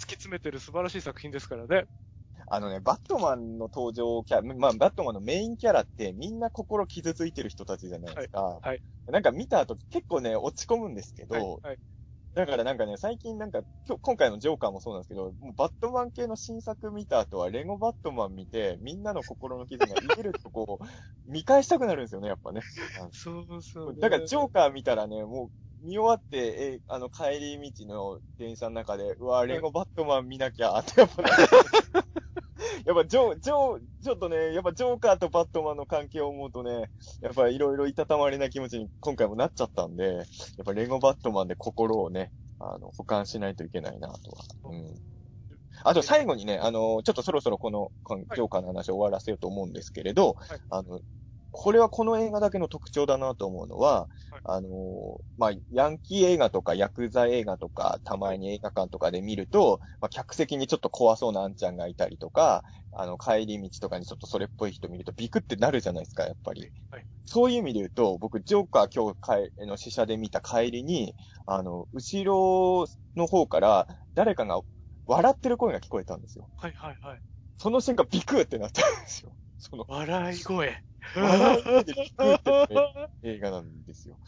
[0.00, 1.86] 突き詰めてる素晴らしい作品ですからね。
[2.46, 8.42] あのね、バットマンの登場キャラ、まあ、バットマンのメインキャラってみんな心傷ついてる人たちじゃないですか。
[8.42, 11.78] はいはいなんか見た後結構ね、落ち込むんですけど、はいはい
[12.34, 22.60] だからなんかね、最近なんか、今日、今回のジョーカーもそうなんですけど、もうバットマン系の新作見た後は、レゴバットマン見て、みんなの心の傷が癒えるとこう、見返したくなるんですよね、やっぱね。
[23.12, 25.50] そうそう、だから、ジョーカー見たらね、もう、
[25.84, 31.28] 見終わって、え、あの、帰り道の電車の中で、うわ、レゴバットマン見なきゃ、ってやっぱね、
[32.86, 36.90] やっぱ ジョー、ジョー、ちょっとね、やっぱジョーカーとバットマンの関係を思うとね、
[37.20, 40.24] やっぱいろいろいたたまれな気持ちに今回もなっちゃったんで、やっ
[40.64, 44.44] ぱレゴバットマンで心をね、あの、保管しないといけないなとは。
[44.64, 44.94] うん。
[45.82, 51.00] あと最後にね、あの、ちょっとそろそろこの、このジョーカーの話を終わらせようと思うんですけれど、はいあの、
[51.56, 66.72] これはこの映画だけの特徴だなと思うのは、はいあの、まあ、ヤンキー映画とかヤクザ映画とか、たまに映画館とかで見ると、まあ、客席にちょっと怖そうなあんちゃんがいたりとか、あの、帰り道とかにちょっとそれっぽい人見るとビクってなるじゃないですか、やっぱり。
[66.90, 71.14] はいそういう意味で言うと、僕、ジョーカー今日帰の試写で見た帰りに、
[71.46, 72.86] あの、後ろ
[73.16, 74.60] の方から誰かが
[75.06, 76.50] 笑ってる声が聞こえたんですよ。
[76.58, 77.20] はいはいはい。
[77.56, 79.34] その瞬間ビクってなったんですよ。
[79.58, 80.82] その笑い声。
[81.14, 81.94] 笑で
[83.22, 84.18] 映画なんですよ。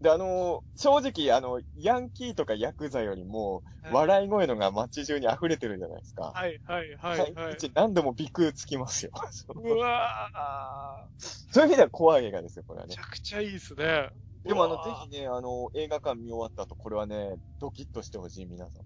[0.00, 3.62] で、あの正直、あの、ヤンキーとかヤクザよりも、
[3.92, 6.32] 笑い声のが街中に溢れてるじゃないですか。
[6.34, 9.12] はいはいはい帰はい何度もビクつきますよ。
[9.54, 13.06] うわそういう意味では怖い映画ですよ、これはねーめち。
[13.06, 14.08] ゃくちゃいいですね。
[14.44, 18.82] でもあの、ぜひね、あの、映画館見終わった後、これはね、ドキッとしてほしい、皆さん。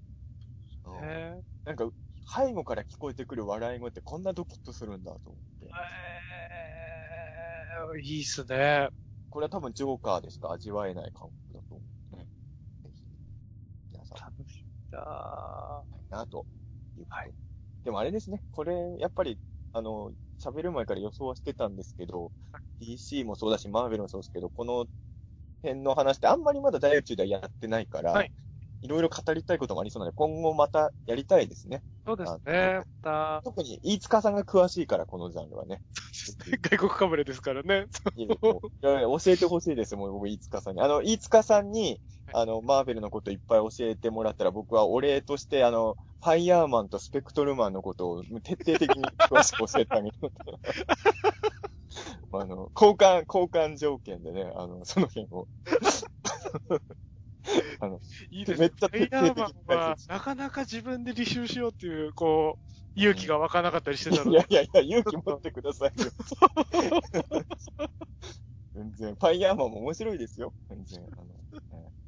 [0.87, 1.89] うんねなんか、
[2.27, 5.67] 背後から聞こえてくる笑い声ってこんなドキッとするんだと思って。
[5.67, 5.71] えー、
[8.03, 8.89] いいっすね。
[9.31, 10.53] これは多分ジョーカーでしか？
[10.53, 11.83] 味わえない感覚だと思
[12.13, 12.27] うね。
[12.85, 13.03] ぜひ、
[13.93, 15.85] 皆さん、楽しみだ。
[16.11, 16.47] なと。
[17.09, 17.33] はい
[17.85, 19.39] でもあれですね、これ、やっぱり、
[19.73, 22.33] あの、喋る前から予想はしてたんですけど、
[22.81, 24.87] DC もそうだし、マーベルもそうですけど、この
[25.63, 28.33] 辺の話ってあんまりまだ大宇宙ではやってないから、はい
[28.85, 31.83] いろいろ語りたいこともありそうなので、今後またやりたいですね。
[32.07, 32.83] そうですね。
[33.01, 35.81] また、特に、飯塚さんが詳しいから、このジャンルはね。
[36.61, 37.87] 外国かぶれですからね。
[38.15, 38.61] いや教
[39.27, 40.83] えてほしいです、もう僕、飯塚さんに。
[40.83, 41.99] あの、飯塚さんに、
[42.35, 50.17] あの、マーベルのこといっぱい教えてもらったら、僕はお礼として、あの、ファイヤーマンとスペクトルマンのことを徹底的に詳しく教えてあげる。
[52.33, 55.49] あの、交換、交換条件でね、あの、その辺を。
[57.81, 58.01] あの、
[58.31, 58.67] いいですね。
[58.67, 64.31] めっちゃファイヤーマンは、なかなか自分で履修しようっていう、こう、勇気が湧かなかったりしてたので。
[64.31, 66.11] いやいやいや、勇気持ってくださいよ。
[68.75, 70.53] 全然、ファイヤーマンも面白いですよ。
[70.69, 71.07] 全然。
[71.17, 71.27] あの、
[71.73, 72.05] ええ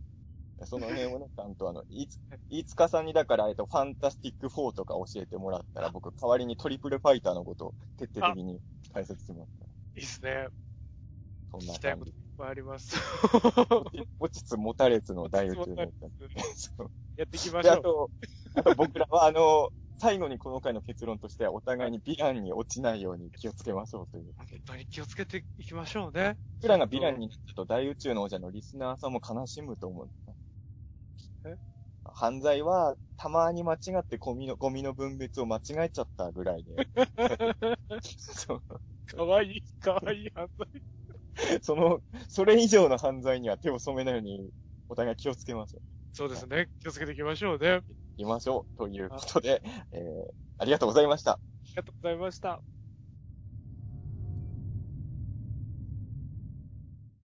[0.64, 2.18] その辺をね、ちゃんとあの、いつ、
[2.48, 8.58] 飯塚さんにだから、えっと、ファンタスティック4とか教えてもらったら、僕、代わりにトリプルファイターのことを徹底的に
[8.92, 9.66] 解説しますから。
[9.66, 10.48] いいですね。
[11.50, 12.25] そんな感じっ。
[12.36, 12.96] ぱいあります。
[14.18, 15.92] 持ちつ持たれつの大宇宙の。
[16.54, 17.82] そう やっていきましょう。
[17.82, 18.10] と、
[18.54, 24.34] あと僕らは、あの、最後にこの回の結論としては、お互いにヴィランに落ちないように気をつけましょうという。
[24.36, 26.36] 本当に気をつけていきましょうね。
[26.60, 30.10] 僕らがヴィランになったと大宇宙の王者のリスナーさんも悲しむと思う。
[31.44, 31.56] え？
[32.04, 36.76] 犯罪は、たまに間違ってゴミの、ゴミの分別を間違えちゃったぐらいで。
[38.02, 38.62] そう
[39.06, 40.82] かわいい、かわいい犯罪。
[41.62, 44.50] その、それ以上の犯罪には手を染めないように、
[44.88, 45.82] お互い気をつけましょう。
[46.12, 46.70] そうですね。
[46.80, 47.70] 気をつけていきましょうね。
[47.70, 47.82] あい
[48.16, 48.78] きましょう。
[48.78, 50.00] ということで、えー、
[50.58, 51.38] ありがとうございました。
[51.64, 52.75] りがとうございました。